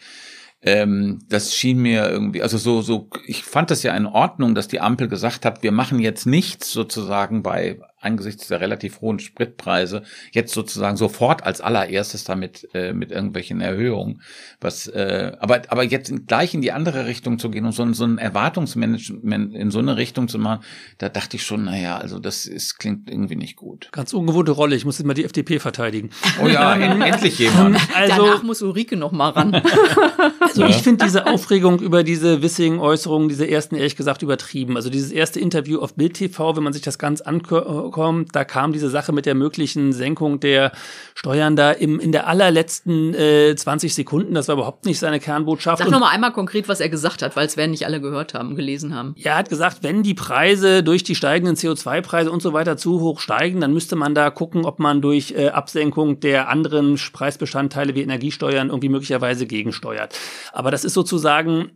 Ähm, 0.62 1.20
das 1.28 1.54
schien 1.54 1.78
mir 1.78 2.08
irgendwie, 2.08 2.42
also 2.42 2.56
so, 2.56 2.80
so, 2.80 3.10
ich 3.26 3.44
fand 3.44 3.70
das 3.70 3.82
ja 3.82 3.94
in 3.94 4.06
Ordnung, 4.06 4.54
dass 4.54 4.66
die 4.66 4.80
Ampel 4.80 5.08
gesagt 5.08 5.44
hat, 5.44 5.62
wir 5.62 5.72
machen 5.72 6.00
jetzt 6.00 6.26
nichts 6.26 6.72
sozusagen 6.72 7.42
bei 7.42 7.78
angesichts 8.06 8.48
der 8.48 8.60
relativ 8.60 9.00
hohen 9.00 9.18
Spritpreise 9.18 10.02
jetzt 10.32 10.54
sozusagen 10.54 10.96
sofort 10.96 11.44
als 11.44 11.60
allererstes 11.60 12.24
damit 12.24 12.68
äh, 12.72 12.92
mit 12.92 13.10
irgendwelchen 13.10 13.60
Erhöhungen. 13.60 14.22
Was, 14.60 14.86
äh, 14.86 15.32
aber 15.40 15.62
aber 15.68 15.82
jetzt 15.82 16.12
gleich 16.26 16.54
in 16.54 16.62
die 16.62 16.72
andere 16.72 17.06
Richtung 17.06 17.38
zu 17.38 17.50
gehen 17.50 17.66
und 17.66 17.72
so, 17.72 17.92
so 17.92 18.04
ein 18.04 18.18
Erwartungsmanagement 18.18 19.54
in 19.54 19.70
so 19.70 19.80
eine 19.80 19.96
Richtung 19.96 20.28
zu 20.28 20.38
machen, 20.38 20.64
da 20.98 21.08
dachte 21.08 21.36
ich 21.36 21.44
schon, 21.44 21.64
naja, 21.64 21.98
also 21.98 22.18
das 22.18 22.46
ist 22.46 22.78
klingt 22.78 23.10
irgendwie 23.10 23.36
nicht 23.36 23.56
gut. 23.56 23.88
Ganz 23.92 24.12
ungewohnte 24.12 24.52
Rolle. 24.52 24.76
Ich 24.76 24.84
muss 24.84 24.98
jetzt 24.98 25.06
mal 25.06 25.14
die 25.14 25.24
FDP 25.24 25.58
verteidigen. 25.58 26.10
Oh 26.42 26.46
ja, 26.46 26.74
endlich 27.06 27.38
jemand. 27.38 27.78
Also, 27.94 28.16
Danach 28.16 28.42
muss 28.42 28.62
Ulrike 28.62 28.96
noch 28.96 29.12
mal 29.12 29.30
ran. 29.30 29.54
also 30.40 30.64
ich 30.64 30.76
finde 30.76 31.04
diese 31.04 31.26
Aufregung 31.26 31.80
über 31.80 32.04
diese 32.04 32.42
Wissing-Äußerungen, 32.42 33.28
diese 33.28 33.48
ersten 33.48 33.74
ehrlich 33.74 33.96
gesagt 33.96 34.22
übertrieben. 34.22 34.76
Also 34.76 34.90
dieses 34.90 35.10
erste 35.10 35.40
Interview 35.40 35.80
auf 35.80 35.94
Bild 35.94 36.14
TV, 36.14 36.56
wenn 36.56 36.62
man 36.62 36.72
sich 36.72 36.82
das 36.82 36.98
ganz 36.98 37.20
anguckt 37.20 37.66
bekommen. 37.96 38.26
Da 38.32 38.44
kam 38.44 38.72
diese 38.72 38.90
Sache 38.90 39.12
mit 39.12 39.24
der 39.24 39.34
möglichen 39.34 39.92
Senkung 39.92 40.38
der 40.38 40.72
Steuern 41.14 41.56
da 41.56 41.72
im, 41.72 41.98
in 41.98 42.12
der 42.12 42.26
allerletzten 42.26 43.14
äh, 43.14 43.56
20 43.56 43.94
Sekunden. 43.94 44.34
Das 44.34 44.48
war 44.48 44.56
überhaupt 44.56 44.84
nicht 44.84 44.98
seine 44.98 45.18
Kernbotschaft. 45.18 45.78
Sag 45.78 45.90
nochmal 45.90 46.14
einmal 46.14 46.32
konkret, 46.32 46.68
was 46.68 46.80
er 46.80 46.90
gesagt 46.90 47.22
hat, 47.22 47.36
weil 47.36 47.46
es 47.46 47.56
werden 47.56 47.70
nicht 47.70 47.86
alle 47.86 48.00
gehört 48.02 48.34
haben, 48.34 48.54
gelesen 48.54 48.94
haben. 48.94 49.14
Ja, 49.16 49.32
er 49.32 49.38
hat 49.38 49.48
gesagt, 49.48 49.78
wenn 49.80 50.02
die 50.02 50.12
Preise 50.12 50.82
durch 50.82 51.04
die 51.04 51.14
steigenden 51.14 51.56
CO2-Preise 51.56 52.30
und 52.30 52.42
so 52.42 52.52
weiter 52.52 52.76
zu 52.76 53.00
hoch 53.00 53.20
steigen, 53.20 53.60
dann 53.62 53.72
müsste 53.72 53.96
man 53.96 54.14
da 54.14 54.28
gucken, 54.28 54.66
ob 54.66 54.78
man 54.78 55.00
durch 55.00 55.32
äh, 55.32 55.48
Absenkung 55.48 56.20
der 56.20 56.50
anderen 56.50 56.96
Preisbestandteile 57.12 57.94
wie 57.94 58.02
Energiesteuern 58.02 58.68
irgendwie 58.68 58.90
möglicherweise 58.90 59.46
gegensteuert. 59.46 60.18
Aber 60.52 60.70
das 60.70 60.84
ist 60.84 60.92
sozusagen 60.92 61.70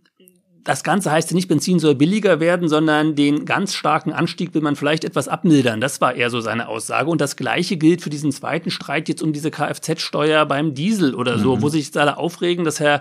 das 0.64 0.84
Ganze 0.84 1.10
heißt 1.10 1.30
ja 1.30 1.34
nicht, 1.34 1.48
Benzin 1.48 1.78
soll 1.78 1.94
billiger 1.94 2.40
werden, 2.40 2.68
sondern 2.68 3.14
den 3.14 3.44
ganz 3.44 3.74
starken 3.74 4.12
Anstieg 4.12 4.54
will 4.54 4.60
man 4.60 4.76
vielleicht 4.76 5.04
etwas 5.04 5.28
abmildern. 5.28 5.80
Das 5.80 6.00
war 6.00 6.14
eher 6.14 6.30
so 6.30 6.40
seine 6.40 6.68
Aussage. 6.68 7.08
Und 7.10 7.20
das 7.20 7.36
Gleiche 7.36 7.76
gilt 7.76 8.02
für 8.02 8.10
diesen 8.10 8.32
zweiten 8.32 8.70
Streit 8.70 9.08
jetzt 9.08 9.22
um 9.22 9.32
diese 9.32 9.50
Kfz-Steuer 9.50 10.44
beim 10.46 10.74
Diesel 10.74 11.14
oder 11.14 11.38
so, 11.38 11.56
mhm. 11.56 11.62
wo 11.62 11.68
sich 11.68 11.96
alle 11.96 12.18
aufregen, 12.18 12.64
dass 12.64 12.80
Herr 12.80 13.00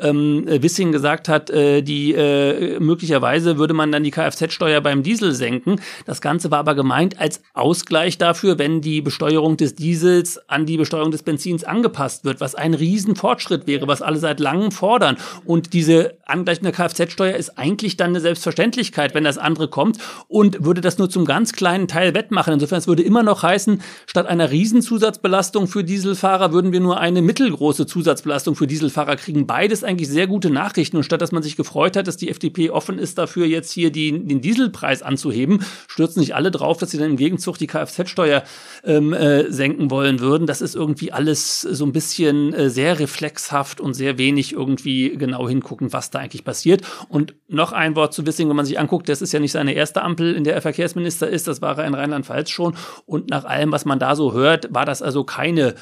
ähm, 0.00 0.44
Wissing 0.46 0.92
gesagt 0.92 1.28
hat, 1.28 1.50
äh, 1.50 1.82
die 1.82 2.14
äh, 2.14 2.78
möglicherweise 2.80 3.58
würde 3.58 3.74
man 3.74 3.92
dann 3.92 4.04
die 4.04 4.10
Kfz-Steuer 4.10 4.80
beim 4.80 5.02
Diesel 5.02 5.32
senken. 5.32 5.80
Das 6.06 6.20
Ganze 6.20 6.50
war 6.50 6.58
aber 6.58 6.74
gemeint 6.74 7.20
als 7.20 7.42
Ausgleich 7.54 8.18
dafür, 8.18 8.58
wenn 8.58 8.80
die 8.80 9.00
Besteuerung 9.00 9.56
des 9.56 9.74
Diesels 9.74 10.38
an 10.48 10.66
die 10.66 10.76
Besteuerung 10.76 11.10
des 11.10 11.22
Benzins 11.22 11.64
angepasst 11.64 12.24
wird, 12.24 12.40
was 12.40 12.54
ein 12.54 12.74
Riesenfortschritt 12.74 13.66
wäre, 13.66 13.88
was 13.88 14.02
alle 14.02 14.18
seit 14.18 14.40
langem 14.40 14.72
fordern. 14.72 15.16
Und 15.44 15.72
diese 15.72 16.18
Kfz 16.26 16.98
Kfz-Steuer 16.98 17.36
ist 17.36 17.58
eigentlich 17.58 17.96
dann 17.96 18.10
eine 18.10 18.20
Selbstverständlichkeit, 18.20 19.14
wenn 19.14 19.24
das 19.24 19.38
andere 19.38 19.68
kommt 19.68 19.98
und 20.28 20.64
würde 20.64 20.80
das 20.80 20.98
nur 20.98 21.10
zum 21.10 21.24
ganz 21.24 21.52
kleinen 21.52 21.88
Teil 21.88 22.14
wettmachen. 22.14 22.54
Insofern, 22.54 22.78
es 22.78 22.88
würde 22.88 23.02
immer 23.02 23.22
noch 23.22 23.42
heißen, 23.42 23.82
statt 24.06 24.26
einer 24.26 24.50
Riesenzusatzbelastung 24.50 25.66
für 25.66 25.84
Dieselfahrer 25.84 26.52
würden 26.52 26.72
wir 26.72 26.80
nur 26.80 26.98
eine 26.98 27.22
mittelgroße 27.22 27.86
Zusatzbelastung 27.86 28.54
für 28.54 28.66
Dieselfahrer 28.66 29.16
kriegen. 29.16 29.46
Beides 29.46 29.84
eigentlich 29.88 30.08
sehr 30.08 30.26
gute 30.26 30.50
Nachrichten. 30.50 30.96
Und 30.96 31.02
statt 31.02 31.20
dass 31.20 31.32
man 31.32 31.42
sich 31.42 31.56
gefreut 31.56 31.96
hat, 31.96 32.06
dass 32.06 32.16
die 32.16 32.28
FDP 32.28 32.70
offen 32.70 32.98
ist 32.98 33.18
dafür, 33.18 33.46
jetzt 33.46 33.72
hier 33.72 33.90
die, 33.90 34.12
den 34.12 34.40
Dieselpreis 34.40 35.02
anzuheben, 35.02 35.64
stürzen 35.88 36.20
sich 36.20 36.34
alle 36.34 36.50
drauf, 36.50 36.78
dass 36.78 36.90
sie 36.90 36.98
dann 36.98 37.10
im 37.10 37.16
Gegenzug 37.16 37.58
die 37.58 37.66
Kfz-Steuer 37.66 38.44
ähm, 38.84 39.12
äh, 39.12 39.50
senken 39.50 39.90
wollen 39.90 40.20
würden. 40.20 40.46
Das 40.46 40.60
ist 40.60 40.74
irgendwie 40.74 41.12
alles 41.12 41.62
so 41.62 41.84
ein 41.84 41.92
bisschen 41.92 42.52
äh, 42.54 42.70
sehr 42.70 42.98
reflexhaft 42.98 43.80
und 43.80 43.94
sehr 43.94 44.18
wenig 44.18 44.52
irgendwie 44.52 45.16
genau 45.16 45.48
hingucken, 45.48 45.92
was 45.92 46.10
da 46.10 46.20
eigentlich 46.20 46.44
passiert. 46.44 46.82
Und 47.08 47.34
noch 47.48 47.72
ein 47.72 47.96
Wort 47.96 48.14
zu 48.14 48.26
Wissing, 48.26 48.48
wenn 48.48 48.56
man 48.56 48.66
sich 48.66 48.78
anguckt, 48.78 49.08
das 49.08 49.22
ist 49.22 49.32
ja 49.32 49.40
nicht 49.40 49.52
seine 49.52 49.72
erste 49.72 50.02
Ampel, 50.02 50.34
in 50.34 50.44
der 50.44 50.54
er 50.54 50.62
Verkehrsminister 50.62 51.28
ist, 51.28 51.48
das 51.48 51.62
war 51.62 51.78
er 51.78 51.86
in 51.86 51.94
Rheinland-Pfalz 51.94 52.50
schon. 52.50 52.76
Und 53.06 53.30
nach 53.30 53.44
allem, 53.44 53.72
was 53.72 53.84
man 53.84 53.98
da 53.98 54.14
so 54.14 54.32
hört, 54.32 54.72
war 54.72 54.84
das 54.84 55.02
also 55.02 55.24
keine 55.24 55.74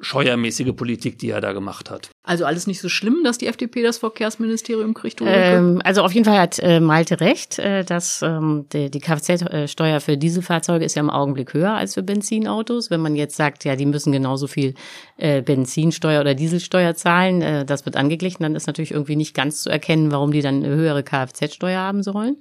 scheuermäßige 0.00 0.74
Politik, 0.74 1.18
die 1.18 1.30
er 1.30 1.40
da 1.40 1.52
gemacht 1.52 1.90
hat. 1.90 2.13
Also 2.26 2.46
alles 2.46 2.66
nicht 2.66 2.80
so 2.80 2.88
schlimm, 2.88 3.18
dass 3.22 3.36
die 3.36 3.46
FDP 3.48 3.82
das 3.82 3.98
Verkehrsministerium 3.98 4.94
kriegt? 4.94 5.20
Ähm, 5.22 5.82
also 5.84 6.00
auf 6.00 6.12
jeden 6.12 6.24
Fall 6.24 6.38
hat 6.38 6.58
äh, 6.58 6.80
Malte 6.80 7.20
recht, 7.20 7.58
äh, 7.58 7.84
dass 7.84 8.22
ähm, 8.22 8.64
die, 8.72 8.90
die 8.90 9.00
Kfz-Steuer 9.00 10.00
für 10.00 10.16
Dieselfahrzeuge 10.16 10.86
ist 10.86 10.94
ja 10.94 11.02
im 11.02 11.10
Augenblick 11.10 11.52
höher 11.52 11.74
als 11.74 11.92
für 11.92 12.02
Benzinautos. 12.02 12.90
Wenn 12.90 13.02
man 13.02 13.14
jetzt 13.14 13.36
sagt, 13.36 13.66
ja, 13.66 13.76
die 13.76 13.84
müssen 13.84 14.10
genauso 14.10 14.46
viel 14.46 14.72
äh, 15.18 15.42
Benzinsteuer 15.42 16.22
oder 16.22 16.34
Dieselsteuer 16.34 16.94
zahlen, 16.94 17.42
äh, 17.42 17.66
das 17.66 17.84
wird 17.84 17.96
angeglichen, 17.96 18.42
dann 18.42 18.56
ist 18.56 18.66
natürlich 18.68 18.92
irgendwie 18.92 19.16
nicht 19.16 19.34
ganz 19.34 19.62
zu 19.62 19.68
erkennen, 19.68 20.10
warum 20.10 20.32
die 20.32 20.40
dann 20.40 20.64
eine 20.64 20.74
höhere 20.74 21.02
Kfz-Steuer 21.02 21.78
haben 21.78 22.02
sollen. 22.02 22.38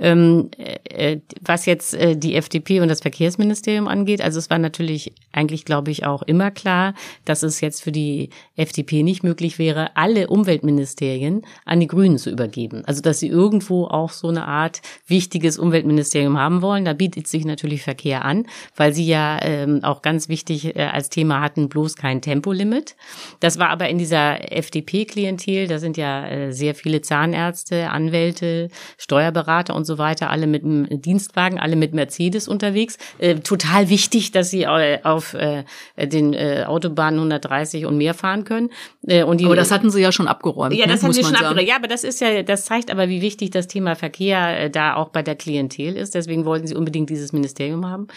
Ähm, 0.00 0.50
äh, 0.56 1.18
was 1.42 1.66
jetzt 1.66 1.92
äh, 1.92 2.16
die 2.16 2.34
FDP 2.36 2.80
und 2.80 2.88
das 2.88 3.02
Verkehrsministerium 3.02 3.86
angeht, 3.86 4.22
also 4.22 4.38
es 4.38 4.48
war 4.48 4.58
natürlich 4.58 5.12
eigentlich, 5.30 5.66
glaube 5.66 5.90
ich, 5.90 6.06
auch 6.06 6.22
immer 6.22 6.50
klar, 6.50 6.94
dass 7.26 7.42
es 7.42 7.60
jetzt 7.60 7.82
für 7.82 7.92
die 7.92 8.30
FDP 8.56 9.02
nicht 9.02 9.09
möglich 9.22 9.58
wäre, 9.58 9.96
alle 9.96 10.28
Umweltministerien 10.28 11.42
an 11.64 11.80
die 11.80 11.86
Grünen 11.86 12.18
zu 12.18 12.30
übergeben. 12.30 12.82
Also 12.86 13.02
dass 13.02 13.20
sie 13.20 13.28
irgendwo 13.28 13.86
auch 13.86 14.10
so 14.10 14.28
eine 14.28 14.46
Art 14.46 14.80
wichtiges 15.06 15.58
Umweltministerium 15.58 16.38
haben 16.38 16.62
wollen. 16.62 16.84
Da 16.84 16.92
bietet 16.92 17.26
sich 17.26 17.44
natürlich 17.44 17.82
Verkehr 17.82 18.24
an, 18.24 18.46
weil 18.76 18.94
sie 18.94 19.06
ja 19.06 19.38
ähm, 19.42 19.82
auch 19.82 20.02
ganz 20.02 20.28
wichtig 20.28 20.76
äh, 20.76 20.82
als 20.82 21.10
Thema 21.10 21.40
hatten, 21.40 21.68
bloß 21.68 21.96
kein 21.96 22.22
Tempolimit. 22.22 22.96
Das 23.40 23.58
war 23.58 23.68
aber 23.68 23.88
in 23.88 23.98
dieser 23.98 24.52
FDP-Klientel, 24.52 25.66
da 25.66 25.78
sind 25.78 25.96
ja 25.96 26.26
äh, 26.26 26.52
sehr 26.52 26.74
viele 26.74 27.00
Zahnärzte, 27.00 27.90
Anwälte, 27.90 28.68
Steuerberater 28.98 29.74
und 29.74 29.84
so 29.84 29.98
weiter, 29.98 30.30
alle 30.30 30.46
mit 30.46 30.64
einem 30.64 30.86
Dienstwagen, 31.00 31.58
alle 31.58 31.76
mit 31.76 31.94
Mercedes 31.94 32.48
unterwegs. 32.48 32.98
Äh, 33.18 33.36
total 33.36 33.88
wichtig, 33.88 34.30
dass 34.32 34.50
sie 34.50 34.62
äh, 34.62 34.98
auf 35.02 35.34
äh, 35.34 35.64
den 35.96 36.34
äh, 36.34 36.64
Autobahnen 36.66 37.18
130 37.18 37.86
und 37.86 37.96
mehr 37.96 38.14
fahren 38.14 38.44
können. 38.44 38.70
Äh, 39.06 39.24
und 39.24 39.40
die, 39.40 39.46
aber 39.46 39.56
das 39.56 39.70
hatten 39.70 39.90
sie 39.90 40.00
ja 40.00 40.12
schon 40.12 40.28
abgeräumt. 40.28 40.74
Ja, 40.74 40.86
das 40.86 41.00
ne, 41.00 41.08
hatten 41.08 41.14
sie 41.14 41.24
schon 41.24 41.34
abgeräumt. 41.34 41.62
Ja, 41.62 41.76
aber 41.76 41.88
das 41.88 42.04
ist 42.04 42.20
ja, 42.20 42.42
das 42.42 42.66
zeigt 42.66 42.90
aber, 42.90 43.08
wie 43.08 43.22
wichtig 43.22 43.50
das 43.50 43.66
Thema 43.66 43.96
Verkehr 43.96 44.64
äh, 44.64 44.70
da 44.70 44.96
auch 44.96 45.08
bei 45.08 45.22
der 45.22 45.36
Klientel 45.36 45.96
ist. 45.96 46.14
Deswegen 46.14 46.44
wollten 46.44 46.66
sie 46.66 46.74
unbedingt 46.74 47.08
dieses 47.08 47.32
Ministerium 47.32 47.86
haben. 47.88 48.08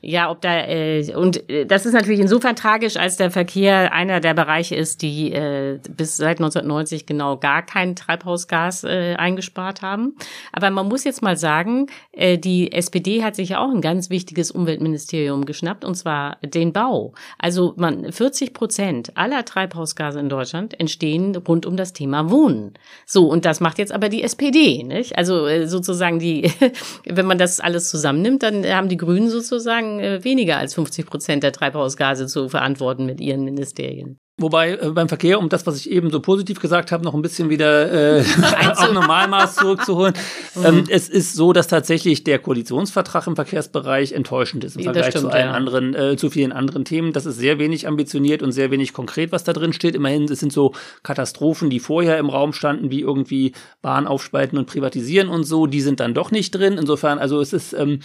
Ja, 0.00 0.30
ob 0.30 0.40
da 0.40 0.66
äh, 0.66 1.14
und 1.14 1.48
äh, 1.50 1.66
das 1.66 1.86
ist 1.86 1.92
natürlich 1.92 2.20
insofern 2.20 2.56
tragisch, 2.56 2.96
als 2.96 3.16
der 3.16 3.30
Verkehr 3.30 3.92
einer 3.92 4.20
der 4.20 4.34
Bereiche 4.34 4.76
ist, 4.76 5.02
die 5.02 5.32
äh, 5.32 5.78
bis 5.88 6.16
seit 6.16 6.38
1990 6.38 7.06
genau 7.06 7.36
gar 7.36 7.62
kein 7.62 7.96
Treibhausgas 7.96 8.84
äh, 8.84 9.14
eingespart 9.16 9.82
haben. 9.82 10.16
Aber 10.52 10.70
man 10.70 10.88
muss 10.88 11.04
jetzt 11.04 11.22
mal 11.22 11.36
sagen, 11.36 11.86
äh, 12.12 12.38
die 12.38 12.72
SPD 12.72 13.24
hat 13.24 13.34
sich 13.34 13.50
ja 13.50 13.60
auch 13.60 13.70
ein 13.70 13.80
ganz 13.80 14.10
wichtiges 14.10 14.50
Umweltministerium 14.50 15.44
geschnappt 15.44 15.84
und 15.84 15.94
zwar 15.94 16.36
den 16.42 16.72
Bau. 16.72 17.12
Also 17.38 17.74
man 17.76 18.12
40 18.12 18.52
Prozent 18.52 19.16
aller 19.16 19.44
Treibhausgase 19.44 20.20
in 20.20 20.28
Deutschland 20.28 20.78
entstehen 20.78 21.34
rund 21.36 21.66
um 21.66 21.76
das 21.76 21.92
Thema 21.92 22.30
Wohnen. 22.30 22.74
So 23.06 23.28
und 23.28 23.44
das 23.44 23.60
macht 23.60 23.78
jetzt 23.78 23.92
aber 23.92 24.08
die 24.08 24.22
SPD, 24.22 24.84
nicht? 24.84 25.18
Also 25.18 25.46
äh, 25.46 25.66
sozusagen 25.66 26.18
die, 26.18 26.52
wenn 27.04 27.26
man 27.26 27.38
das 27.38 27.60
alles 27.60 27.90
zusammennimmt, 27.90 28.42
dann 28.42 28.64
haben 28.66 28.88
die 28.88 28.96
Grünen 28.96 29.28
sozusagen 29.28 29.87
sagen, 29.88 30.00
äh, 30.00 30.24
weniger 30.24 30.58
als 30.58 30.74
50 30.74 31.06
Prozent 31.06 31.42
der 31.42 31.52
Treibhausgase 31.52 32.26
zu 32.26 32.48
verantworten 32.48 33.06
mit 33.06 33.20
ihren 33.20 33.44
Ministerien. 33.44 34.18
Wobei 34.40 34.74
äh, 34.74 34.90
beim 34.90 35.08
Verkehr, 35.08 35.40
um 35.40 35.48
das, 35.48 35.66
was 35.66 35.76
ich 35.76 35.90
eben 35.90 36.10
so 36.10 36.20
positiv 36.20 36.60
gesagt 36.60 36.92
habe, 36.92 37.02
noch 37.02 37.12
ein 37.12 37.22
bisschen 37.22 37.50
wieder 37.50 38.18
äh, 38.18 38.24
auf 38.70 38.92
Normalmaß 38.92 39.56
zurückzuholen. 39.56 40.14
Mhm. 40.54 40.64
Ähm, 40.64 40.84
es 40.88 41.08
ist 41.08 41.34
so, 41.34 41.52
dass 41.52 41.66
tatsächlich 41.66 42.22
der 42.22 42.38
Koalitionsvertrag 42.38 43.26
im 43.26 43.34
Verkehrsbereich 43.34 44.12
enttäuschend 44.12 44.62
ist 44.62 44.76
im 44.76 44.84
Vergleich 44.84 45.06
stimmt, 45.06 45.22
zu 45.22 45.30
allen 45.30 45.48
ja. 45.48 45.52
anderen, 45.52 45.94
äh, 45.94 46.16
zu 46.16 46.30
vielen 46.30 46.52
anderen 46.52 46.84
Themen. 46.84 47.12
Das 47.12 47.26
ist 47.26 47.36
sehr 47.36 47.58
wenig 47.58 47.88
ambitioniert 47.88 48.42
und 48.44 48.52
sehr 48.52 48.70
wenig 48.70 48.92
konkret, 48.92 49.32
was 49.32 49.42
da 49.42 49.52
drin 49.52 49.72
steht. 49.72 49.96
Immerhin, 49.96 50.24
es 50.24 50.38
sind 50.38 50.52
so 50.52 50.72
Katastrophen, 51.02 51.68
die 51.68 51.80
vorher 51.80 52.18
im 52.18 52.30
Raum 52.30 52.52
standen, 52.52 52.92
wie 52.92 53.00
irgendwie 53.00 53.54
Bahn 53.82 54.06
aufspalten 54.06 54.56
und 54.56 54.66
privatisieren 54.66 55.30
und 55.30 55.42
so, 55.42 55.66
die 55.66 55.80
sind 55.80 55.98
dann 55.98 56.14
doch 56.14 56.30
nicht 56.30 56.52
drin. 56.52 56.78
Insofern, 56.78 57.18
also 57.18 57.40
es 57.40 57.52
ist 57.52 57.72
ähm, 57.72 57.98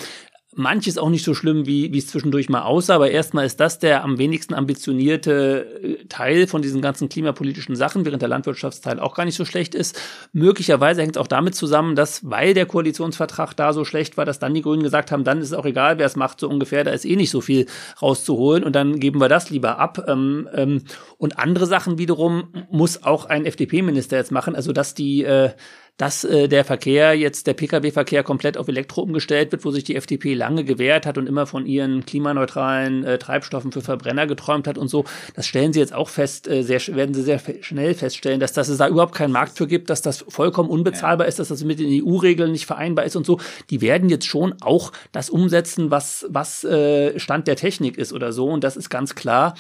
Manches 0.56 0.98
auch 0.98 1.10
nicht 1.10 1.24
so 1.24 1.34
schlimm, 1.34 1.66
wie, 1.66 1.98
es 1.98 2.08
zwischendurch 2.08 2.50
mal 2.50 2.64
aussah, 2.64 2.96
aber 2.96 3.12
erstmal 3.12 3.46
ist 3.46 3.60
das 3.60 3.80
der 3.80 4.04
am 4.04 4.18
wenigsten 4.18 4.54
ambitionierte 4.54 5.68
äh, 5.84 6.06
Teil 6.06 6.48
von 6.48 6.62
diesen 6.62 6.82
ganzen 6.82 7.10
klimapolitischen 7.10 7.76
Sachen, 7.76 8.06
während 8.06 8.22
der 8.22 8.30
Landwirtschaftsteil 8.30 9.00
auch 9.00 9.16
gar 9.16 9.26
nicht 9.26 9.36
so 9.36 9.46
schlecht 9.46 9.76
ist. 9.76 10.00
Möglicherweise 10.32 11.02
hängt 11.02 11.16
es 11.16 11.22
auch 11.22 11.28
damit 11.28 11.56
zusammen, 11.56 11.96
dass, 11.96 12.30
weil 12.30 12.54
der 12.54 12.66
Koalitionsvertrag 12.66 13.54
da 13.56 13.74
so 13.74 13.86
schlecht 13.86 14.18
war, 14.18 14.26
dass 14.26 14.40
dann 14.40 14.54
die 14.54 14.62
Grünen 14.62 14.84
gesagt 14.84 15.12
haben, 15.12 15.24
dann 15.24 15.40
ist 15.40 15.48
es 15.48 15.54
auch 15.54 15.66
egal, 15.66 15.98
wer 15.98 16.06
es 16.06 16.16
macht, 16.16 16.40
so 16.40 16.50
ungefähr, 16.50 16.84
da 16.84 16.92
ist 16.92 17.06
eh 17.06 17.16
nicht 17.16 17.32
so 17.32 17.42
viel 17.42 17.66
rauszuholen 18.02 18.64
und 18.64 18.74
dann 18.76 19.00
geben 19.00 19.20
wir 19.20 19.30
das 19.30 19.50
lieber 19.50 19.80
ab. 19.80 20.06
Ähm, 20.08 20.50
ähm, 20.54 20.82
und 21.18 21.40
andere 21.40 21.66
Sachen 21.66 21.98
wiederum 21.98 22.50
muss 22.70 23.04
auch 23.04 23.26
ein 23.26 23.46
FDP-Minister 23.46 24.18
jetzt 24.18 24.32
machen, 24.32 24.56
also 24.56 24.74
dass 24.74 24.94
die 24.94 25.24
äh, 25.24 25.52
dass 25.98 26.24
äh, 26.24 26.48
der 26.48 26.66
Verkehr 26.66 27.14
jetzt, 27.14 27.46
der 27.46 27.54
Pkw-Verkehr 27.54 28.24
komplett 28.24 28.58
auf 28.58 28.68
Elektro 28.68 29.02
umgestellt 29.02 29.52
wird, 29.52 29.64
wo 29.64 29.72
sich 29.72 29.84
die 29.84 29.96
FDP 29.96 30.34
lange 30.34 30.64
gewehrt 30.64 31.06
hat 31.06 31.18
und 31.18 31.28
immer 31.28 31.46
von 31.46 31.68
ihren 31.68 32.06
klimaneutralen 32.06 33.04
äh, 33.04 33.20
Treibstoffen 33.20 33.72
für 33.72 33.82
Verbrenner 33.82 34.26
geträumt 34.26 34.68
hat 34.68 34.78
und 34.78 34.88
so. 34.88 35.06
Das 35.36 35.46
stellen 35.46 35.72
sie 35.72 35.80
jetzt 35.80 35.94
auch 35.94 36.10
fest, 36.10 36.48
äh, 36.48 36.64
sehr, 36.64 36.82
werden 36.96 37.14
sie 37.14 37.22
sehr 37.22 37.40
schnell 37.62 37.94
feststellen, 37.94 38.40
dass, 38.40 38.54
dass 38.54 38.70
es 38.70 38.80
da 38.80 38.88
überhaupt 38.88 39.14
keinen 39.14 39.32
Markt 39.32 39.58
für 39.58 39.68
gibt, 39.68 39.92
dass 39.92 40.02
das 40.02 40.26
vollkommen 40.28 40.70
unbezahlbar 40.70 41.28
ist, 41.28 41.38
dass 41.38 41.50
das 41.50 41.64
mit 41.64 41.80
den 41.80 42.04
EU-Regeln 42.04 42.52
nicht 42.52 42.66
vereinbar 42.66 43.06
ist 43.06 43.16
und 43.16 43.26
so. 43.26 43.40
Die 43.70 43.82
werden 43.82 44.10
jetzt 44.10 44.26
schon 44.26 44.56
auch 44.62 44.92
das 45.12 45.30
umsetzen, 45.30 45.92
was, 45.92 46.26
was 46.30 46.64
äh, 46.64 47.20
Stand 47.20 47.48
der 47.48 47.56
Technik 47.56 47.98
ist 48.00 48.14
oder 48.14 48.34
so. 48.34 48.48
Und 48.48 48.64
das 48.64 48.78
ist 48.78 48.90
ganz 48.90 49.14
klar 49.14 49.54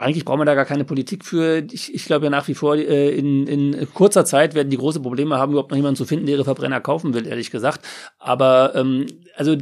eigentlich 0.00 0.24
brauchen 0.24 0.40
wir 0.40 0.46
da 0.46 0.54
gar 0.54 0.64
keine 0.64 0.84
Politik 0.84 1.24
für. 1.24 1.62
Ich, 1.70 1.94
ich 1.94 2.06
glaube 2.06 2.24
ja 2.24 2.30
nach 2.30 2.48
wie 2.48 2.54
vor, 2.54 2.74
äh, 2.76 3.10
in, 3.10 3.46
in 3.46 3.88
kurzer 3.92 4.24
Zeit 4.24 4.54
werden 4.54 4.70
die 4.70 4.78
große 4.78 5.00
Probleme 5.00 5.36
haben, 5.36 5.52
überhaupt 5.52 5.70
noch 5.70 5.76
jemanden 5.76 5.96
zu 5.96 6.06
finden, 6.06 6.26
der 6.26 6.36
ihre 6.36 6.44
Verbrenner 6.44 6.80
kaufen 6.80 7.12
will, 7.12 7.26
ehrlich 7.26 7.50
gesagt. 7.50 7.86
Aber 8.18 8.74
ähm, 8.74 9.06
also 9.36 9.56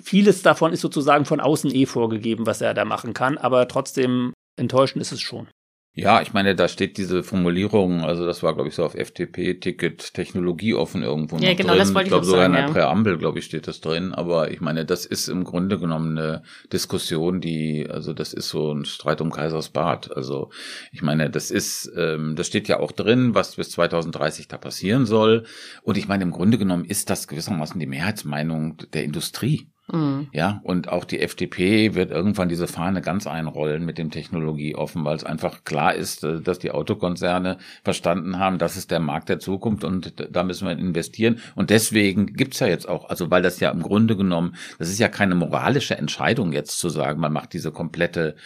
vieles 0.00 0.42
davon 0.42 0.72
ist 0.72 0.82
sozusagen 0.82 1.24
von 1.24 1.40
außen 1.40 1.74
eh 1.74 1.86
vorgegeben, 1.86 2.46
was 2.46 2.60
er 2.60 2.74
da 2.74 2.84
machen 2.84 3.12
kann. 3.12 3.38
Aber 3.38 3.66
trotzdem 3.66 4.32
enttäuschend 4.56 5.02
ist 5.02 5.12
es 5.12 5.20
schon. 5.20 5.48
Ja, 5.94 6.22
ich 6.22 6.32
meine, 6.32 6.54
da 6.54 6.68
steht 6.68 6.96
diese 6.96 7.22
Formulierung, 7.22 8.00
also 8.00 8.24
das 8.24 8.42
war, 8.42 8.54
glaube 8.54 8.70
ich, 8.70 8.74
so 8.74 8.82
auf 8.82 8.94
FTP-Ticket 8.94 10.14
technologieoffen 10.14 11.02
irgendwo 11.02 11.36
ja, 11.36 11.52
genau, 11.52 11.74
drin. 11.74 11.78
Das 11.80 11.92
wollte 11.92 12.06
ich 12.06 12.08
glaube, 12.12 12.24
sogar 12.24 12.44
sagen, 12.44 12.54
in 12.54 12.60
der 12.60 12.66
ja. 12.68 12.72
Präambel, 12.72 13.18
glaube 13.18 13.38
ich, 13.38 13.44
steht 13.44 13.68
das 13.68 13.82
drin. 13.82 14.14
Aber 14.14 14.50
ich 14.50 14.62
meine, 14.62 14.86
das 14.86 15.04
ist 15.04 15.28
im 15.28 15.44
Grunde 15.44 15.78
genommen 15.78 16.16
eine 16.16 16.44
Diskussion, 16.72 17.42
die, 17.42 17.86
also 17.90 18.14
das 18.14 18.32
ist 18.32 18.48
so 18.48 18.72
ein 18.72 18.86
Streit 18.86 19.20
um 19.20 19.30
Kaisersbad. 19.30 20.16
Also 20.16 20.48
ich 20.92 21.02
meine, 21.02 21.28
das 21.28 21.50
ist, 21.50 21.92
ähm, 21.94 22.36
das 22.36 22.46
steht 22.46 22.68
ja 22.68 22.80
auch 22.80 22.92
drin, 22.92 23.34
was 23.34 23.56
bis 23.56 23.70
2030 23.72 24.48
da 24.48 24.56
passieren 24.56 25.04
soll. 25.04 25.44
Und 25.82 25.98
ich 25.98 26.08
meine, 26.08 26.24
im 26.24 26.30
Grunde 26.30 26.56
genommen 26.56 26.86
ist 26.86 27.10
das 27.10 27.28
gewissermaßen 27.28 27.78
die 27.78 27.86
Mehrheitsmeinung 27.86 28.78
der 28.94 29.04
Industrie. 29.04 29.68
Mhm. 29.92 30.28
Ja, 30.32 30.60
und 30.64 30.88
auch 30.88 31.04
die 31.04 31.20
FDP 31.20 31.94
wird 31.94 32.10
irgendwann 32.10 32.48
diese 32.48 32.66
Fahne 32.66 33.02
ganz 33.02 33.26
einrollen 33.26 33.84
mit 33.84 33.98
dem 33.98 34.10
Technologieoffen, 34.10 35.04
weil 35.04 35.16
es 35.16 35.24
einfach 35.24 35.64
klar 35.64 35.94
ist, 35.94 36.24
äh, 36.24 36.40
dass 36.40 36.58
die 36.58 36.70
Autokonzerne 36.70 37.58
verstanden 37.84 38.38
haben, 38.38 38.56
das 38.58 38.76
ist 38.76 38.90
der 38.90 39.00
Markt 39.00 39.28
der 39.28 39.38
Zukunft 39.38 39.84
und 39.84 40.14
da 40.30 40.42
müssen 40.44 40.66
wir 40.66 40.78
investieren. 40.78 41.40
Und 41.54 41.68
deswegen 41.68 42.26
gibt's 42.26 42.60
ja 42.60 42.66
jetzt 42.66 42.88
auch, 42.88 43.10
also 43.10 43.30
weil 43.30 43.42
das 43.42 43.60
ja 43.60 43.70
im 43.70 43.82
Grunde 43.82 44.16
genommen, 44.16 44.56
das 44.78 44.88
ist 44.88 44.98
ja 44.98 45.08
keine 45.08 45.34
moralische 45.34 45.96
Entscheidung 45.98 46.52
jetzt 46.52 46.78
zu 46.78 46.88
sagen, 46.88 47.20
man 47.20 47.32
macht 47.32 47.52
diese 47.52 47.70
komplette 47.70 48.36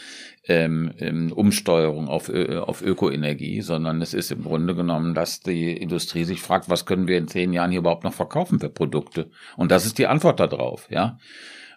ähm, 0.49 0.93
ähm 0.99 1.33
Umsteuerung 1.33 2.09
auf, 2.09 2.31
auf 2.31 2.83
Ökoenergie, 2.83 3.61
sondern 3.63 4.01
es 4.03 4.15
ist 4.15 4.31
im 4.31 4.43
Grunde 4.43 4.75
genommen, 4.75 5.15
dass 5.15 5.41
die 5.41 5.77
Industrie 5.77 6.25
sich 6.25 6.41
fragt, 6.41 6.69
was 6.69 6.87
können 6.87 7.09
wir 7.09 7.19
in 7.19 7.29
zehn 7.29 7.53
Jahren 7.53 7.71
hier 7.71 7.81
überhaupt 7.81 8.05
noch 8.05 8.15
verkaufen 8.15 8.61
für 8.61 8.69
Produkte? 8.69 9.31
Und 9.57 9.71
das 9.71 9.87
ist 9.87 9.99
die 9.99 10.07
Antwort 10.07 10.41
darauf, 10.41 10.89
ja. 10.91 11.19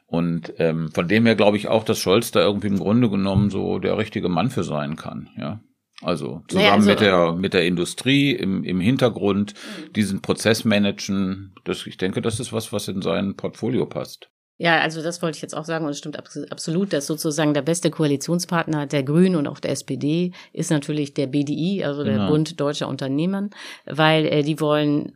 Und 0.06 0.54
ähm, 0.58 0.92
von 0.92 1.08
dem 1.08 1.26
her 1.26 1.36
glaube 1.36 1.58
ich 1.58 1.68
auch, 1.68 1.84
dass 1.84 2.00
Scholz 2.00 2.32
da 2.32 2.40
irgendwie 2.40 2.68
im 2.68 2.80
Grunde 2.80 3.10
genommen 3.10 3.52
so 3.52 3.78
der 3.78 3.98
richtige 3.98 4.30
Mann 4.30 4.50
für 4.50 4.64
sein 4.64 4.96
kann, 4.96 5.30
ja. 5.38 5.60
Also 6.02 6.44
zusammen 6.48 6.66
naja, 6.66 6.76
also, 6.76 6.90
mit 6.90 7.00
der 7.02 7.34
mit 7.34 7.54
der 7.54 7.66
Industrie 7.66 8.32
im, 8.32 8.64
im 8.64 8.80
Hintergrund 8.80 9.54
diesen 9.96 10.22
Prozess 10.22 10.64
managen, 10.64 11.54
das 11.66 11.86
ich 11.86 11.98
denke, 11.98 12.22
das 12.22 12.40
ist 12.40 12.54
was, 12.54 12.72
was 12.72 12.88
in 12.88 13.02
sein 13.02 13.36
Portfolio 13.36 13.86
passt. 13.86 14.30
Ja, 14.62 14.82
also 14.82 15.02
das 15.02 15.22
wollte 15.22 15.38
ich 15.38 15.42
jetzt 15.42 15.56
auch 15.56 15.64
sagen 15.64 15.86
und 15.86 15.92
es 15.92 16.00
stimmt 16.00 16.20
absolut, 16.20 16.92
dass 16.92 17.08
sozusagen 17.08 17.54
der 17.54 17.62
beste 17.62 17.90
Koalitionspartner 17.90 18.88
der 18.88 19.04
Grünen 19.04 19.38
und 19.38 19.48
auch 19.48 19.62
der 19.62 19.72
SPD 19.72 20.34
ist 20.52 20.70
natürlich 20.70 21.14
der 21.14 21.28
BDI, 21.28 21.86
also 21.86 22.04
der 22.04 22.16
genau. 22.16 22.28
Bund 22.28 22.60
Deutscher 22.60 22.90
Unternehmen, 22.90 23.52
weil 23.86 24.26
äh, 24.26 24.44
die 24.44 24.60
wollen 24.60 25.14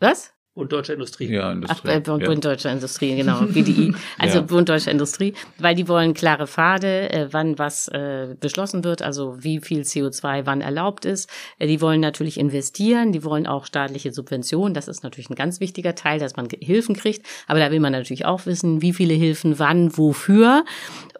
was? 0.00 0.32
Bund 0.58 0.72
Deutscher 0.72 0.94
Industrie. 0.94 1.32
Ja, 1.32 1.52
Industrie. 1.52 1.88
Ach, 1.88 1.88
äh, 1.88 2.00
Bund, 2.00 2.22
ja. 2.24 2.34
Deutscher 2.34 2.72
Industrie, 2.72 3.14
genau, 3.14 3.42
BDI. 3.42 3.94
Also 4.18 4.38
ja. 4.38 4.44
Bund 4.44 4.68
Deutscher 4.68 4.90
Industrie, 4.90 5.34
weil 5.58 5.76
die 5.76 5.86
wollen 5.86 6.14
klare 6.14 6.48
Pfade, 6.48 7.12
äh, 7.12 7.28
wann 7.30 7.60
was 7.60 7.86
äh, 7.86 8.34
beschlossen 8.40 8.82
wird, 8.82 9.00
also 9.00 9.36
wie 9.40 9.60
viel 9.60 9.82
CO2 9.82 10.46
wann 10.46 10.60
erlaubt 10.60 11.04
ist. 11.04 11.30
Äh, 11.60 11.68
die 11.68 11.80
wollen 11.80 12.00
natürlich 12.00 12.40
investieren, 12.40 13.12
die 13.12 13.22
wollen 13.22 13.46
auch 13.46 13.66
staatliche 13.66 14.12
Subventionen. 14.12 14.74
Das 14.74 14.88
ist 14.88 15.04
natürlich 15.04 15.30
ein 15.30 15.36
ganz 15.36 15.60
wichtiger 15.60 15.94
Teil, 15.94 16.18
dass 16.18 16.34
man 16.34 16.48
Hilfen 16.60 16.96
kriegt. 16.96 17.24
Aber 17.46 17.60
da 17.60 17.70
will 17.70 17.78
man 17.78 17.92
natürlich 17.92 18.24
auch 18.24 18.44
wissen, 18.44 18.82
wie 18.82 18.92
viele 18.92 19.14
Hilfen, 19.14 19.60
wann, 19.60 19.96
wofür. 19.96 20.64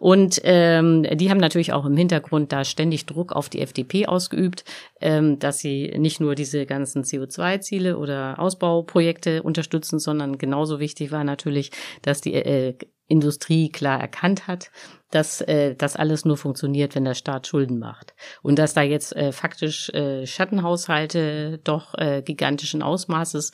Und 0.01 0.41
ähm, 0.43 1.07
die 1.13 1.29
haben 1.29 1.39
natürlich 1.39 1.71
auch 1.71 1.85
im 1.85 1.95
Hintergrund 1.95 2.51
da 2.51 2.65
ständig 2.65 3.05
Druck 3.05 3.31
auf 3.31 3.47
die 3.47 3.61
FDP 3.61 4.05
ausgeübt, 4.05 4.65
ähm, 4.99 5.39
dass 5.39 5.59
sie 5.59 5.93
nicht 5.97 6.19
nur 6.19 6.35
diese 6.35 6.65
ganzen 6.65 7.03
CO2-Ziele 7.03 7.97
oder 7.97 8.37
Ausbauprojekte 8.37 9.28
unterstützen, 9.37 9.99
sondern 9.99 10.37
genauso 10.37 10.79
wichtig 10.79 11.11
war 11.11 11.23
natürlich, 11.23 11.71
dass 12.01 12.21
die 12.21 12.33
äh, 12.33 12.75
Industrie 13.09 13.69
klar 13.69 13.99
erkannt 13.99 14.47
hat, 14.47 14.71
dass 15.11 15.41
äh, 15.41 15.75
das 15.75 15.95
alles 15.95 16.25
nur 16.25 16.37
funktioniert, 16.37 16.95
wenn 16.95 17.05
der 17.05 17.15
Staat 17.15 17.47
Schulden 17.47 17.79
macht. 17.79 18.13
Und 18.43 18.59
dass 18.59 18.75
da 18.75 18.81
jetzt 18.81 19.15
äh, 19.15 19.31
faktisch 19.31 19.89
äh, 19.89 20.25
Schattenhaushalte 20.25 21.59
doch 21.63 21.95
äh, 21.95 22.21
gigantischen 22.21 22.83
Ausmaßes 22.83 23.51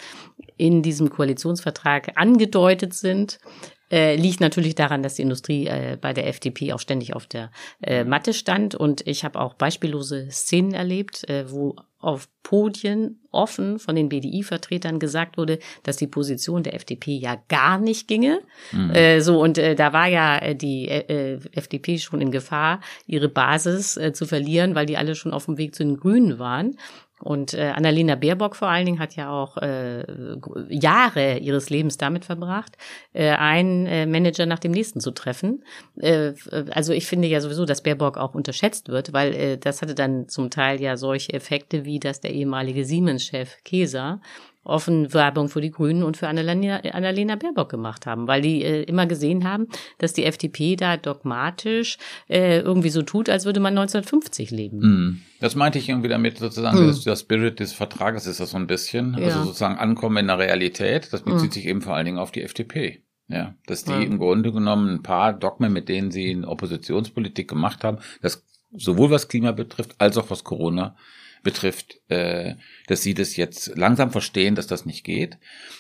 in 0.58 0.82
diesem 0.82 1.10
Koalitionsvertrag 1.10 2.12
angedeutet 2.16 2.94
sind, 2.94 3.40
äh, 3.92 4.16
liegt 4.16 4.40
natürlich 4.40 4.76
daran, 4.76 5.04
dass 5.04 5.16
die 5.16 5.22
Industrie 5.22 5.68
äh, 5.68 5.98
bei 6.00 6.14
der 6.14 6.28
FDP 6.28 6.74
auch 6.74 6.80
ständig 6.80 7.16
auf 7.16 7.28
der 7.28 7.52
äh, 7.82 8.04
Matte 8.04 8.34
stand. 8.34 8.76
Und 8.76 9.06
ich 9.08 9.24
habe 9.24 9.40
auch 9.40 9.54
beispiellose 9.54 10.30
Szenen 10.32 10.74
erlebt, 10.74 11.28
äh, 11.30 11.52
wo 11.52 11.76
auf 12.06 12.28
Podien 12.44 13.20
offen 13.32 13.80
von 13.80 13.96
den 13.96 14.10
BDI-Vertretern 14.10 15.00
gesagt 15.00 15.38
wurde, 15.40 15.58
dass 15.82 15.98
die 15.98 16.06
Position 16.06 16.62
der 16.62 16.76
FDP 16.76 17.16
ja 17.16 17.42
gar 17.48 17.80
nicht 17.80 18.08
ginge. 18.08 18.42
Mhm. 18.72 18.92
Äh, 18.92 19.22
so 19.22 19.42
und 19.42 19.58
äh, 19.58 19.74
da 19.74 19.92
war 19.92 20.08
ja 20.08 20.38
äh, 20.38 20.56
die 20.56 20.88
äh, 20.88 21.40
FDP 21.54 21.98
schon 21.98 22.22
in 22.22 22.30
Gefahr, 22.30 22.80
ihre 23.08 23.28
Basis 23.28 23.98
äh, 23.98 24.14
zu 24.14 24.28
verlieren, 24.28 24.76
weil 24.76 24.86
die 24.86 24.98
alle 24.98 25.16
schon 25.16 25.34
auf 25.34 25.46
dem 25.46 25.58
Weg 25.58 25.74
zu 25.74 25.84
den 25.84 25.98
Grünen 25.98 26.38
waren. 26.38 26.78
Und 27.26 27.56
äh, 27.56 27.72
Annalena 27.76 28.14
Baerbock 28.14 28.56
vor 28.56 28.68
allen 28.68 28.86
Dingen 28.86 29.00
hat 29.00 29.16
ja 29.16 29.32
auch 29.32 29.58
äh, 29.58 30.06
Jahre 30.70 31.40
ihres 31.40 31.72
Lebens 31.72 31.98
damit 31.98 32.24
verbracht, 32.24 32.78
äh, 33.14 33.30
einen 33.30 33.88
äh, 33.88 34.06
Manager 34.06 34.46
nach 34.46 34.60
dem 34.60 34.72
nächsten 34.72 35.00
zu 35.00 35.10
treffen. 35.10 35.64
Äh, 36.00 36.34
also 36.70 36.94
ich 36.94 37.08
finde 37.08 37.28
ja 37.28 37.42
sowieso, 37.42 37.66
dass 37.66 37.82
Baerbock 37.82 38.20
auch 38.20 38.36
unterschätzt 38.36 38.90
wird, 38.90 39.12
weil 39.12 39.34
äh, 39.34 39.58
das 39.58 39.82
hatte 39.82 39.96
dann 39.96 40.30
zum 40.30 40.52
Teil 40.52 40.80
ja 40.80 40.98
solche 40.98 41.34
Effekte, 41.34 41.84
wie 41.84 42.00
dass 42.00 42.22
der 42.22 42.32
ehemalige 42.32 42.86
Siemens-Chef 42.86 43.64
Keser 43.64 44.22
offen 44.66 45.14
Werbung 45.14 45.48
für 45.48 45.62
die 45.62 45.72
Grünen 45.72 46.04
und 46.04 46.18
für 46.18 46.28
Annalena, 46.28 46.80
Annalena 46.92 47.36
Baerbock 47.36 47.70
gemacht 47.70 48.06
haben, 48.06 48.28
weil 48.28 48.42
die 48.42 48.64
äh, 48.64 48.84
immer 48.84 49.06
gesehen 49.06 49.48
haben, 49.48 49.68
dass 50.00 50.14
die 50.14 50.26
FDP 50.26 50.76
da 50.76 50.98
dogmatisch 50.98 51.98
äh, 52.28 52.60
irgendwie 52.60 52.90
so 52.90 53.04
tut, 53.04 53.30
als 53.30 53.46
würde 53.46 53.60
man 53.60 53.78
1950 53.78 54.52
leben. 54.52 54.80
Mm. 54.80 55.22
Das 55.40 55.56
meinte 55.56 55.78
ich 55.80 55.90
irgendwie 55.90 56.10
damit 56.10 56.40
sozusagen, 56.40 56.86
mm. 56.86 57.04
der 57.06 57.16
Spirit 57.16 57.60
des 57.60 57.74
Vertrages 57.74 58.26
ist 58.26 58.40
das 58.40 58.52
so 58.52 58.58
ein 58.58 58.68
bisschen, 58.68 59.16
ja. 59.18 59.26
also 59.26 59.44
sozusagen 59.44 59.78
Ankommen 59.78 60.18
in 60.18 60.28
der 60.28 60.40
Realität, 60.40 61.14
das 61.14 61.22
bezieht 61.22 61.52
mm. 61.52 61.54
sich 61.54 61.66
eben 61.68 61.82
vor 61.82 61.96
allen 61.96 62.06
Dingen 62.06 62.20
auf 62.20 62.32
die 62.32 62.42
FDP. 62.42 63.02
Ja, 63.28 63.56
dass 63.66 63.84
die 63.86 63.92
ja. 63.92 64.02
im 64.02 64.20
Grunde 64.20 64.52
genommen 64.52 64.88
ein 64.88 65.02
paar 65.02 65.34
Dogmen, 65.34 65.74
mit 65.74 65.90
denen 65.90 66.12
sie 66.12 66.30
in 66.30 66.46
Oppositionspolitik 66.46 67.48
gemacht 67.48 67.84
haben, 67.84 67.98
das 68.22 68.46
sowohl 68.72 69.10
was 69.10 69.28
Klima 69.28 69.52
betrifft, 69.52 69.96
als 69.98 70.18
auch 70.18 70.30
was 70.30 70.44
Corona 70.44 70.96
betrifft, 71.46 72.02
äh, 72.10 72.56
dass 72.88 73.04
sie 73.04 73.14
das 73.14 73.38
jetzt 73.38 73.78
langsam 73.78 74.12
verstehen, 74.12 74.56
dass 74.56 74.68
das 74.68 74.86
nicht 74.86 75.06
geht. 75.06 75.38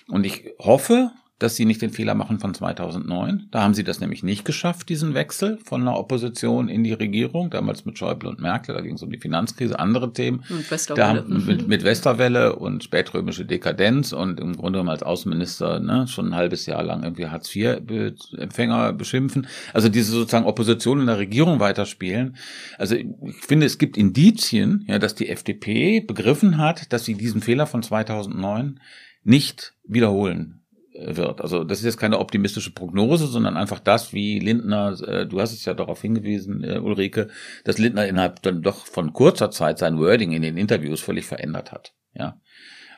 Und 0.08 0.24
ich 0.26 0.46
hoffe, 0.60 1.12
dass 1.38 1.58
sie 1.58 1.66
nicht 1.66 1.82
den 1.82 1.90
Fehler 1.90 2.16
machen 2.16 2.40
von 2.40 2.54
2009. 2.54 3.50
Da 3.52 3.62
haben 3.62 3.74
sie 3.74 3.84
das 3.84 4.00
nämlich 4.00 4.24
nicht 4.24 4.46
geschafft, 4.46 4.88
diesen 4.88 5.14
Wechsel 5.14 5.58
von 5.66 5.84
der 5.84 5.96
Opposition 5.96 6.70
in 6.70 6.84
die 6.86 6.94
Regierung, 6.94 7.50
damals 7.50 7.84
mit 7.86 7.98
Schäuble 7.98 8.30
und 8.30 8.40
Merkel, 8.40 8.74
da 8.74 8.82
ging 8.82 8.96
es 8.96 9.04
um 9.04 9.12
die 9.12 9.20
Finanzkrise, 9.20 9.78
andere 9.78 10.14
Themen. 10.14 10.46
Und 10.50 10.72
Westerwelle. 10.72 11.26
Da, 11.28 11.38
mit, 11.38 11.68
mit 11.68 11.84
Westerwelle 11.84 12.56
und 12.56 12.86
spätrömische 12.86 13.46
Dekadenz 13.46 14.14
und 14.14 14.40
im 14.40 14.56
Grunde 14.56 14.78
genommen 14.78 14.90
als 14.90 15.04
Außenminister 15.04 15.82
ne, 15.82 16.08
schon 16.08 16.30
ein 16.30 16.36
halbes 16.36 16.66
Jahr 16.68 16.84
lang 16.84 17.04
irgendwie 17.04 17.28
Hartz-IV-Empfänger 17.28 18.94
beschimpfen. 18.94 19.48
Also 19.74 19.90
diese 19.90 20.14
sozusagen 20.14 20.46
Opposition 20.46 21.02
in 21.02 21.08
der 21.08 21.18
Regierung 21.18 21.60
weiterspielen. 21.60 22.38
Also 22.78 22.96
ich 22.96 23.10
finde, 23.42 23.66
es 23.66 23.78
gibt 23.78 23.98
Indizien, 23.98 24.86
ja, 24.88 25.00
dass 25.00 25.16
die 25.16 25.28
FDP 25.28 26.00
begriffen 26.00 26.58
hat, 26.58 26.94
dass 26.94 27.04
sie 27.04 27.16
diesen 27.16 27.42
Fehler 27.42 27.68
von 27.68 27.84
2009 27.84 28.80
nicht 29.24 29.74
wiederholen 29.84 30.62
wird. 30.98 31.42
Also 31.42 31.64
das 31.64 31.80
ist 31.80 31.86
jetzt 31.86 31.98
keine 31.98 32.20
optimistische 32.20 32.72
Prognose, 32.72 33.28
sondern 33.28 33.58
einfach 33.58 33.80
das, 33.80 34.14
wie 34.14 34.40
Lindner, 34.40 34.96
äh, 35.08 35.26
du 35.26 35.40
hast 35.40 35.54
es 35.54 35.66
ja 35.66 35.74
darauf 35.74 36.02
hingewiesen, 36.02 36.64
äh, 36.64 36.80
Ulrike, 36.80 37.30
dass 37.64 37.78
Lindner 37.78 38.08
innerhalb 38.08 38.42
dann 38.42 38.62
doch 38.62 38.86
von 38.86 39.14
kurzer 39.14 39.52
Zeit 39.52 39.80
sein 39.80 39.98
Wording 40.00 40.32
in 40.32 40.42
den 40.42 40.58
Interviews 40.58 41.02
völlig 41.02 41.26
verändert 41.26 41.72
hat. 41.72 41.94
Ja. 42.14 42.40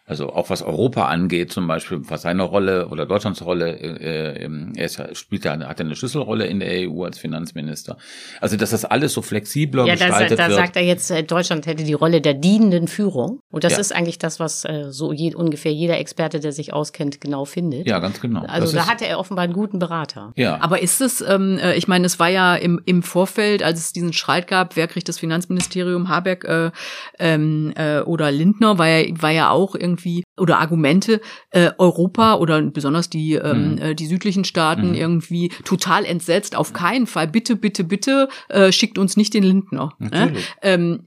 Also 0.10 0.30
auch 0.30 0.50
was 0.50 0.62
Europa 0.62 1.08
angeht, 1.08 1.52
zum 1.52 1.68
Beispiel, 1.68 2.00
was 2.04 2.22
seine 2.22 2.44
Rolle 2.44 2.88
oder 2.88 3.06
Deutschlands 3.06 3.44
Rolle, 3.44 3.78
äh, 3.78 4.42
ähm, 4.42 4.72
er 4.78 4.86
ist, 4.86 5.02
spielt 5.18 5.44
ja, 5.44 5.60
hat 5.60 5.82
eine 5.82 5.98
Schlüsselrolle 5.98 6.46
in 6.48 6.62
der 6.62 6.90
EU 6.90 7.04
als 7.04 7.20
Finanzminister. 7.20 7.98
Also 8.40 8.56
dass 8.56 8.70
das 8.70 8.86
alles 8.86 9.12
so 9.12 9.22
flexibler 9.22 9.86
ja, 9.86 9.96
gestaltet 9.96 10.40
da, 10.40 10.48
da 10.48 10.56
sagt 10.56 10.78
er 10.78 10.84
jetzt, 10.84 11.12
äh, 11.12 11.24
Deutschland 11.24 11.66
hätte 11.66 11.84
die 11.84 11.92
Rolle 11.92 12.22
der 12.22 12.36
dienenden 12.36 12.88
Führung. 12.88 13.42
Und 13.52 13.66
das 13.66 13.74
ja. 13.74 13.80
ist 13.80 13.94
eigentlich 13.94 14.18
das, 14.18 14.40
was 14.40 14.64
äh, 14.64 14.86
so 14.92 15.12
je, 15.12 15.36
ungefähr 15.36 15.74
jeder 15.74 15.98
Experte, 15.98 16.40
der 16.40 16.54
sich 16.54 16.72
auskennt, 16.72 17.20
genau 17.20 17.44
findet. 17.44 17.86
Ja, 17.86 18.00
ganz 18.00 18.22
genau. 18.22 18.46
Also 18.48 18.74
das 18.74 18.86
da 18.86 18.90
hatte 18.90 19.06
er 19.06 19.20
offenbar 19.20 19.44
einen 19.44 19.54
guten 19.54 19.78
Berater. 19.78 20.32
Ja. 20.38 20.62
Aber 20.62 20.82
ist 20.82 21.02
es, 21.02 21.20
ähm, 21.20 21.60
äh, 21.62 21.76
ich 21.76 21.90
meine, 21.90 22.06
es 22.06 22.18
war 22.18 22.30
ja 22.30 22.56
im, 22.56 22.80
im 22.86 23.04
Vorfeld, 23.04 23.62
als 23.62 23.82
es 23.82 23.92
diesen 23.92 24.14
Streit 24.14 24.48
gab, 24.48 24.78
wer 24.78 24.88
kriegt 24.88 25.10
das 25.10 25.20
Finanzministerium, 25.20 26.08
Habeck 26.08 26.46
äh, 26.46 26.72
ähm, 27.20 27.74
äh, 27.76 28.00
oder 28.00 28.32
Lindner, 28.32 28.78
war 28.78 28.88
ja, 28.88 29.06
war 29.22 29.32
ja 29.32 29.50
auch 29.50 29.76
irgendwie 29.76 29.97
oder 30.38 30.60
Argumente 30.60 31.22
äh, 31.52 31.72
Europa 31.78 32.36
oder 32.36 32.62
besonders 32.62 33.10
die 33.10 33.34
ähm, 33.34 33.72
mhm. 33.72 33.78
äh, 33.78 33.96
die 33.96 34.08
südlichen 34.08 34.44
Staaten 34.44 34.90
mhm. 34.90 34.96
irgendwie 34.96 35.50
total 35.66 36.06
entsetzt. 36.06 36.56
Auf 36.56 36.74
keinen 36.74 37.08
Fall, 37.08 37.28
bitte, 37.28 37.56
bitte, 37.56 37.84
bitte 37.84 38.30
äh, 38.50 38.72
schickt 38.72 38.98
uns 38.98 39.18
nicht 39.18 39.34
den 39.34 39.44
Lindner. 39.44 39.94
Äh? 40.12 40.30
Ähm, 40.62 41.04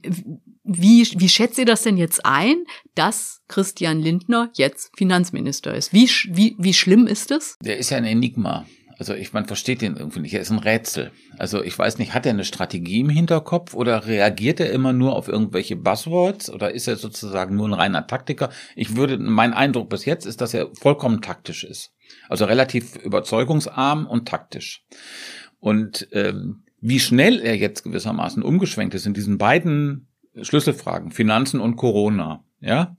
wie, 0.63 1.07
wie 1.15 1.29
schätzt 1.29 1.57
ihr 1.57 1.65
das 1.65 1.81
denn 1.81 1.97
jetzt 1.97 2.25
ein, 2.25 2.63
dass 2.95 3.41
Christian 3.47 3.99
Lindner 3.99 4.51
jetzt 4.53 4.91
Finanzminister 4.95 5.73
ist? 5.73 5.91
Wie, 5.91 6.09
wie, 6.29 6.55
wie 6.59 6.73
schlimm 6.73 7.07
ist 7.07 7.31
es? 7.31 7.57
Der 7.63 7.77
ist 7.77 7.89
ja 7.89 7.97
ein 7.97 8.05
Enigma. 8.05 8.65
Also 9.01 9.15
ich, 9.15 9.33
man 9.33 9.47
versteht 9.47 9.81
den 9.81 9.97
irgendwie 9.97 10.19
nicht. 10.19 10.35
Er 10.35 10.41
ist 10.41 10.51
ein 10.51 10.59
Rätsel. 10.59 11.11
Also 11.39 11.63
ich 11.63 11.75
weiß 11.75 11.97
nicht, 11.97 12.13
hat 12.13 12.27
er 12.27 12.33
eine 12.33 12.45
Strategie 12.45 12.99
im 12.99 13.09
Hinterkopf 13.09 13.73
oder 13.73 14.05
reagiert 14.05 14.59
er 14.59 14.71
immer 14.71 14.93
nur 14.93 15.15
auf 15.15 15.27
irgendwelche 15.27 15.75
Buzzwords 15.75 16.51
oder 16.51 16.71
ist 16.71 16.87
er 16.87 16.97
sozusagen 16.97 17.55
nur 17.55 17.67
ein 17.67 17.73
reiner 17.73 18.05
Taktiker? 18.05 18.51
Ich 18.75 18.95
würde, 18.95 19.17
mein 19.17 19.55
Eindruck 19.55 19.89
bis 19.89 20.05
jetzt 20.05 20.27
ist, 20.27 20.39
dass 20.39 20.53
er 20.53 20.69
vollkommen 20.75 21.19
taktisch 21.23 21.63
ist. 21.63 21.95
Also 22.29 22.45
relativ 22.45 22.95
überzeugungsarm 22.95 24.05
und 24.05 24.27
taktisch. 24.27 24.85
Und 25.57 26.07
ähm, 26.11 26.65
wie 26.79 26.99
schnell 26.99 27.39
er 27.39 27.57
jetzt 27.57 27.81
gewissermaßen 27.81 28.43
umgeschwenkt 28.43 28.93
ist 28.93 29.07
in 29.07 29.15
diesen 29.15 29.39
beiden 29.39 30.09
Schlüsselfragen, 30.39 31.09
Finanzen 31.09 31.59
und 31.59 31.75
Corona, 31.75 32.43
ja, 32.59 32.95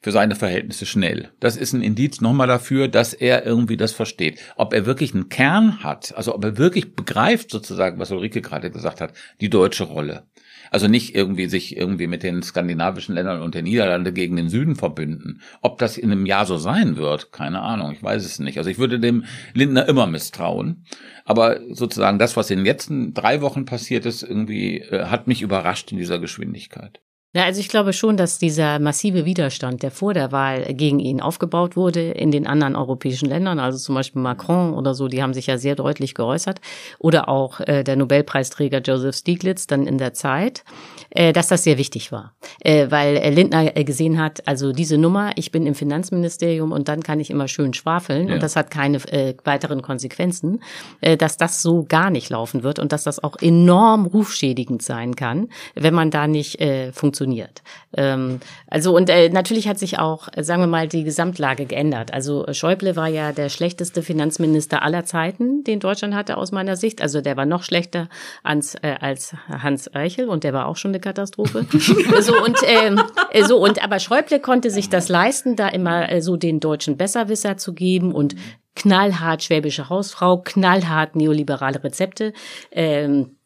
für 0.00 0.12
seine 0.12 0.36
Verhältnisse 0.36 0.86
schnell. 0.86 1.30
Das 1.40 1.56
ist 1.56 1.72
ein 1.72 1.82
Indiz 1.82 2.20
nochmal 2.20 2.46
dafür, 2.46 2.88
dass 2.88 3.14
er 3.14 3.44
irgendwie 3.44 3.76
das 3.76 3.92
versteht. 3.92 4.38
Ob 4.56 4.72
er 4.72 4.86
wirklich 4.86 5.14
einen 5.14 5.28
Kern 5.28 5.82
hat, 5.82 6.14
also 6.16 6.34
ob 6.34 6.44
er 6.44 6.56
wirklich 6.56 6.94
begreift 6.94 7.50
sozusagen, 7.50 7.98
was 7.98 8.12
Ulrike 8.12 8.40
gerade 8.40 8.70
gesagt 8.70 9.00
hat, 9.00 9.12
die 9.40 9.50
deutsche 9.50 9.84
Rolle. 9.84 10.24
Also 10.70 10.86
nicht 10.86 11.14
irgendwie 11.14 11.48
sich 11.48 11.76
irgendwie 11.76 12.06
mit 12.06 12.22
den 12.22 12.42
skandinavischen 12.42 13.14
Ländern 13.14 13.42
und 13.42 13.54
den 13.54 13.64
Niederlande 13.64 14.12
gegen 14.12 14.36
den 14.36 14.48
Süden 14.48 14.76
verbünden. 14.76 15.40
Ob 15.62 15.78
das 15.78 15.96
in 15.96 16.12
einem 16.12 16.26
Jahr 16.26 16.46
so 16.46 16.58
sein 16.58 16.96
wird, 16.96 17.32
keine 17.32 17.60
Ahnung, 17.60 17.92
ich 17.92 18.02
weiß 18.02 18.24
es 18.24 18.38
nicht. 18.38 18.58
Also 18.58 18.70
ich 18.70 18.78
würde 18.78 19.00
dem 19.00 19.24
Lindner 19.54 19.88
immer 19.88 20.06
misstrauen. 20.06 20.84
Aber 21.24 21.60
sozusagen 21.70 22.18
das, 22.18 22.36
was 22.36 22.50
in 22.50 22.58
den 22.58 22.66
letzten 22.66 23.14
drei 23.14 23.40
Wochen 23.40 23.64
passiert 23.64 24.06
ist, 24.06 24.22
irgendwie 24.22 24.78
äh, 24.78 25.06
hat 25.06 25.26
mich 25.26 25.42
überrascht 25.42 25.90
in 25.90 25.98
dieser 25.98 26.18
Geschwindigkeit. 26.18 27.00
Ja, 27.34 27.44
also 27.44 27.60
ich 27.60 27.68
glaube 27.68 27.92
schon, 27.92 28.16
dass 28.16 28.38
dieser 28.38 28.78
massive 28.78 29.26
Widerstand, 29.26 29.82
der 29.82 29.90
vor 29.90 30.14
der 30.14 30.32
Wahl 30.32 30.64
gegen 30.72 30.98
ihn 30.98 31.20
aufgebaut 31.20 31.76
wurde 31.76 32.00
in 32.12 32.30
den 32.30 32.46
anderen 32.46 32.74
europäischen 32.74 33.28
Ländern, 33.28 33.58
also 33.58 33.76
zum 33.76 33.96
Beispiel 33.96 34.22
Macron 34.22 34.72
oder 34.72 34.94
so, 34.94 35.08
die 35.08 35.22
haben 35.22 35.34
sich 35.34 35.46
ja 35.46 35.58
sehr 35.58 35.74
deutlich 35.74 36.14
geäußert, 36.14 36.58
oder 36.98 37.28
auch 37.28 37.60
äh, 37.60 37.84
der 37.84 37.96
Nobelpreisträger 37.96 38.80
Joseph 38.80 39.14
Stiglitz 39.14 39.66
dann 39.66 39.86
in 39.86 39.98
der 39.98 40.14
Zeit, 40.14 40.64
dass 41.10 41.48
das 41.48 41.64
sehr 41.64 41.78
wichtig 41.78 42.12
war, 42.12 42.34
äh, 42.60 42.90
weil 42.90 43.32
Lindner 43.32 43.76
äh, 43.76 43.84
gesehen 43.84 44.20
hat, 44.20 44.46
also 44.46 44.72
diese 44.72 44.98
Nummer, 44.98 45.32
ich 45.36 45.50
bin 45.50 45.66
im 45.66 45.74
Finanzministerium 45.74 46.72
und 46.72 46.88
dann 46.88 47.02
kann 47.02 47.20
ich 47.20 47.30
immer 47.30 47.48
schön 47.48 47.72
schwafeln 47.72 48.28
ja. 48.28 48.34
und 48.34 48.42
das 48.42 48.56
hat 48.56 48.70
keine 48.70 48.98
äh, 49.10 49.34
weiteren 49.44 49.82
Konsequenzen, 49.82 50.62
äh, 51.00 51.16
dass 51.16 51.36
das 51.36 51.62
so 51.62 51.84
gar 51.88 52.10
nicht 52.10 52.30
laufen 52.30 52.62
wird 52.62 52.78
und 52.78 52.92
dass 52.92 53.04
das 53.04 53.22
auch 53.22 53.36
enorm 53.40 54.06
rufschädigend 54.06 54.82
sein 54.82 55.16
kann, 55.16 55.48
wenn 55.74 55.94
man 55.94 56.10
da 56.10 56.26
nicht 56.26 56.60
äh, 56.60 56.92
funktioniert. 56.92 57.62
Ähm, 57.96 58.40
also 58.66 58.94
und 58.94 59.08
äh, 59.08 59.30
natürlich 59.30 59.68
hat 59.68 59.78
sich 59.78 59.98
auch, 59.98 60.28
äh, 60.34 60.44
sagen 60.44 60.62
wir 60.62 60.66
mal, 60.66 60.88
die 60.88 61.04
Gesamtlage 61.04 61.66
geändert. 61.66 62.12
Also 62.12 62.46
äh, 62.46 62.54
Schäuble 62.54 62.96
war 62.96 63.08
ja 63.08 63.32
der 63.32 63.48
schlechteste 63.48 64.02
Finanzminister 64.02 64.82
aller 64.82 65.04
Zeiten, 65.04 65.64
den 65.64 65.80
Deutschland 65.80 66.14
hatte 66.14 66.36
aus 66.36 66.52
meiner 66.52 66.76
Sicht. 66.76 67.00
Also 67.00 67.20
der 67.20 67.36
war 67.36 67.46
noch 67.46 67.62
schlechter 67.62 68.08
als, 68.42 68.74
äh, 68.76 68.94
als 69.00 69.34
Hans 69.48 69.94
Eichel 69.94 70.28
und 70.28 70.44
der 70.44 70.52
war 70.52 70.66
auch 70.66 70.76
schon 70.76 70.92
eine 70.98 71.00
Katastrophe. 71.00 71.66
so 72.20 72.42
und 72.42 72.58
ähm, 72.64 73.00
äh, 73.30 73.44
so 73.44 73.58
und 73.58 73.82
aber 73.82 73.98
Schäuble 73.98 74.40
konnte 74.40 74.70
sich 74.70 74.88
das 74.88 75.08
leisten, 75.08 75.56
da 75.56 75.68
immer 75.68 76.10
äh, 76.10 76.20
so 76.20 76.36
den 76.36 76.60
deutschen 76.60 76.96
Besserwisser 76.96 77.56
zu 77.56 77.72
geben 77.72 78.12
und 78.12 78.34
knallhart 78.74 79.42
schwäbische 79.42 79.88
Hausfrau, 79.88 80.38
knallhart 80.38 81.16
neoliberale 81.16 81.82
Rezepte. 81.82 82.32
Ähm, 82.70 83.36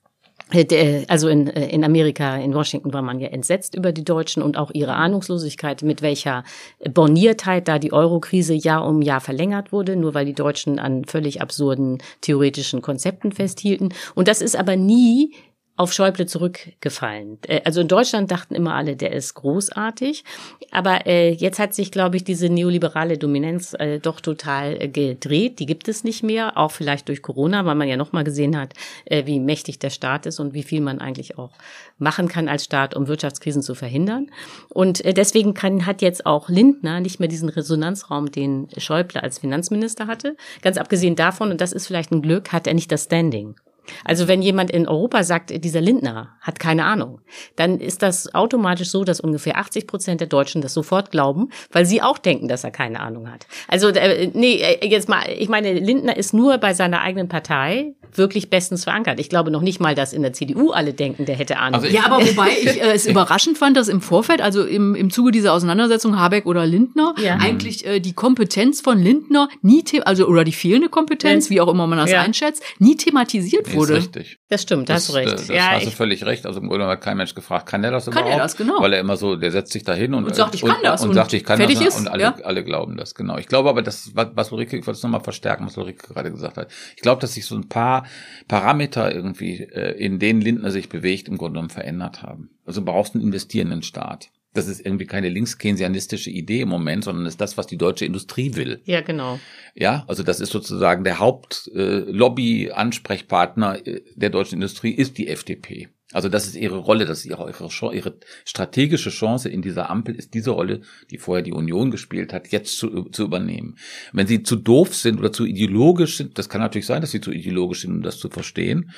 äh, 0.53 1.05
also 1.09 1.29
in, 1.29 1.49
äh, 1.49 1.69
in 1.69 1.85
Amerika, 1.85 2.37
in 2.37 2.55
Washington 2.55 2.93
war 2.93 3.03
man 3.03 3.21
ja 3.21 3.29
entsetzt 3.29 3.75
über 3.75 3.93
die 3.93 4.05
Deutschen 4.05 4.43
und 4.43 4.57
auch 4.57 4.71
ihre 4.75 4.95
Ahnungslosigkeit, 4.95 5.83
mit 5.83 6.03
welcher 6.03 6.45
Borniertheit 6.91 7.69
da 7.69 7.79
die 7.79 7.93
Eurokrise 7.93 8.55
Jahr 8.55 8.87
um 8.87 9.03
Jahr 9.03 9.21
verlängert 9.21 9.73
wurde, 9.73 9.97
nur 9.97 10.15
weil 10.15 10.27
die 10.27 10.35
Deutschen 10.35 10.79
an 10.79 11.05
völlig 11.05 11.41
absurden 11.41 11.99
theoretischen 12.21 12.83
Konzepten 12.83 13.33
festhielten. 13.33 13.95
Und 14.15 14.29
das 14.29 14.43
ist 14.43 14.57
aber 14.57 14.77
nie 14.77 15.35
auf 15.77 15.93
Schäuble 15.93 16.27
zurückgefallen. 16.27 17.39
Äh, 17.47 17.63
also 17.65 17.81
in 17.81 17.89
Deutschland 17.89 18.31
dachten 18.31 18.55
immer 18.55 18.75
alle, 18.75 18.95
der 18.97 19.13
ist 19.13 19.35
großartig. 19.35 20.25
Aber 20.71 21.07
äh, 21.07 21.31
jetzt 21.33 21.59
hat 21.59 21.75
sich, 21.75 21.91
glaube 21.91 22.17
ich, 22.17 22.25
diese 22.25 22.49
neoliberale 22.49 23.19
Dominanz 23.19 23.75
äh, 23.75 23.99
doch 23.99 24.21
total 24.21 24.89
gedreht. 24.89 25.59
Die 25.59 25.67
gibt 25.67 25.89
es 25.89 26.05
nicht 26.05 26.23
mehr, 26.23 26.57
auch 26.57 26.71
vielleicht 26.71 27.09
durch 27.09 27.23
Corona, 27.23 27.65
weil 27.65 27.75
man 27.75 27.89
ja 27.89 27.97
nochmal 27.97 28.25
gesehen 28.25 28.57
hat, 28.57 28.75
wie 29.09 29.41
mächtig 29.41 29.79
der 29.79 29.91
Staat 29.91 30.27
ist 30.27 30.41
und 30.41 30.55
wie 30.55 30.63
viel 30.63 30.81
man 30.81 30.99
eigentlich 30.99 31.39
auch 31.39 31.51
machen 31.99 32.29
kann 32.29 32.49
als 32.49 32.65
Staat, 32.65 32.95
um 32.95 33.09
Wirtschaftskrisen 33.09 33.63
zu 33.63 33.75
verhindern. 33.75 34.31
Und 34.69 35.03
deswegen 35.05 35.55
kann, 35.55 35.87
hat 35.87 36.03
jetzt 36.03 36.27
auch 36.27 36.49
Lindner 36.49 37.01
nicht 37.01 37.21
mehr 37.21 37.29
diesen 37.29 37.49
Resonanzraum, 37.49 38.31
den 38.31 38.69
Schäuble 38.77 39.23
als 39.23 39.39
Finanzminister 39.39 40.07
hatte. 40.07 40.37
Ganz 40.63 40.79
abgesehen 40.79 41.17
davon, 41.17 41.51
und 41.51 41.61
das 41.61 41.73
ist 41.73 41.87
vielleicht 41.87 42.13
ein 42.13 42.23
Glück, 42.23 42.53
hat 42.53 42.67
er 42.67 42.75
nicht 42.75 42.93
das 42.93 43.05
Standing. 43.05 43.57
Also 44.05 44.29
wenn 44.29 44.43
jemand 44.43 44.71
in 44.71 44.87
Europa 44.87 45.25
sagt, 45.25 45.51
dieser 45.65 45.81
Lindner 45.81 46.37
hat 46.41 46.59
keine 46.59 46.85
Ahnung, 46.85 47.21
dann 47.57 47.81
ist 47.81 48.03
das 48.03 48.35
automatisch 48.35 48.91
so, 48.91 49.05
dass 49.05 49.21
ungefähr 49.21 49.59
80 49.59 49.87
Prozent 49.87 50.21
der 50.21 50.29
Deutschen 50.29 50.63
das 50.63 50.75
sofort 50.75 51.11
glauben, 51.11 51.51
weil 51.71 51.85
sie 51.87 52.03
auch 52.03 52.19
denken, 52.19 52.49
dass 52.49 52.65
er 52.65 52.71
keine 52.71 53.01
Ahnung 53.01 53.31
hat. 53.31 53.47
Also 53.69 53.89
äh, 53.89 54.31
nee, 54.33 54.57
äh, 54.57 54.87
jetzt 54.87 55.09
mal, 55.09 55.23
ich 55.29 55.49
meine, 55.49 55.73
Lindner 55.73 56.17
ist 56.17 56.33
nur 56.33 56.59
bei 56.59 56.75
seiner 56.75 57.01
eigenen 57.01 57.29
Partei 57.29 57.95
wirklich 58.15 58.51
bestens 58.51 58.85
verankert. 58.85 59.21
Ich 59.21 59.29
glaube 59.29 59.51
noch 59.51 59.63
nicht 59.63 59.81
mal, 59.81 59.95
dass 59.95 60.13
in 60.13 60.23
der 60.23 60.33
CDU 60.33 60.71
alle 60.71 60.93
denken, 60.93 61.25
der 61.25 61.37
hätte 61.37 61.59
Ahnung. 61.59 61.81
Also 61.83 61.95
ja, 61.95 62.07
aber 62.07 62.25
wobei 62.27 62.51
ich 62.61 62.81
äh, 62.81 62.93
es 62.93 63.07
überraschend 63.07 63.59
fand, 63.59 63.77
dass 63.77 63.89
im 63.89 64.01
Vorfeld, 64.01 64.41
also 64.41 64.65
im, 64.65 64.95
im 64.95 65.11
Zuge 65.11 65.31
dieser 65.31 65.53
Auseinandersetzung 65.53 66.19
Habeck 66.19 66.47
oder 66.47 66.67
Lindner, 66.67 67.15
ja. 67.23 67.37
eigentlich 67.37 67.87
äh, 67.87 68.01
die 68.01 68.13
Kompetenz 68.13 68.81
von 68.81 69.03
Lindner 69.03 69.49
nie, 69.63 69.85
also 70.05 70.27
oder 70.27 70.45
die 70.45 70.53
fehlende 70.53 70.89
Kompetenz, 70.89 71.49
ja. 71.49 71.57
wie 71.57 71.61
auch 71.61 71.69
immer 71.69 71.87
man 71.87 71.99
das 71.99 72.11
ja. 72.11 72.21
einschätzt, 72.21 72.63
nie 72.79 72.97
thematisiert 72.97 73.75
wurde. 73.75 73.95
Ist 73.95 74.17
richtig. 74.17 74.39
Das 74.49 74.63
stimmt, 74.63 74.89
das, 74.89 74.97
hast 74.97 75.09
du 75.09 75.13
recht. 75.15 75.33
Das, 75.33 75.47
das 75.47 75.57
ja, 75.57 75.71
hast 75.71 75.87
du 75.87 75.91
völlig 75.91 76.25
recht. 76.27 76.47
Also 76.47 76.61
im 76.61 76.69
Grunde 76.69 76.87
hat 76.87 77.01
kein 77.01 77.17
Mensch 77.17 77.35
gefragt, 77.35 77.67
kann 77.67 77.83
der 77.83 77.91
das 77.91 78.05
kann 78.05 78.13
überhaupt? 78.13 78.31
Kann 78.31 78.39
er 78.39 78.43
das, 78.43 78.57
genau. 78.57 78.81
Weil 78.81 78.93
er 78.93 79.01
immer 79.01 79.17
so, 79.17 79.37
der 79.37 79.51
setzt 79.51 79.73
sich 79.73 79.83
da 79.83 79.95
hin 79.95 80.15
und, 80.15 80.25
und 80.25 80.35
sagt, 80.35 80.55
ich 80.55 80.61
kann 80.61 80.77
und, 80.77 80.85
das. 80.85 81.03
Und, 81.03 81.11
und 81.11 81.15
sagt, 81.15 81.33
ich 81.33 81.45
kann 81.45 81.59
das. 81.59 81.73
Ist, 81.73 81.99
und 81.99 82.09
alle, 82.09 82.45
alle 82.45 82.63
glauben 82.63 82.97
das, 82.97 83.15
genau. 83.15 83.39
Ich 83.39 83.49
glaube 83.49 83.71
aber, 83.71 83.81
das, 83.81 84.11
was 84.15 84.53
Ulrike, 84.53 84.77
ich 84.77 84.87
wollte 84.87 84.99
es 84.99 85.03
nochmal 85.03 85.23
verstärken, 85.23 85.65
was 85.65 85.77
Ulrike 85.79 86.07
gerade 86.07 86.31
gesagt 86.31 86.59
hat. 86.59 86.71
Ich 86.97 87.03
glaube, 87.03 87.21
dass 87.21 87.33
sich 87.33 87.47
so 87.47 87.55
ein 87.55 87.69
paar 87.69 88.02
Parameter 88.49 89.15
irgendwie, 89.15 89.61
äh, 89.61 89.97
in 89.99 90.19
denen 90.19 90.41
Lindner 90.41 90.71
sich 90.71 90.89
bewegt, 90.89 91.29
im 91.29 91.39
Grunde 91.39 91.55
genommen 91.55 91.71
verändert 91.71 92.23
haben. 92.23 92.51
Also 92.65 92.83
brauchst 92.83 93.15
einen 93.15 93.25
investierenden 93.25 93.83
Staat. 93.83 94.31
Das 94.55 94.69
ist 94.69 94.85
irgendwie 94.85 95.07
keine 95.07 95.31
linkskeynesianistische 95.31 96.29
Idee 96.31 96.61
im 96.61 96.69
Moment, 96.69 97.05
sondern 97.05 97.25
ist 97.25 97.41
das, 97.41 97.57
was 97.57 97.67
die 97.67 97.79
deutsche 97.79 98.05
Industrie 98.05 98.55
will. 98.55 98.83
Ja, 98.85 99.01
genau. 99.01 99.41
Ja, 99.75 100.05
also 100.09 100.23
das 100.23 100.41
ist 100.41 100.53
sozusagen 100.53 101.05
der 101.05 101.21
Hauptlobby-Ansprechpartner 101.21 103.87
äh, 103.87 104.03
der 104.15 104.29
deutschen 104.31 104.57
Industrie 104.57 104.93
ist 104.93 105.17
die 105.17 105.29
FDP. 105.29 105.89
Also 106.13 106.29
das 106.29 106.47
ist 106.47 106.57
ihre 106.57 106.77
Rolle, 106.77 107.05
das 107.05 107.21
ist 107.21 107.27
ihre, 107.27 107.51
ihre, 107.51 107.95
ihre 107.95 108.15
strategische 108.45 109.11
Chance 109.11 109.49
in 109.49 109.63
dieser 109.63 109.91
Ampel, 109.91 110.15
ist 110.15 110.35
diese 110.35 110.51
Rolle, 110.51 110.83
die 111.11 111.19
vorher 111.19 111.43
die 111.43 111.53
Union 111.53 111.91
gespielt 111.91 112.33
hat, 112.33 112.49
jetzt 112.49 112.79
zu, 112.79 113.05
zu 113.05 113.25
übernehmen. 113.25 113.77
Wenn 114.13 114.27
sie 114.27 114.43
zu 114.43 114.57
doof 114.57 114.95
sind 114.95 115.19
oder 115.19 115.33
zu 115.33 115.45
ideologisch 115.45 116.17
sind, 116.17 116.39
das 116.39 116.49
kann 116.49 116.61
natürlich 116.61 116.87
sein, 116.87 117.01
dass 117.01 117.11
sie 117.11 117.21
zu 117.21 117.33
ideologisch 117.33 117.83
sind, 117.83 117.93
um 117.93 118.03
das 118.03 118.19
zu 118.19 118.29
verstehen, 118.29 118.91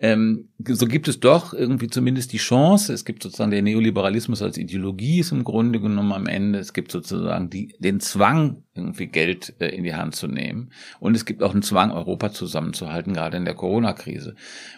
ähm, 0.00 0.50
so 0.64 0.86
gibt 0.86 1.08
es 1.08 1.18
doch 1.18 1.52
irgendwie 1.52 1.88
zumindest 1.88 2.32
die 2.32 2.38
Chance, 2.38 2.92
es 2.92 3.04
gibt 3.04 3.20
sozusagen 3.22 3.50
der 3.50 3.62
Neoliberalismus 3.62 4.42
als 4.42 4.56
Ideologie 4.56 5.18
ist 5.18 5.32
im 5.32 5.42
Grunde 5.42 5.80
genommen 5.80 6.12
am 6.12 6.26
Ende, 6.26 6.60
es 6.60 6.72
gibt 6.72 6.92
sozusagen 6.92 7.50
die, 7.50 7.74
den 7.80 7.98
Zwang, 7.98 8.62
irgendwie 8.74 9.08
Geld 9.08 9.54
äh, 9.58 9.68
in 9.68 9.82
die 9.82 9.94
Hand 9.94 10.14
zu 10.14 10.28
nehmen 10.28 10.70
und 11.00 11.16
es 11.16 11.24
gibt 11.24 11.42
auch 11.42 11.52
einen 11.52 11.62
Zwang, 11.62 11.90
Europa 11.90 12.30
zusammenzuhalten, 12.30 13.12
gerade 13.12 13.36
in 13.36 13.44
der 13.44 13.54
Corona-Krise. 13.54 14.36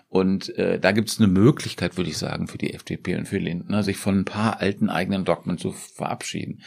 Und 0.08 0.56
äh, 0.56 0.80
da 0.80 0.92
gibt 0.92 1.10
es 1.10 1.18
eine 1.18 1.28
Möglichkeit, 1.28 1.98
würde 1.98 2.10
ich 2.10 2.16
sagen, 2.16 2.48
für 2.48 2.58
die 2.58 2.72
FDP 2.72 3.16
und 3.16 3.28
für 3.28 3.38
Lindner, 3.38 3.82
sich 3.82 3.98
von 3.98 4.20
ein 4.20 4.24
paar 4.24 4.60
alten 4.60 4.88
eigenen 4.88 5.26
Dogmen 5.26 5.58
zu 5.58 5.72
verabschieden. 5.72 6.62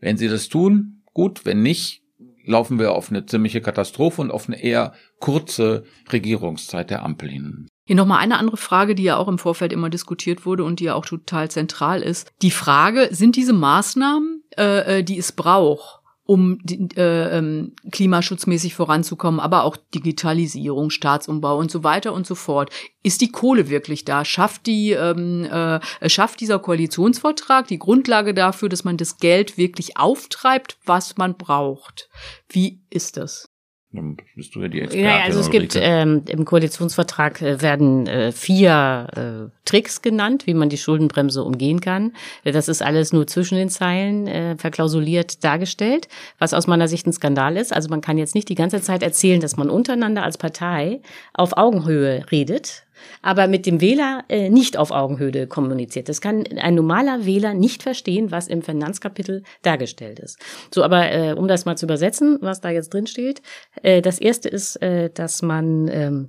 Wenn 0.00 0.16
sie 0.16 0.28
das 0.28 0.48
tun, 0.48 1.02
gut, 1.12 1.44
wenn 1.44 1.62
nicht, 1.62 2.02
laufen 2.44 2.78
wir 2.78 2.92
auf 2.92 3.10
eine 3.10 3.26
ziemliche 3.26 3.60
Katastrophe 3.60 4.22
und 4.22 4.30
auf 4.30 4.48
eine 4.48 4.62
eher 4.62 4.92
kurze 5.18 5.84
Regierungszeit 6.12 6.90
der 6.90 7.02
Ampel 7.02 7.28
hin. 7.28 7.66
Hier 7.86 7.94
nochmal 7.94 8.18
eine 8.18 8.38
andere 8.38 8.56
Frage, 8.56 8.96
die 8.96 9.04
ja 9.04 9.16
auch 9.16 9.28
im 9.28 9.38
Vorfeld 9.38 9.72
immer 9.72 9.88
diskutiert 9.88 10.44
wurde 10.44 10.64
und 10.64 10.80
die 10.80 10.84
ja 10.84 10.94
auch 10.94 11.06
total 11.06 11.50
zentral 11.50 12.02
ist. 12.02 12.32
Die 12.42 12.50
Frage, 12.50 13.08
sind 13.12 13.36
diese 13.36 13.52
Maßnahmen, 13.52 14.42
äh, 14.58 14.98
äh 14.98 15.02
die 15.04 15.18
es 15.18 15.30
braucht, 15.30 16.00
um 16.24 16.58
äh, 16.68 17.38
ähm, 17.38 17.74
klimaschutzmäßig 17.92 18.74
voranzukommen, 18.74 19.38
aber 19.38 19.62
auch 19.62 19.76
Digitalisierung, 19.94 20.90
Staatsumbau 20.90 21.56
und 21.56 21.70
so 21.70 21.84
weiter 21.84 22.12
und 22.12 22.26
so 22.26 22.34
fort. 22.34 22.70
Ist 23.04 23.20
die 23.20 23.30
Kohle 23.30 23.68
wirklich 23.70 24.04
da? 24.04 24.24
Schafft 24.24 24.66
die 24.66 24.90
ähm, 24.90 25.44
äh, 25.44 25.78
schafft 26.08 26.40
dieser 26.40 26.58
Koalitionsvertrag 26.58 27.68
die 27.68 27.78
Grundlage 27.78 28.34
dafür, 28.34 28.68
dass 28.68 28.82
man 28.82 28.96
das 28.96 29.18
Geld 29.18 29.56
wirklich 29.56 29.96
auftreibt, 29.96 30.76
was 30.84 31.16
man 31.16 31.36
braucht? 31.36 32.08
Wie 32.48 32.82
ist 32.90 33.16
das? 33.16 33.48
Dann 33.92 34.16
bist 34.34 34.54
du 34.54 34.62
ja 34.62 34.68
die 34.68 34.80
Expertin. 34.80 35.04
Ja, 35.04 35.20
also 35.20 35.40
es 35.40 35.50
gibt 35.50 35.76
ähm, 35.76 36.22
im 36.28 36.44
Koalitionsvertrag 36.44 37.40
äh, 37.40 37.62
werden 37.62 38.06
äh, 38.06 38.32
vier 38.32 39.06
äh, 39.14 39.50
Tricks 39.64 40.02
genannt, 40.02 40.46
wie 40.46 40.54
man 40.54 40.68
die 40.68 40.76
Schuldenbremse 40.76 41.42
umgehen 41.42 41.80
kann. 41.80 42.12
Das 42.44 42.68
ist 42.68 42.82
alles 42.82 43.12
nur 43.12 43.26
zwischen 43.26 43.56
den 43.56 43.68
Zeilen 43.68 44.26
äh, 44.26 44.56
verklausuliert 44.56 45.44
dargestellt, 45.44 46.08
was 46.38 46.52
aus 46.52 46.66
meiner 46.66 46.88
Sicht 46.88 47.06
ein 47.06 47.12
Skandal 47.12 47.56
ist. 47.56 47.72
Also 47.72 47.88
man 47.88 48.00
kann 48.00 48.18
jetzt 48.18 48.34
nicht 48.34 48.48
die 48.48 48.54
ganze 48.54 48.82
Zeit 48.82 49.02
erzählen, 49.02 49.40
dass 49.40 49.56
man 49.56 49.70
untereinander 49.70 50.24
als 50.24 50.36
Partei 50.36 51.00
auf 51.32 51.56
Augenhöhe 51.56 52.24
redet, 52.30 52.85
aber 53.22 53.46
mit 53.46 53.66
dem 53.66 53.80
Wähler 53.80 54.24
äh, 54.28 54.50
nicht 54.50 54.76
auf 54.76 54.90
Augenhöhe 54.90 55.46
kommuniziert. 55.46 56.08
Das 56.08 56.20
kann 56.20 56.44
ein 56.56 56.74
normaler 56.74 57.26
Wähler 57.26 57.54
nicht 57.54 57.82
verstehen, 57.82 58.30
was 58.30 58.48
im 58.48 58.62
Finanzkapitel 58.62 59.42
dargestellt 59.62 60.18
ist. 60.18 60.38
So, 60.72 60.82
aber 60.82 61.12
äh, 61.12 61.32
um 61.32 61.48
das 61.48 61.64
mal 61.64 61.76
zu 61.76 61.86
übersetzen, 61.86 62.38
was 62.40 62.60
da 62.60 62.70
jetzt 62.70 62.92
drin 62.92 63.06
steht, 63.06 63.42
äh, 63.82 64.02
das 64.02 64.18
erste 64.18 64.48
ist, 64.48 64.76
äh, 64.82 65.10
dass 65.10 65.42
man 65.42 65.88
ähm, 65.88 66.28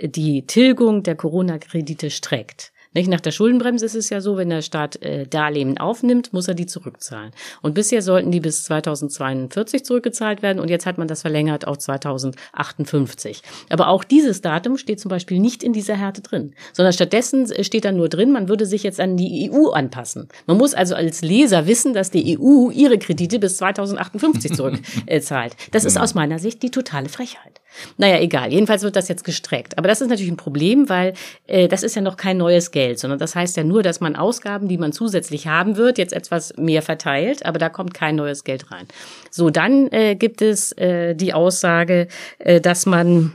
die 0.00 0.46
Tilgung 0.46 1.02
der 1.02 1.16
Corona-Kredite 1.16 2.10
streckt. 2.10 2.72
Nicht? 2.98 3.08
Nach 3.08 3.20
der 3.20 3.30
Schuldenbremse 3.30 3.86
ist 3.86 3.94
es 3.94 4.10
ja 4.10 4.20
so, 4.20 4.36
wenn 4.36 4.50
der 4.50 4.60
Staat 4.60 5.00
äh, 5.02 5.24
Darlehen 5.24 5.78
aufnimmt, 5.78 6.32
muss 6.32 6.48
er 6.48 6.54
die 6.54 6.66
zurückzahlen. 6.66 7.30
Und 7.62 7.74
bisher 7.74 8.02
sollten 8.02 8.32
die 8.32 8.40
bis 8.40 8.64
2042 8.64 9.84
zurückgezahlt 9.84 10.42
werden 10.42 10.58
und 10.58 10.68
jetzt 10.68 10.84
hat 10.84 10.98
man 10.98 11.06
das 11.06 11.22
verlängert 11.22 11.64
auf 11.64 11.78
2058. 11.78 13.42
Aber 13.68 13.86
auch 13.86 14.02
dieses 14.02 14.40
Datum 14.40 14.76
steht 14.78 14.98
zum 14.98 15.10
Beispiel 15.10 15.38
nicht 15.38 15.62
in 15.62 15.72
dieser 15.72 15.94
Härte 15.94 16.22
drin, 16.22 16.54
sondern 16.72 16.92
stattdessen 16.92 17.48
äh, 17.52 17.62
steht 17.62 17.84
da 17.84 17.92
nur 17.92 18.08
drin, 18.08 18.32
man 18.32 18.48
würde 18.48 18.66
sich 18.66 18.82
jetzt 18.82 18.98
an 18.98 19.16
die 19.16 19.48
EU 19.48 19.68
anpassen. 19.68 20.26
Man 20.46 20.58
muss 20.58 20.74
also 20.74 20.96
als 20.96 21.22
Leser 21.22 21.68
wissen, 21.68 21.94
dass 21.94 22.10
die 22.10 22.36
EU 22.36 22.70
ihre 22.70 22.98
Kredite 22.98 23.38
bis 23.38 23.58
2058 23.58 24.54
zurückzahlt. 24.54 25.54
Das 25.70 25.84
ist 25.84 25.98
aus 25.98 26.14
meiner 26.14 26.40
Sicht 26.40 26.64
die 26.64 26.70
totale 26.70 27.08
Frechheit. 27.08 27.60
Naja, 27.96 28.20
egal. 28.20 28.52
Jedenfalls 28.52 28.82
wird 28.82 28.96
das 28.96 29.08
jetzt 29.08 29.24
gestreckt. 29.24 29.78
Aber 29.78 29.88
das 29.88 30.00
ist 30.00 30.08
natürlich 30.08 30.30
ein 30.30 30.36
Problem, 30.36 30.88
weil 30.88 31.14
äh, 31.46 31.68
das 31.68 31.82
ist 31.82 31.94
ja 31.94 32.02
noch 32.02 32.16
kein 32.16 32.36
neues 32.36 32.70
Geld, 32.70 32.98
sondern 32.98 33.18
das 33.18 33.34
heißt 33.34 33.56
ja 33.56 33.64
nur, 33.64 33.82
dass 33.82 34.00
man 34.00 34.16
Ausgaben, 34.16 34.68
die 34.68 34.78
man 34.78 34.92
zusätzlich 34.92 35.46
haben 35.46 35.76
wird, 35.76 35.98
jetzt 35.98 36.12
etwas 36.12 36.56
mehr 36.56 36.82
verteilt, 36.82 37.44
aber 37.44 37.58
da 37.58 37.68
kommt 37.68 37.94
kein 37.94 38.16
neues 38.16 38.44
Geld 38.44 38.70
rein. 38.70 38.86
So, 39.30 39.50
dann 39.50 39.88
äh, 39.88 40.14
gibt 40.14 40.42
es 40.42 40.72
äh, 40.72 41.14
die 41.14 41.34
Aussage, 41.34 42.08
äh, 42.38 42.60
dass 42.60 42.86
man 42.86 43.32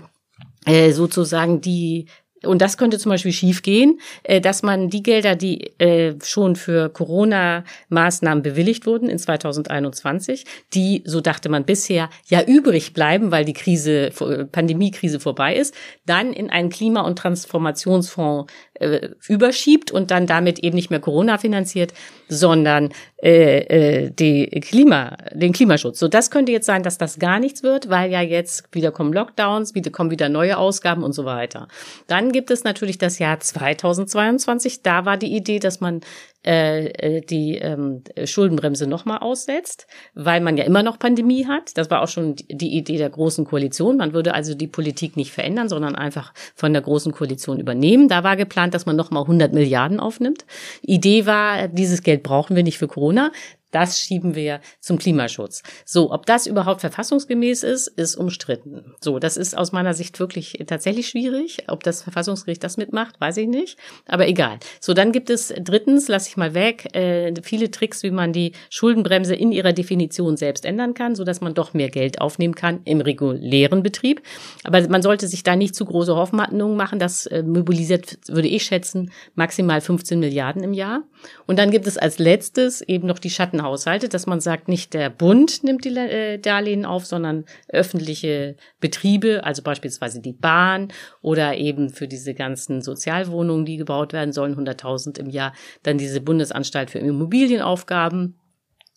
äh, 0.65 0.91
sozusagen 0.91 1.61
die 1.61 2.07
und 2.45 2.61
das 2.61 2.77
könnte 2.77 2.99
zum 2.99 3.09
Beispiel 3.11 3.31
schiefgehen, 3.31 3.99
äh, 4.23 4.41
dass 4.41 4.63
man 4.63 4.89
die 4.89 5.03
Gelder, 5.03 5.35
die 5.35 5.79
äh, 5.79 6.15
schon 6.23 6.55
für 6.55 6.89
Corona-Maßnahmen 6.89 8.43
bewilligt 8.43 8.85
wurden 8.85 9.09
in 9.09 9.17
2021, 9.17 10.45
die, 10.73 11.03
so 11.05 11.21
dachte 11.21 11.49
man 11.49 11.65
bisher, 11.65 12.09
ja 12.27 12.43
übrig 12.43 12.93
bleiben, 12.93 13.31
weil 13.31 13.45
die 13.45 13.53
Krise, 13.53 14.11
Pandemiekrise 14.51 15.19
vorbei 15.19 15.55
ist, 15.55 15.73
dann 16.05 16.33
in 16.33 16.49
einen 16.49 16.69
Klima- 16.69 17.01
und 17.01 17.17
Transformationsfonds 17.17 18.51
äh, 18.83 19.09
überschiebt 19.27 19.91
und 19.91 20.11
dann 20.11 20.27
damit 20.27 20.59
eben 20.59 20.75
nicht 20.75 20.89
mehr 20.89 20.99
Corona 20.99 21.37
finanziert, 21.37 21.93
sondern 22.27 22.89
äh, 23.21 24.05
äh, 24.05 24.11
die 24.11 24.47
Klima, 24.61 25.17
den 25.31 25.53
Klimaschutz. 25.53 25.99
So, 25.99 26.07
das 26.07 26.29
könnte 26.29 26.51
jetzt 26.51 26.65
sein, 26.65 26.83
dass 26.83 26.97
das 26.97 27.19
gar 27.19 27.39
nichts 27.39 27.63
wird, 27.63 27.89
weil 27.89 28.11
ja 28.11 28.21
jetzt 28.21 28.65
wieder 28.73 28.91
kommen 28.91 29.13
Lockdowns, 29.13 29.75
wieder 29.75 29.91
kommen 29.91 30.11
wieder 30.11 30.29
neue 30.29 30.57
Ausgaben 30.57 31.03
und 31.03 31.13
so 31.13 31.25
weiter. 31.25 31.67
Dann 32.07 32.31
gibt 32.31 32.51
es 32.51 32.63
natürlich 32.63 32.97
das 32.97 33.19
Jahr 33.19 33.39
2022. 33.39 34.81
Da 34.83 35.05
war 35.05 35.17
die 35.17 35.35
Idee, 35.35 35.59
dass 35.59 35.79
man 35.79 36.01
äh, 36.45 36.87
äh, 36.87 37.21
die 37.21 37.55
ähm, 37.55 38.03
Schuldenbremse 38.25 38.87
nochmal 38.87 39.19
aussetzt, 39.19 39.87
weil 40.13 40.41
man 40.41 40.57
ja 40.57 40.65
immer 40.65 40.83
noch 40.83 40.99
Pandemie 40.99 41.47
hat. 41.47 41.77
Das 41.77 41.89
war 41.89 42.01
auch 42.01 42.07
schon 42.07 42.35
die 42.35 42.75
Idee 42.75 42.97
der 42.97 43.09
Großen 43.09 43.45
Koalition. 43.45 43.97
Man 43.97 44.13
würde 44.13 44.33
also 44.33 44.53
die 44.53 44.67
Politik 44.67 45.15
nicht 45.15 45.31
verändern, 45.31 45.69
sondern 45.69 45.95
einfach 45.95 46.33
von 46.55 46.73
der 46.73 46.81
Großen 46.81 47.11
Koalition 47.11 47.59
übernehmen. 47.59 48.09
Da 48.09 48.23
war 48.23 48.35
geplant, 48.35 48.73
dass 48.73 48.85
man 48.85 48.95
nochmal 48.95 49.23
100 49.23 49.53
Milliarden 49.53 49.99
aufnimmt. 49.99 50.45
Idee 50.81 51.25
war, 51.25 51.67
dieses 51.67 52.03
Geld 52.03 52.23
brauchen 52.23 52.55
wir 52.55 52.63
nicht 52.63 52.77
für 52.77 52.87
Corona. 52.87 53.31
Das 53.73 53.99
schieben 53.99 54.35
wir 54.35 54.61
zum 54.79 54.99
Klimaschutz. 54.99 55.63
So, 55.83 56.13
ob 56.13 56.27
das 56.27 56.45
überhaupt 56.45 56.81
verfassungsgemäß 56.81 57.63
ist, 57.63 57.87
ist 57.87 58.15
umstritten. 58.15 58.93
So, 59.01 59.17
das 59.17 59.35
ist 59.35 59.57
aus 59.57 59.71
meiner 59.71 59.95
Sicht 59.95 60.19
wirklich 60.19 60.63
tatsächlich 60.67 61.09
schwierig. 61.09 61.63
Ob 61.67 61.83
das 61.83 62.03
Verfassungsgericht 62.03 62.63
das 62.63 62.77
mitmacht, 62.77 63.19
weiß 63.19 63.37
ich 63.37 63.47
nicht. 63.47 63.79
Aber 64.05 64.27
egal. 64.27 64.59
So, 64.79 64.93
dann 64.93 65.11
gibt 65.11 65.31
es 65.31 65.51
drittens, 65.59 66.07
lasse 66.07 66.29
ich 66.29 66.37
mal 66.37 66.53
weg, 66.53 66.95
äh, 66.95 67.33
viele 67.41 67.71
Tricks, 67.71 68.03
wie 68.03 68.11
man 68.11 68.31
die 68.31 68.51
Schuldenbremse 68.69 69.33
in 69.33 69.51
ihrer 69.51 69.73
Definition 69.73 70.37
selbst 70.37 70.65
ändern 70.65 70.93
kann, 70.93 71.15
so 71.15 71.23
dass 71.23 71.41
man 71.41 71.55
doch 71.55 71.73
mehr 71.73 71.89
Geld 71.89 72.21
aufnehmen 72.21 72.53
kann 72.53 72.81
im 72.85 73.01
regulären 73.01 73.81
Betrieb. 73.81 74.21
Aber 74.63 74.87
man 74.87 75.01
sollte 75.01 75.27
sich 75.27 75.41
da 75.41 75.55
nicht 75.55 75.73
zu 75.73 75.85
große 75.85 76.15
Hoffnungen 76.15 76.77
machen. 76.77 76.99
Das 76.99 77.25
äh, 77.25 77.41
mobilisiert, 77.41 78.19
würde 78.27 78.49
ich 78.49 78.65
schätzen, 78.65 79.11
maximal 79.33 79.81
15 79.81 80.19
Milliarden 80.19 80.63
im 80.63 80.73
Jahr. 80.73 81.01
Und 81.47 81.57
dann 81.57 81.71
gibt 81.71 81.87
es 81.87 81.97
als 81.97 82.19
letztes 82.19 82.81
eben 82.81 83.07
noch 83.07 83.17
die 83.17 83.31
Schatten 83.31 83.62
Haushalte, 83.63 84.09
dass 84.09 84.27
man 84.27 84.39
sagt, 84.39 84.67
nicht 84.67 84.93
der 84.93 85.09
Bund 85.09 85.63
nimmt 85.63 85.85
die 85.85 85.95
äh, 85.95 86.37
Darlehen 86.37 86.85
auf, 86.85 87.05
sondern 87.05 87.45
öffentliche 87.69 88.55
Betriebe, 88.79 89.43
also 89.43 89.63
beispielsweise 89.63 90.21
die 90.21 90.33
Bahn 90.33 90.89
oder 91.21 91.57
eben 91.57 91.89
für 91.89 92.07
diese 92.07 92.33
ganzen 92.35 92.81
Sozialwohnungen, 92.81 93.65
die 93.65 93.77
gebaut 93.77 94.13
werden 94.13 94.33
sollen, 94.33 94.55
100.000 94.55 95.19
im 95.19 95.29
Jahr, 95.29 95.53
dann 95.81 95.97
diese 95.97 96.21
Bundesanstalt 96.21 96.91
für 96.91 96.99
Immobilienaufgaben 96.99 98.35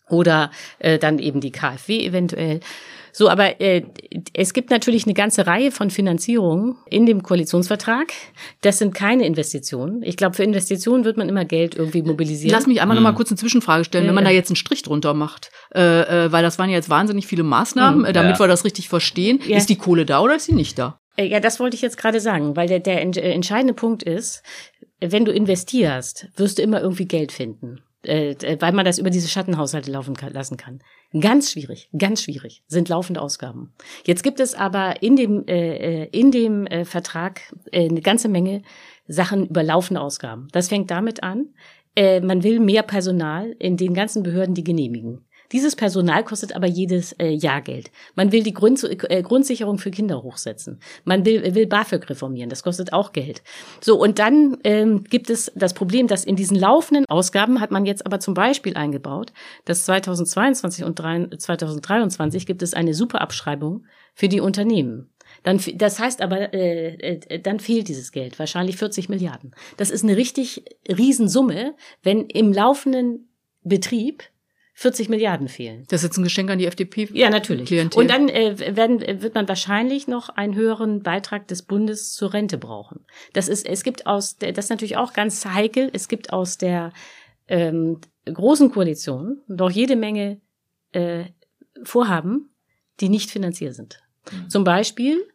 oder 0.09 0.51
äh, 0.79 0.97
dann 0.97 1.19
eben 1.19 1.41
die 1.41 1.51
KfW 1.51 2.05
eventuell. 2.05 2.59
So, 3.17 3.29
aber 3.29 3.59
äh, 3.59 3.81
es 4.33 4.53
gibt 4.53 4.69
natürlich 4.69 5.05
eine 5.05 5.15
ganze 5.15 5.47
Reihe 5.47 5.71
von 5.71 5.89
Finanzierungen 5.89 6.75
in 6.87 7.07
dem 7.07 7.23
Koalitionsvertrag. 7.23 8.13
Das 8.61 8.77
sind 8.77 8.93
keine 8.93 9.25
Investitionen. 9.25 10.03
Ich 10.03 10.17
glaube, 10.17 10.35
für 10.35 10.43
Investitionen 10.43 11.03
wird 11.03 11.17
man 11.17 11.27
immer 11.27 11.43
Geld 11.43 11.73
irgendwie 11.73 12.03
mobilisieren. 12.03 12.51
Lass 12.51 12.67
mich 12.67 12.79
einmal 12.79 12.95
hm. 12.95 13.03
noch 13.03 13.09
mal 13.09 13.15
kurz 13.15 13.31
eine 13.31 13.39
Zwischenfrage 13.39 13.85
stellen, 13.85 14.03
ja, 14.03 14.09
wenn 14.09 14.15
man 14.15 14.23
da 14.23 14.29
jetzt 14.29 14.51
einen 14.51 14.55
Strich 14.55 14.83
drunter 14.83 15.15
macht, 15.15 15.49
äh, 15.73 16.25
äh, 16.25 16.31
weil 16.31 16.43
das 16.43 16.59
waren 16.59 16.69
ja 16.69 16.75
jetzt 16.75 16.91
wahnsinnig 16.91 17.25
viele 17.25 17.41
Maßnahmen, 17.41 18.05
hm. 18.05 18.13
damit 18.13 18.35
ja. 18.35 18.39
wir 18.39 18.47
das 18.47 18.65
richtig 18.65 18.87
verstehen. 18.87 19.39
Ja. 19.47 19.57
Ist 19.57 19.69
die 19.69 19.77
Kohle 19.77 20.05
da 20.05 20.21
oder 20.21 20.35
ist 20.35 20.45
sie 20.45 20.53
nicht 20.53 20.77
da? 20.77 20.99
Äh, 21.15 21.25
ja, 21.25 21.39
das 21.39 21.59
wollte 21.59 21.75
ich 21.75 21.81
jetzt 21.81 21.97
gerade 21.97 22.19
sagen, 22.19 22.55
weil 22.55 22.67
der, 22.67 22.81
der 22.81 23.01
äh, 23.01 23.31
entscheidende 23.31 23.73
Punkt 23.73 24.03
ist, 24.03 24.43
wenn 24.99 25.25
du 25.25 25.31
investierst, 25.31 26.27
wirst 26.35 26.59
du 26.59 26.61
immer 26.61 26.81
irgendwie 26.81 27.07
Geld 27.07 27.31
finden 27.31 27.81
äh, 28.03 28.35
weil 28.59 28.73
man 28.73 28.85
das 28.85 28.99
über 28.99 29.09
diese 29.09 29.27
Schattenhaushalte 29.27 29.91
laufen 29.91 30.15
kann, 30.15 30.33
lassen 30.33 30.57
kann. 30.57 30.79
Ganz 31.19 31.51
schwierig, 31.51 31.89
ganz 31.97 32.21
schwierig 32.21 32.63
sind 32.67 32.89
laufende 32.89 33.21
Ausgaben. 33.21 33.73
Jetzt 34.05 34.23
gibt 34.23 34.39
es 34.39 34.55
aber 34.55 35.01
in 35.01 35.15
dem 35.15 35.45
äh, 35.47 36.03
äh, 36.03 36.09
in 36.11 36.31
dem 36.31 36.67
äh, 36.67 36.85
Vertrag 36.85 37.41
äh, 37.71 37.89
eine 37.89 38.01
ganze 38.01 38.29
Menge 38.29 38.61
Sachen 39.07 39.47
über 39.47 39.63
laufende 39.63 40.01
Ausgaben. 40.01 40.47
Das 40.51 40.69
fängt 40.69 40.91
damit 40.91 41.23
an, 41.23 41.53
äh, 41.95 42.21
man 42.21 42.43
will 42.43 42.59
mehr 42.59 42.83
Personal 42.83 43.55
in 43.57 43.77
den 43.77 43.93
ganzen 43.93 44.21
Behörden, 44.21 44.53
die 44.53 44.63
genehmigen. 44.63 45.26
Dieses 45.51 45.75
Personal 45.75 46.23
kostet 46.23 46.55
aber 46.55 46.67
jedes 46.67 47.13
äh, 47.13 47.29
Jahr 47.29 47.61
Geld. 47.61 47.91
Man 48.15 48.31
will 48.31 48.43
die 48.43 48.53
Grund, 48.53 48.83
äh, 48.83 49.21
Grundsicherung 49.21 49.77
für 49.77 49.91
Kinder 49.91 50.23
hochsetzen. 50.23 50.79
Man 51.05 51.25
will, 51.25 51.55
will 51.55 51.67
BAföG 51.67 52.09
reformieren. 52.09 52.49
Das 52.49 52.63
kostet 52.63 52.93
auch 52.93 53.13
Geld. 53.13 53.41
So, 53.81 53.99
und 53.99 54.19
dann 54.19 54.57
ähm, 54.63 55.03
gibt 55.03 55.29
es 55.29 55.51
das 55.55 55.73
Problem, 55.73 56.07
dass 56.07 56.25
in 56.25 56.35
diesen 56.35 56.57
laufenden 56.57 57.05
Ausgaben 57.07 57.61
hat 57.61 57.71
man 57.71 57.85
jetzt 57.85 58.05
aber 58.05 58.19
zum 58.19 58.33
Beispiel 58.33 58.75
eingebaut, 58.75 59.31
dass 59.65 59.85
2022 59.85 60.83
und 60.83 60.97
2023 60.97 62.45
gibt 62.45 62.61
es 62.61 62.73
eine 62.73 62.93
Superabschreibung 62.93 63.85
für 64.13 64.27
die 64.27 64.41
Unternehmen. 64.41 65.11
Dann, 65.43 65.61
das 65.75 65.99
heißt 65.99 66.21
aber, 66.21 66.53
äh, 66.53 66.95
äh, 66.95 67.39
dann 67.39 67.59
fehlt 67.59 67.87
dieses 67.87 68.11
Geld, 68.11 68.39
wahrscheinlich 68.39 68.77
40 68.77 69.09
Milliarden. 69.09 69.55
Das 69.77 69.91
ist 69.91 70.03
eine 70.03 70.17
richtig 70.17 70.65
Riesensumme, 70.87 71.75
wenn 72.03 72.25
im 72.25 72.51
laufenden 72.51 73.29
Betrieb 73.63 74.23
40 74.79 75.09
Milliarden 75.09 75.47
fehlen. 75.47 75.85
Das 75.89 76.01
ist 76.01 76.09
jetzt 76.09 76.17
ein 76.17 76.23
Geschenk 76.23 76.51
an 76.51 76.59
die 76.59 76.67
FDP. 76.67 77.09
Ja, 77.11 77.31
natürlich. 77.31 77.65
Klientel. 77.67 77.99
Und 77.99 78.11
dann 78.11 78.29
äh, 78.29 78.75
werden, 78.75 79.01
wird 79.23 79.33
man 79.33 79.47
wahrscheinlich 79.47 80.07
noch 80.07 80.29
einen 80.29 80.53
höheren 80.53 81.01
Beitrag 81.01 81.47
des 81.47 81.63
Bundes 81.63 82.13
zur 82.13 82.31
Rente 82.31 82.59
brauchen. 82.59 83.03
Das 83.33 83.47
ist, 83.47 83.65
es 83.65 83.83
gibt 83.83 84.05
aus, 84.05 84.37
das 84.37 84.55
ist 84.55 84.69
natürlich 84.69 84.95
auch 84.95 85.13
ganz 85.13 85.43
heikel. 85.47 85.89
Es 85.93 86.07
gibt 86.07 86.31
aus 86.31 86.59
der 86.59 86.93
ähm, 87.47 88.01
großen 88.31 88.71
Koalition 88.71 89.41
doch 89.47 89.71
jede 89.71 89.95
Menge 89.95 90.41
äh, 90.91 91.25
Vorhaben, 91.81 92.51
die 92.99 93.09
nicht 93.09 93.31
finanziert 93.31 93.73
sind. 93.73 94.03
Mhm. 94.31 94.49
Zum 94.51 94.63
Beispiel 94.63 95.25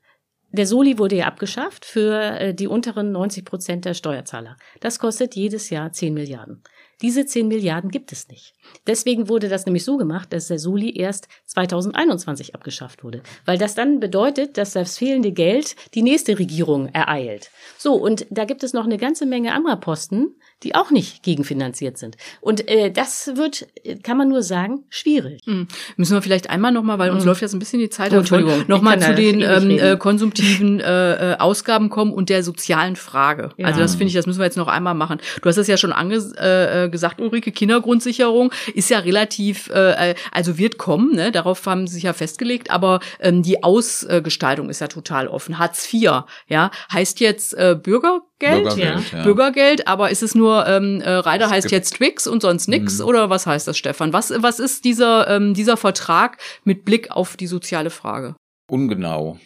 der 0.53 0.67
Soli 0.67 0.99
wurde 0.99 1.17
ja 1.17 1.27
abgeschafft 1.27 1.85
für 1.85 2.39
äh, 2.39 2.55
die 2.55 2.69
unteren 2.69 3.11
90 3.11 3.45
Prozent 3.45 3.85
der 3.87 3.95
Steuerzahler. 3.95 4.57
Das 4.81 5.01
kostet 5.01 5.35
jedes 5.35 5.71
Jahr 5.71 5.91
10 5.91 6.15
Milliarden. 6.15 6.63
Diese 7.01 7.27
10 7.27 7.49
Milliarden 7.49 7.91
gibt 7.91 8.13
es 8.13 8.29
nicht. 8.29 8.55
Deswegen 8.87 9.29
wurde 9.29 9.49
das 9.49 9.67
nämlich 9.67 9.85
so 9.85 9.97
gemacht, 9.97 10.33
dass 10.33 10.49
der 10.49 10.59
Soli 10.59 10.97
erst 10.97 11.29
2021 11.47 12.55
abgeschafft 12.55 13.03
wurde. 13.03 13.23
Weil 13.45 13.59
das 13.59 13.75
dann 13.75 14.01
bedeutet, 14.01 14.57
dass 14.57 14.73
das 14.73 14.99
fehlende 14.99 15.33
Geld 15.33 15.75
die 15.95 16.03
nächste 16.03 16.39
Regierung 16.39 16.89
ereilt. 16.89 17.51
So, 17.79 17.95
und 17.95 18.27
da 18.31 18.45
gibt 18.45 18.63
es 18.63 18.73
noch 18.73 18.85
eine 18.85 18.99
ganze 18.99 19.27
Menge 19.27 19.53
anderer 19.53 19.77
Posten, 19.77 20.37
die 20.63 20.75
auch 20.75 20.91
nicht 20.91 21.23
gegenfinanziert 21.23 21.99
sind. 21.99 22.17
Und 22.41 22.69
äh, 22.69 22.91
das 22.91 23.33
wird, 23.35 23.67
kann 24.03 24.17
man 24.17 24.29
nur 24.29 24.43
sagen, 24.43 24.85
schwierig. 24.91 25.41
Mhm. 25.47 25.67
Müssen 25.97 26.15
wir 26.15 26.23
vielleicht 26.23 26.51
einmal 26.51 26.73
nochmal, 26.73 26.99
weil 26.99 27.11
uns 27.11 27.25
mhm. 27.25 27.29
läuft 27.29 27.49
so 27.49 27.57
ein 27.57 27.59
bisschen 27.59 27.81
die 27.81 27.91
Zeit 27.91 28.13
oh, 28.13 28.19
Entschuldigung, 28.19 28.65
nochmal 28.69 29.01
zu 29.01 29.15
den 29.15 29.41
ähm, 29.41 29.71
äh, 29.71 29.97
konsumtiven 29.97 30.81
äh, 30.81 31.33
äh, 31.33 31.39
Ausgaben 31.39 31.91
kommen 31.91 32.13
und 32.13 32.29
der 32.29 32.45
sozialen 32.45 32.97
Frage. 32.97 33.51
Ja. 33.57 33.67
Also 33.67 33.81
das 33.81 33.97
finde 33.97 34.09
ich, 34.09 34.15
das 34.15 34.27
müssen 34.27 34.39
wir 34.39 34.45
jetzt 34.45 34.57
noch 34.57 34.69
einmal 34.69 34.95
machen. 34.95 35.19
Du 35.41 35.49
hast 35.49 35.57
es 35.57 35.67
ja 35.67 35.77
schon 35.77 35.93
ange 35.93 36.17
äh, 36.39 36.85
äh, 36.85 36.89
gesagt, 36.93 37.21
Ulrike, 37.21 37.51
Kindergrundsicherung 37.51 38.53
ist 38.75 38.91
ja 38.91 39.01
relativ, 39.01 39.69
äh, 39.71 40.11
äh, 40.11 40.15
also 40.31 40.59
wird 40.59 40.79
kommen, 40.79 41.17
ne? 41.17 41.33
darauf 41.33 41.67
haben 41.67 41.89
sie 41.89 41.95
sich 41.95 42.05
ja 42.05 42.13
festgelegt, 42.13 42.71
aber 42.71 43.01
ähm, 43.19 43.43
die 43.43 43.65
Ausgestaltung 43.65 44.71
ist 44.71 44.81
ja 44.81 44.87
total 44.87 45.27
offen. 45.27 45.59
Hartz 45.59 45.93
IV, 45.93 46.23
ja, 46.47 46.71
heißt 46.93 47.19
jetzt 47.19 47.55
äh, 47.55 47.77
Bürger 47.81 48.21
Geld, 48.39 48.65
Bürgergeld, 48.65 49.13
ja. 49.13 49.23
Bürgergeld, 49.23 49.89
aber 49.89 50.11
ist 50.11 50.23
es 50.23 50.35
nur 50.35 50.67
ähm, 50.67 51.01
äh, 51.01 51.11
Reiter 51.11 51.49
heißt 51.49 51.71
jetzt 51.71 51.95
Twix 51.95 52.27
und 52.27 52.43
sonst 52.43 52.69
nix 52.69 52.99
mhm. 52.99 53.07
oder 53.07 53.31
was 53.31 53.47
heißt 53.47 53.69
das, 53.69 53.79
Stefan? 53.79 54.13
Was 54.13 54.33
was 54.37 54.59
ist 54.59 54.85
dieser 54.85 55.29
ähm, 55.29 55.55
dieser 55.55 55.77
Vertrag 55.77 56.39
mit 56.65 56.85
Blick 56.85 57.13
auf 57.13 57.37
die 57.37 57.47
soziale 57.47 57.91
Frage? 57.91 58.35
Ungenau. 58.69 59.39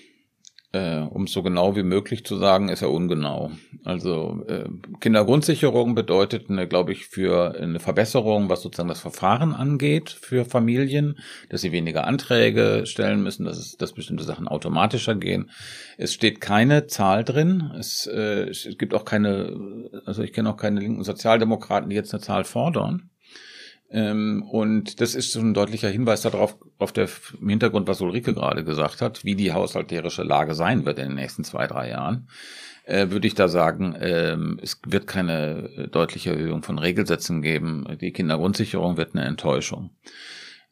Äh, 0.77 1.07
um 1.09 1.27
so 1.27 1.43
genau 1.43 1.75
wie 1.75 1.83
möglich 1.83 2.25
zu 2.25 2.37
sagen, 2.37 2.69
ist 2.69 2.83
er 2.83 2.91
ungenau. 2.91 3.51
Also 3.85 4.45
äh, 4.47 4.69
Kindergrundsicherung 5.01 5.95
bedeutet, 5.95 6.49
glaube 6.69 6.93
ich, 6.93 7.07
für 7.07 7.55
eine 7.59 7.81
Verbesserung, 7.81 8.51
was 8.51 8.63
sozusagen 8.63 8.89
das 8.89 9.01
Verfahren 9.01 9.55
angeht 9.55 10.11
für 10.11 10.45
Familien, 10.45 11.19
dass 11.49 11.63
sie 11.63 11.73
weniger 11.73 12.07
Anträge 12.07 12.83
stellen 12.85 13.23
müssen, 13.23 13.47
dass, 13.47 13.59
es, 13.59 13.77
dass 13.77 13.95
bestimmte 13.95 14.25
Sachen 14.25 14.49
automatischer 14.49 15.15
gehen. 15.15 15.51
Es 15.97 16.13
steht 16.13 16.41
keine 16.41 16.87
Zahl 16.87 17.25
drin. 17.25 17.73
Es, 17.79 18.07
äh, 18.07 18.49
es 18.51 18.69
gibt 18.79 18.93
auch 18.93 19.05
keine, 19.05 19.57
also 20.05 20.23
ich 20.23 20.33
kenne 20.33 20.51
auch 20.51 20.59
keine 20.59 20.81
linken 20.81 21.05
Sozialdemokraten, 21.05 21.89
die 21.89 21.97
jetzt 21.97 22.13
eine 22.13 22.23
Zahl 22.23 22.45
fordern. 22.45 23.11
Ähm, 23.91 24.43
und 24.51 25.01
das 25.01 25.15
ist 25.15 25.33
so 25.33 25.41
ein 25.41 25.55
deutlicher 25.55 25.89
Hinweis 25.89 26.23
darauf, 26.23 26.57
auf 26.79 26.93
der 26.93 27.09
im 27.41 27.49
Hintergrund, 27.49 27.87
was 27.87 28.01
Ulrike 28.01 28.35
gerade 28.35 28.65
gesagt 28.65 29.01
hat, 29.01 29.25
wie 29.25 29.37
die 29.37 29.53
haushalterische 29.53 30.23
Lage 30.23 30.55
sein 30.55 30.85
wird 30.85 30.99
in 30.99 31.09
den 31.09 31.15
nächsten 31.15 31.45
zwei, 31.45 31.67
drei 31.67 31.91
Jahren. 31.91 32.29
Äh, 32.85 33.11
würde 33.11 33.27
ich 33.27 33.35
da 33.35 33.49
sagen, 33.49 33.97
ähm, 34.01 34.61
es 34.63 34.81
wird 34.87 35.07
keine 35.07 35.71
äh, 35.77 35.89
deutliche 35.89 36.31
Erhöhung 36.31 36.63
von 36.63 36.79
Regelsätzen 36.79 37.43
geben. 37.43 37.85
Die 38.01 38.13
Kindergrundsicherung 38.13 38.97
wird 38.97 39.15
eine 39.15 39.25
Enttäuschung. 39.25 39.91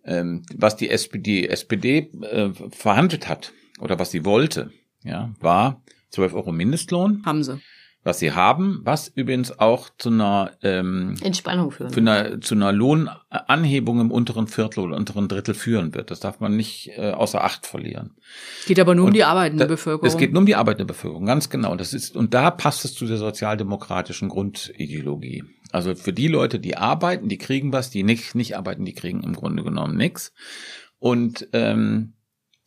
Ähm, 0.05 0.43
was 0.55 0.77
die 0.77 0.91
SPD, 0.91 1.47
SPD 1.47 2.11
äh, 2.23 2.51
verhandelt 2.71 3.29
hat 3.29 3.53
oder 3.81 3.99
was 3.99 4.11
sie 4.11 4.25
wollte, 4.25 4.71
ja, 5.03 5.35
war 5.41 5.83
12 6.11 6.35
Euro 6.35 6.53
Mindestlohn. 6.53 7.23
Haben 7.25 7.43
sie 7.43 7.61
was 8.05 8.19
sie 8.19 8.33
haben, 8.33 8.81
was 8.85 9.09
übrigens 9.09 9.59
auch 9.59 9.89
zu 9.97 10.11
einer 10.11 10.53
ähm, 10.63 11.17
Entspannung 11.23 11.71
führen. 11.71 11.91
Für 11.91 12.01
eine, 12.01 12.41
zu 12.41 12.55
einer 12.55 12.71
Lohnanhebung 12.71 14.01
im 14.01 14.11
unteren 14.11 14.47
Viertel 14.47 14.81
oder 14.81 14.97
unteren 14.97 15.27
Drittel 15.27 15.55
führen 15.55 15.95
wird. 15.95 16.11
Das 16.11 16.21
darf 16.21 16.39
man 16.39 16.55
nicht 16.55 16.91
äh, 16.97 17.13
außer 17.13 17.43
Acht 17.43 17.67
verlieren. 17.67 18.15
Geht 18.67 18.79
aber 18.79 18.95
nur 18.95 19.07
und 19.07 19.11
um 19.11 19.15
die 19.15 19.25
arbeitende 19.25 19.65
da, 19.65 19.69
Bevölkerung. 19.69 20.07
Es 20.07 20.19
geht 20.19 20.33
nur 20.33 20.41
um 20.41 20.47
die 20.47 20.55
arbeitende 20.55 20.85
Bevölkerung, 20.85 21.25
ganz 21.25 21.49
genau. 21.49 21.75
Das 21.77 21.95
ist 21.95 22.15
und 22.15 22.35
da 22.35 22.51
passt 22.51 22.85
es 22.85 22.95
zu 22.95 23.07
der 23.07 23.17
sozialdemokratischen 23.17 24.29
Grundideologie. 24.29 25.45
Also 25.73 25.95
für 25.95 26.13
die 26.13 26.29
Leute, 26.29 26.61
die 26.61 26.77
arbeiten, 26.77 27.29
die 27.29 27.39
kriegen 27.39 27.73
was, 27.73 27.89
die 27.89 28.03
nicht 28.03 28.35
nicht 28.35 28.57
arbeiten, 28.57 28.85
die 28.85 28.95
kriegen 28.95 29.23
im 29.23 29.33
Grunde 29.33 29.65
genommen 29.65 29.97
nichts. 29.97 30.35
Und 30.99 31.49
ähm, 31.55 32.13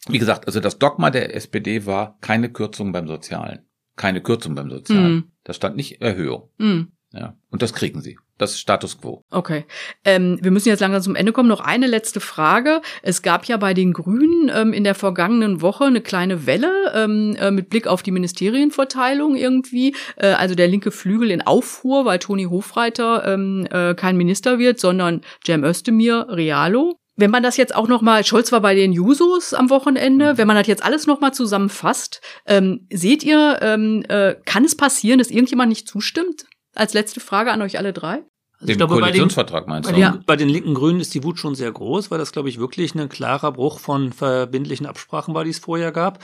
wie 0.08 0.18
gesagt, 0.18 0.48
also 0.48 0.60
das 0.60 0.80
Dogma 0.80 1.12
der 1.12 1.36
SPD 1.36 1.86
war 1.86 2.18
keine 2.22 2.52
Kürzung 2.52 2.92
beim 2.92 3.08
Sozialen 3.08 3.67
keine 3.98 4.22
Kürzung 4.22 4.56
beim 4.56 4.70
Sozialen. 4.70 5.16
Mm. 5.16 5.24
Da 5.44 5.54
stand 5.54 5.76
nicht 5.76 6.02
Erhöhung. 6.02 6.50
Mm. 6.58 6.84
Ja, 7.14 7.36
und 7.50 7.62
das 7.62 7.74
kriegen 7.74 8.02
sie. 8.02 8.18
Das 8.38 8.52
ist 8.52 8.60
Status 8.60 9.00
quo. 9.00 9.24
Okay. 9.32 9.66
Ähm, 10.04 10.38
wir 10.42 10.52
müssen 10.52 10.70
jetzt 10.70 10.82
langsam 10.82 11.02
zum 11.02 11.16
Ende 11.16 11.32
kommen. 11.32 11.50
Noch 11.50 11.62
eine 11.62 11.88
letzte 11.88 12.20
Frage. 12.20 12.82
Es 13.02 13.22
gab 13.22 13.46
ja 13.46 13.58
bei 13.58 13.74
den 13.74 13.94
Grünen 13.94 14.52
ähm, 14.54 14.74
in 14.74 14.84
der 14.84 14.94
vergangenen 14.94 15.62
Woche 15.62 15.86
eine 15.86 16.02
kleine 16.02 16.46
Welle 16.46 16.92
ähm, 16.94 17.36
äh, 17.40 17.50
mit 17.50 17.70
Blick 17.70 17.88
auf 17.88 18.04
die 18.04 18.12
Ministerienverteilung 18.12 19.36
irgendwie. 19.36 19.96
Äh, 20.18 20.28
also 20.28 20.54
der 20.54 20.68
linke 20.68 20.92
Flügel 20.92 21.32
in 21.32 21.42
Aufruhr, 21.42 22.06
weil 22.06 22.20
Toni 22.20 22.44
Hofreiter 22.44 23.26
ähm, 23.26 23.68
äh, 23.72 23.96
kein 23.96 24.18
Minister 24.18 24.60
wird, 24.60 24.80
sondern 24.80 25.22
Cem 25.44 25.64
Özdemir 25.64 26.28
Realo. 26.30 27.00
Wenn 27.20 27.32
man 27.32 27.44
das 27.44 27.58
jetzt 27.58 27.76
auch 27.76 27.88
noch 27.88 28.02
mal, 28.02 28.24
Scholz 28.24 28.52
war 28.52 28.62
bei 28.62 28.76
den 28.76 28.94
Jusos 28.94 29.54
am 29.54 29.72
Wochenende, 29.72 30.34
mhm. 30.34 30.38
wenn 30.38 30.48
man 30.48 30.56
das 30.56 30.68
jetzt 30.68 30.86
alles 30.86 31.08
noch 31.08 31.20
mal 31.20 31.34
zusammenfasst, 31.34 32.22
ähm, 32.46 32.88
seht 32.92 33.24
ihr, 33.24 33.58
ähm, 33.62 34.06
äh, 34.08 34.36
kann 34.46 34.64
es 34.64 34.78
passieren, 34.78 35.18
dass 35.18 35.32
irgendjemand 35.32 35.70
nicht 35.70 35.88
zustimmt? 35.88 36.46
Als 36.76 36.94
letzte 36.94 37.20
Frage 37.20 37.52
an 37.52 37.62
euch 37.64 37.80
alle 37.80 37.92
drei. 37.92 38.24
Also 38.60 38.72
ich 38.72 38.78
glaube, 38.78 38.96
Koalitionsvertrag 38.96 39.66
bei 39.66 39.80
den, 39.80 39.84
meinst 39.84 39.92
du? 39.92 40.00
Ja. 40.00 40.20
Bei 40.26 40.36
den 40.36 40.50
linken 40.50 40.76
Grünen 40.76 41.00
ist 41.00 41.14
die 41.14 41.24
Wut 41.24 41.40
schon 41.40 41.56
sehr 41.56 41.72
groß, 41.72 42.10
weil 42.12 42.20
das, 42.20 42.32
glaube 42.32 42.50
ich, 42.50 42.60
wirklich 42.60 42.94
ein 42.96 43.10
klarer 43.10 43.52
Bruch 43.52 43.80
von 43.80 44.14
verbindlichen 44.14 44.86
Absprachen 44.86 45.34
war, 45.34 45.44
die 45.44 45.52
es 45.52 45.60
vorher 45.60 45.92
gab. 45.92 46.24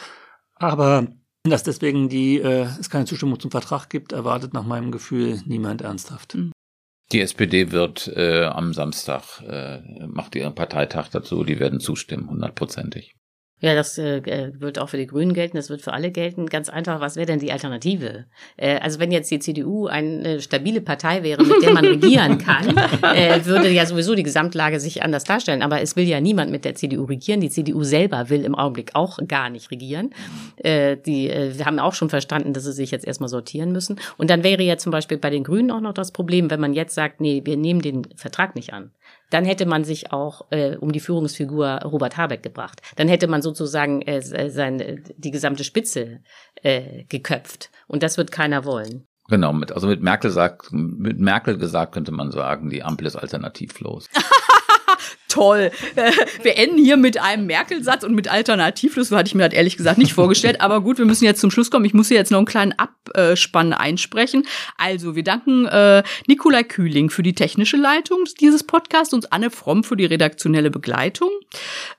Aber 0.56 1.08
dass 1.44 1.64
deswegen 1.64 2.08
die, 2.08 2.40
äh, 2.40 2.68
es 2.80 2.90
keine 2.90 3.06
Zustimmung 3.06 3.40
zum 3.40 3.52
Vertrag 3.52 3.90
gibt, 3.90 4.14
erwartet 4.14 4.54
nach 4.54 4.64
meinem 4.64 4.92
Gefühl 4.92 5.42
niemand 5.46 5.82
ernsthaft. 5.82 6.36
Mhm. 6.36 6.53
Die 7.14 7.22
SPD 7.22 7.72
wird 7.72 8.08
äh, 8.16 8.46
am 8.46 8.74
Samstag, 8.74 9.42
äh, 9.48 9.82
macht 10.08 10.36
ihren 10.36 10.56
Parteitag 10.56 11.10
dazu, 11.10 11.44
die 11.44 11.60
werden 11.60 11.80
zustimmen, 11.80 12.28
hundertprozentig. 12.28 13.16
Ja, 13.64 13.76
das 13.76 13.98
äh, 13.98 14.18
äh, 14.18 14.52
wird 14.60 14.78
auch 14.78 14.90
für 14.90 14.98
die 14.98 15.08
Grünen 15.08 15.34
gelten, 15.34 15.56
das 15.56 15.70
wird 15.70 15.82
für 15.82 15.94
alle 15.94 16.12
gelten. 16.12 16.48
Ganz 16.48 16.68
einfach, 16.68 17.00
was 17.00 17.16
wäre 17.16 17.28
denn 17.28 17.40
die 17.40 17.54
Alternative? 17.54 18.26
Äh, 18.58 18.76
also 18.80 19.00
wenn 19.00 19.10
jetzt 19.10 19.32
die 19.32 19.40
CDU 19.40 19.88
eine 19.88 20.42
stabile 20.42 20.82
Partei 20.82 21.24
wäre, 21.24 21.42
mit 21.42 21.64
der 21.64 21.72
man 21.72 21.86
regieren 21.86 22.40
kann, 22.40 22.76
äh, 23.16 23.46
würde 23.46 23.70
ja 23.70 23.86
sowieso 23.86 24.16
die 24.16 24.24
Gesamtlage 24.24 24.82
sich 24.82 25.02
anders 25.02 25.24
darstellen. 25.24 25.62
Aber 25.62 25.80
es 25.80 25.96
will 25.96 26.06
ja 26.06 26.20
niemand 26.20 26.52
mit 26.52 26.66
der 26.66 26.76
CDU 26.76 27.06
regieren. 27.06 27.40
Die 27.40 27.50
CDU 27.50 27.84
selber 27.84 28.30
will 28.30 28.44
im 28.44 28.54
Augenblick 28.54 28.96
auch 28.96 29.18
gar 29.30 29.50
nicht 29.50 29.72
regieren. 29.72 30.10
Äh, 30.58 30.98
die 30.98 31.30
äh, 31.30 31.58
haben 31.64 31.80
auch 31.80 31.94
schon 31.94 32.10
verstanden, 32.10 32.52
dass 32.52 32.66
sie 32.66 32.74
sich 32.74 32.92
jetzt 32.92 33.08
erstmal 33.08 33.30
sortieren 33.30 33.72
müssen. 33.72 33.98
Und 34.18 34.30
dann 34.30 34.44
wäre 34.44 34.62
ja 34.62 34.76
zum 34.76 34.92
Beispiel 34.92 35.18
bei 35.18 35.30
den 35.30 35.46
Grünen 35.46 35.72
auch 35.72 35.80
noch 35.80 35.94
das 35.94 36.12
Problem, 36.12 36.52
wenn 36.52 36.60
man 36.60 36.74
jetzt 36.74 36.96
sagt, 36.96 37.22
nee, 37.22 37.42
wir 37.46 37.56
nehmen 37.56 37.82
den 37.82 38.10
Vertrag 38.18 38.56
nicht 38.56 38.74
an 38.74 38.92
dann 39.34 39.46
hätte 39.46 39.66
man 39.66 39.84
sich 39.84 40.12
auch 40.12 40.46
äh, 40.52 40.78
um 40.78 40.92
die 40.92 41.00
Führungsfigur 41.00 41.80
Robert 41.84 42.18
Habeck 42.18 42.44
gebracht. 42.44 42.82
Dann 42.98 43.08
hätte 43.08 43.28
man 43.28 43.42
sozusagen 43.42 44.04
äh, 44.04 44.22
seine, 44.22 45.02
die 45.18 45.32
gesamte 45.32 45.64
Spitze 45.64 46.20
äh, 46.62 47.06
geköpft. 47.06 47.72
Und 47.88 48.04
das 48.04 48.18
wird 48.18 48.32
keiner 48.32 48.64
wollen. 48.64 49.08
Genau, 49.30 49.52
mit, 49.54 49.72
also 49.72 49.88
mit 49.88 50.04
Merkel 50.04 50.30
sagt, 50.30 50.72
mit 50.72 51.20
Merkel 51.20 51.58
gesagt 51.58 51.94
könnte 51.94 52.12
man 52.12 52.32
sagen, 52.32 52.70
die 52.70 52.84
Ampel 52.84 53.08
ist 53.08 53.16
alternativlos. 53.16 54.08
toll. 55.34 55.72
Wir 56.44 56.58
enden 56.58 56.78
hier 56.78 56.96
mit 56.96 57.20
einem 57.20 57.48
Merkel-Satz 57.48 58.04
und 58.04 58.14
mit 58.14 58.28
Alternativlos. 58.28 59.10
So 59.10 59.18
hatte 59.18 59.28
ich 59.28 59.36
mir 59.36 59.50
das 59.50 59.54
ehrlich 59.54 59.78
gesagt 59.78 59.98
nicht 59.98 60.14
vorgestellt. 60.14 60.62
Aber 60.62 60.82
gut, 60.82 61.00
wir 61.00 61.06
müssen 61.06 61.26
jetzt 61.26 61.42
zum 61.42 61.50
Schluss 61.50 61.72
kommen. 61.72 61.86
Ich 61.86 61.94
muss 61.94 62.08
hier 62.08 62.18
jetzt 62.18 62.32
noch 62.32 62.38
einen 62.38 62.46
kleinen 62.46 62.74
Abspann 62.74 63.74
einsprechen. 63.74 64.46
Also, 64.78 65.16
wir 65.16 65.24
danken 65.24 65.66
äh, 65.66 66.04
Nikolai 66.28 66.64
Kühling 66.64 67.10
für 67.10 67.24
die 67.24 67.34
technische 67.34 67.78
Leitung 67.78 68.26
dieses 68.40 68.64
Podcasts 68.64 69.14
und 69.14 69.34
Anne 69.34 69.50
Fromm 69.50 69.84
für 69.84 69.98
die 69.98 70.06
redaktionelle 70.06 70.70
Begleitung. 70.70 71.30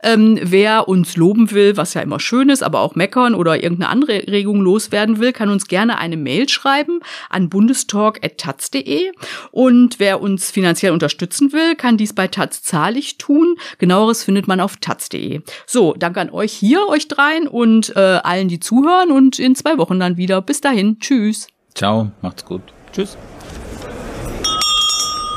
Ähm, 0.03 0.39
wer 0.41 0.89
uns 0.89 1.17
loben 1.17 1.51
will, 1.51 1.77
was 1.77 1.95
ja 1.95 2.03
immer 2.03 2.21
schön 2.21 2.51
ist, 2.51 2.63
aber 2.63 2.81
auch 2.81 2.95
meckern 2.95 3.35
oder 3.35 3.63
irgendeine 3.63 3.91
Anregung 3.91 4.61
loswerden 4.61 5.19
will, 5.19 5.33
kann 5.33 5.49
uns 5.49 5.67
gerne 5.67 5.99
eine 5.99 6.17
Mail 6.17 6.49
schreiben 6.49 7.01
an 7.31 7.49
bundestalk.taz.de. 7.49 9.11
Und 9.51 9.99
wer 9.99 10.21
uns 10.21 10.51
finanziell 10.51 10.93
unterstützen 10.93 11.53
will, 11.53 11.75
kann 11.75 11.97
dies 11.97 12.13
bei 12.13 12.29
Taz 12.29 12.63
zahlig 12.63 13.19
tun. 13.25 13.57
Genaueres 13.79 14.25
findet 14.25 14.47
man 14.49 14.61
auf 14.61 14.77
taz.de. 14.77 15.41
So, 15.67 15.95
danke 15.95 16.21
an 16.21 16.31
euch 16.31 16.53
hier, 16.53 16.87
euch 16.89 17.09
dreien 17.09 17.49
und 17.49 17.95
äh, 17.97 18.21
allen, 18.23 18.49
die 18.49 18.61
zuhören 18.61 19.11
und 19.11 19.39
in 19.39 19.55
zwei 19.55 19.79
Wochen 19.79 19.99
dann 19.99 20.17
wieder. 20.17 20.43
Bis 20.43 20.61
dahin. 20.61 20.99
Tschüss. 21.01 21.49
Ciao, 21.75 22.11
macht's 22.23 22.45
gut. 22.45 22.63
Tschüss. 22.93 23.17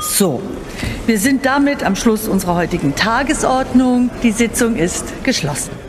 So, 0.00 0.40
wir 1.06 1.18
sind 1.18 1.44
damit 1.44 1.82
am 1.82 1.96
Schluss 1.96 2.28
unserer 2.28 2.54
heutigen 2.54 2.94
Tagesordnung. 2.94 4.10
Die 4.22 4.32
Sitzung 4.32 4.76
ist 4.76 5.24
geschlossen. 5.24 5.87